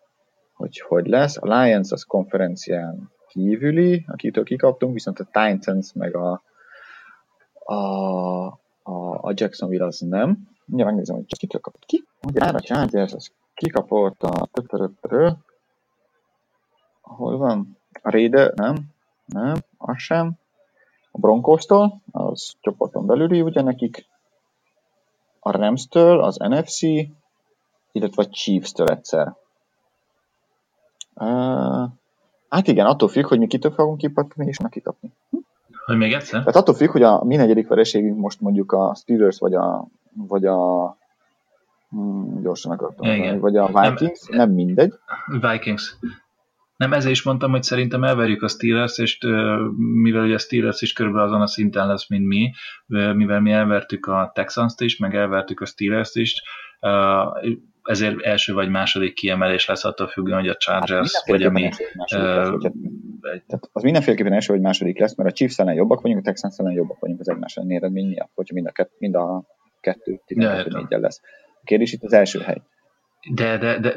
hogy 0.60 0.80
hogy 0.80 1.08
lesz. 1.08 1.38
A 1.38 1.62
Lions 1.62 1.92
az 1.92 2.04
konferencián 2.04 3.12
kívüli, 3.28 4.06
akitől 4.08 4.44
kikaptunk, 4.44 4.94
viszont 4.94 5.20
a 5.20 5.24
Titans 5.24 5.94
meg 5.94 6.16
a, 6.16 6.42
a, 7.54 7.76
a, 8.84 9.20
a 9.22 9.32
Jacksonville 9.34 9.86
az 9.86 10.00
nem. 10.00 10.48
Ugye 10.68 10.84
megnézem, 10.84 11.16
hogy 11.16 11.38
kitől 11.38 11.62
kapott 11.62 11.86
ki. 11.86 12.04
Ugye 12.28 12.46
a 12.46 12.60
Chargers 12.60 13.14
az 13.14 13.32
kikapott 13.54 14.24
a 14.24 14.48
tötörötörő. 14.52 15.32
Hol 17.02 17.38
van? 17.38 17.78
A 18.02 18.12
Raider? 18.12 18.54
Nem. 18.54 18.76
Nem, 19.26 19.58
az 19.78 19.98
sem 19.98 20.38
a 21.12 21.20
Broncos-tól, 21.20 22.02
az 22.12 22.56
csoporton 22.62 23.06
belüli 23.06 23.42
ugye 23.42 23.62
nekik, 23.62 24.06
a 25.40 25.52
Rams-től, 25.52 26.24
az 26.24 26.38
NFC, 26.38 26.82
illetve 27.92 28.24
a 28.24 28.30
Chiefs-től 28.30 28.88
egyszer. 28.88 29.36
Uh, 31.20 31.90
hát 32.50 32.68
igen, 32.68 32.86
attól 32.86 33.08
függ, 33.08 33.26
hogy 33.26 33.40
mi 33.40 33.48
kitől 33.48 33.72
fogunk 33.72 33.98
kipattani, 33.98 34.48
és 34.48 34.60
meg 34.60 34.72
kitapni. 34.72 35.12
Hogy 35.86 35.98
még 35.98 36.14
egyszer? 36.14 36.40
Tehát 36.40 36.56
attól 36.56 36.76
függ, 36.76 36.90
hogy 36.90 37.04
a 37.04 37.24
mi 37.24 37.36
negyedik 37.36 37.68
vereségünk 37.68 38.18
most 38.18 38.42
mondjuk 38.42 38.72
a 38.72 38.96
Steelers, 38.96 39.40
vagy 39.40 39.54
a, 39.54 39.88
vagy 40.14 40.46
a 40.46 40.98
hmm, 41.90 42.42
gyorsan 42.42 42.72
akartam 42.72 43.08
mondani, 43.08 43.40
vagy 43.40 43.58
a 43.58 43.68
Vikings, 43.68 44.28
nem, 44.28 44.38
nem 44.38 44.52
mindegy. 44.52 44.94
Vikings. 45.42 45.96
Nem, 46.76 46.94
ezért 46.94 47.14
is 47.14 47.24
mondtam, 47.24 47.52
hogy 47.52 47.64
szerintem 47.64 48.04
elverjük 48.04 48.42
a 48.42 48.48
Steelers, 48.48 48.98
és 48.98 49.18
mivel 49.78 50.24
ugye 50.24 50.34
a 50.34 50.40
Steelers 50.40 50.82
is 50.82 50.94
körülbelül 50.94 51.28
azon 51.28 51.42
a 51.42 51.48
szinten 51.48 51.88
lesz, 51.88 52.10
mint 52.10 52.26
mi, 52.28 52.52
mivel 53.14 53.40
mi 53.40 53.52
elvertük 53.52 54.06
a 54.06 54.32
Texans-t 54.34 54.82
is, 54.82 54.98
meg 54.98 55.16
elvertük 55.16 55.62
a 55.62 55.66
Steelers-t 55.66 56.16
is, 56.16 56.44
ezért 57.90 58.22
első 58.22 58.54
vagy 58.54 58.70
második 58.70 59.14
kiemelés 59.14 59.66
lesz 59.66 59.86
attól 59.86 60.08
függően, 60.08 60.40
hogy 60.40 60.50
a 60.50 60.56
Chargers, 60.56 61.14
hát 61.14 61.28
vagy 61.28 61.44
a 61.44 61.50
mi... 61.50 61.70
Tehát 62.08 63.70
az 63.72 63.84
mindenféleképpen 63.84 64.34
első 64.34 64.54
vagy 64.54 64.62
második 64.62 65.00
lesz, 65.00 65.16
mert 65.16 65.30
a 65.30 65.34
Chiefs 65.34 65.58
ellen 65.58 65.74
jobbak 65.74 66.02
vagyunk, 66.02 66.20
a 66.20 66.24
Texans 66.24 66.58
ellen 66.58 66.74
jobbak 66.74 67.00
vagyunk 67.00 67.20
az 67.20 67.30
egymás 67.30 67.56
elleni 67.56 67.76
eredmény 67.76 68.08
miatt, 68.08 68.32
hogyha 68.36 68.54
mind 68.54 68.68
a, 68.68 68.72
kett, 68.72 68.92
mind 68.98 69.16
a 69.16 69.44
kettő 69.80 70.22
12 70.26 70.86
ja, 70.90 71.00
lesz. 71.00 71.22
A 71.62 71.64
kérdés 71.64 71.94
itt 71.94 72.04
az 72.04 72.14
első 72.14 72.40
hely. 72.40 72.62
De, 73.34 73.58
de, 73.58 73.80
de 73.80 73.96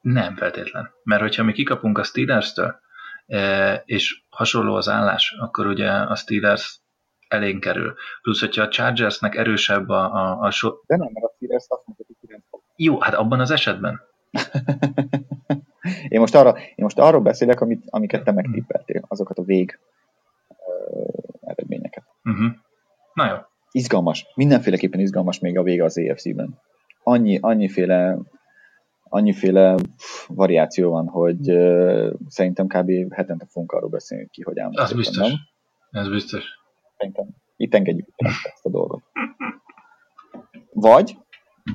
nem 0.00 0.36
feltétlen. 0.36 0.90
Mert 1.02 1.20
hogyha 1.20 1.42
mi 1.42 1.52
kikapunk 1.52 1.98
a 1.98 2.02
Steelers-től, 2.02 2.80
e, 3.26 3.82
és 3.84 4.22
hasonló 4.28 4.74
az 4.74 4.88
állás, 4.88 5.36
akkor 5.38 5.66
ugye 5.66 5.90
a 5.90 6.14
Steelers 6.14 6.80
elénk 7.28 7.60
kerül. 7.60 7.94
Plusz, 8.22 8.40
hogyha 8.40 8.62
a 8.62 8.68
Chargersnek 8.68 9.34
erősebb 9.34 9.88
a, 9.88 10.14
a, 10.14 10.38
a 10.40 10.50
so... 10.50 10.68
De 10.86 10.96
nem, 10.96 11.08
mert 11.12 11.26
a 11.26 11.32
Steelers 11.36 11.64
azt 11.68 11.82
mondja, 11.86 12.04
hogy 12.06 12.16
9 12.20 12.44
Jó, 12.80 13.00
hát 13.00 13.14
abban 13.14 13.40
az 13.40 13.50
esetben. 13.50 14.00
én, 16.08 16.20
most 16.20 16.34
arra, 16.34 16.58
én 16.58 16.84
most 16.84 16.98
arról 16.98 17.20
beszélek, 17.20 17.60
amit, 17.60 17.84
amiket 17.86 18.24
te 18.24 18.32
megtippeltél, 18.32 19.04
azokat 19.08 19.38
a 19.38 19.42
vég 19.42 19.78
uh, 20.48 21.24
eredményeket. 21.40 22.04
Uh-huh. 22.24 22.50
Na 23.14 23.28
jó. 23.28 23.36
Izgalmas. 23.70 24.26
Mindenféleképpen 24.34 25.00
izgalmas 25.00 25.38
még 25.38 25.58
a 25.58 25.62
vége 25.62 25.84
az 25.84 25.98
EFC-ben. 25.98 26.60
Annyi, 27.02 27.38
annyiféle 27.40 28.18
annyiféle 29.02 29.76
variáció 30.28 30.90
van, 30.90 31.06
hogy 31.06 31.50
uh, 31.50 32.12
szerintem 32.28 32.66
kb. 32.66 33.14
hetente 33.14 33.46
fogunk 33.46 33.72
arról 33.72 33.90
beszélni 33.90 34.28
ki, 34.30 34.42
hogy 34.42 34.58
álmodjuk. 34.58 34.84
Az 34.84 34.92
biztos. 34.92 35.28
Nem? 35.28 35.38
Ez 35.90 36.08
biztos. 36.08 36.44
Szerintem 36.96 37.26
itt 37.56 37.74
engedjük 37.74 38.08
ezt 38.16 38.64
a 38.64 38.70
dolgot. 38.70 39.02
Vagy, 40.72 41.16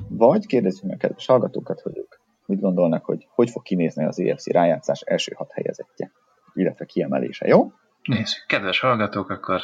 vagy 0.08 0.46
kérdezzük 0.46 0.82
meg 0.82 0.94
a 0.94 0.98
kedves 0.98 1.26
hallgatókat, 1.26 1.80
hogy 1.80 1.96
ők 1.96 2.14
mit 2.46 2.60
gondolnak, 2.60 3.04
hogy 3.04 3.26
hogy 3.30 3.50
fog 3.50 3.62
kinézni 3.62 4.04
az 4.04 4.20
EFC 4.20 4.46
rájátszás 4.46 5.00
első 5.00 5.32
hat 5.36 5.52
helyezettje, 5.52 6.12
illetve 6.54 6.84
kiemelése, 6.84 7.46
jó? 7.46 7.72
Nézzük, 8.02 8.44
kedves 8.46 8.80
hallgatók, 8.80 9.30
akkor 9.30 9.60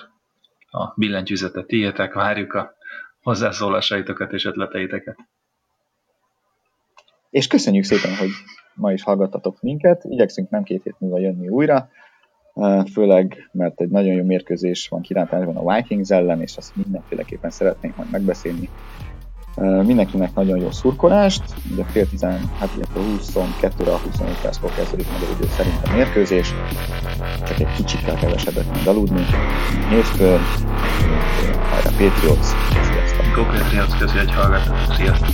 a 0.71 0.93
billentyűzetet 0.97 1.67
tiétek, 1.67 2.13
várjuk 2.13 2.53
a 2.53 2.75
hozzászólásaitokat 3.23 4.33
és 4.33 4.45
ötleteiteket. 4.45 5.17
És 7.31 7.47
köszönjük 7.47 7.85
szépen, 7.85 8.17
hogy 8.17 8.31
ma 8.75 8.93
is 8.93 9.03
hallgattatok 9.03 9.61
minket. 9.61 10.05
Igyekszünk 10.05 10.51
nem 10.51 10.63
két 10.63 10.83
hét 10.83 10.95
múlva 10.99 11.19
jönni 11.19 11.49
újra, 11.49 11.89
főleg, 12.93 13.49
mert 13.53 13.81
egy 13.81 13.89
nagyon 13.89 14.15
jó 14.15 14.25
mérkőzés 14.25 14.89
van 14.89 15.01
kilátásban 15.01 15.57
a 15.57 15.75
Vikings 15.75 16.11
ellen, 16.11 16.41
és 16.41 16.57
azt 16.57 16.77
mindenféleképpen 16.77 17.51
szeretnénk 17.51 17.97
majd 17.97 18.11
megbeszélni 18.11 18.69
Mindenkinek 19.61 20.35
nagyon 20.35 20.59
jó 20.59 20.71
szurkolást, 20.71 21.43
ugye 21.73 21.85
fél 21.85 22.09
10, 22.09 22.23
hát 22.59 22.71
ilyenkor 22.77 23.03
22-re, 23.25 23.91
25 23.91 24.41
perckor 24.43 24.75
kezdődik 24.75 25.07
meg 25.13 25.23
az 25.23 25.37
idő 25.39 25.49
szerint 25.57 25.81
a 25.85 25.91
mérkőzés, 25.93 26.55
csak 27.47 27.59
egy 27.59 27.75
kicsikkel 27.77 28.15
kevesebbet 28.15 28.75
mind 28.75 28.87
aludni. 28.87 29.27
Hétfőn, 29.89 30.41
hajrá 31.71 31.91
Patriots, 31.91 32.47
sziasztok! 32.91 33.35
Go 33.35 33.43
Patriots, 33.43 33.99
köszi, 33.99 34.17
hogy 34.17 34.33
hallgattatok, 34.33 34.95
sziasztok! 34.95 35.29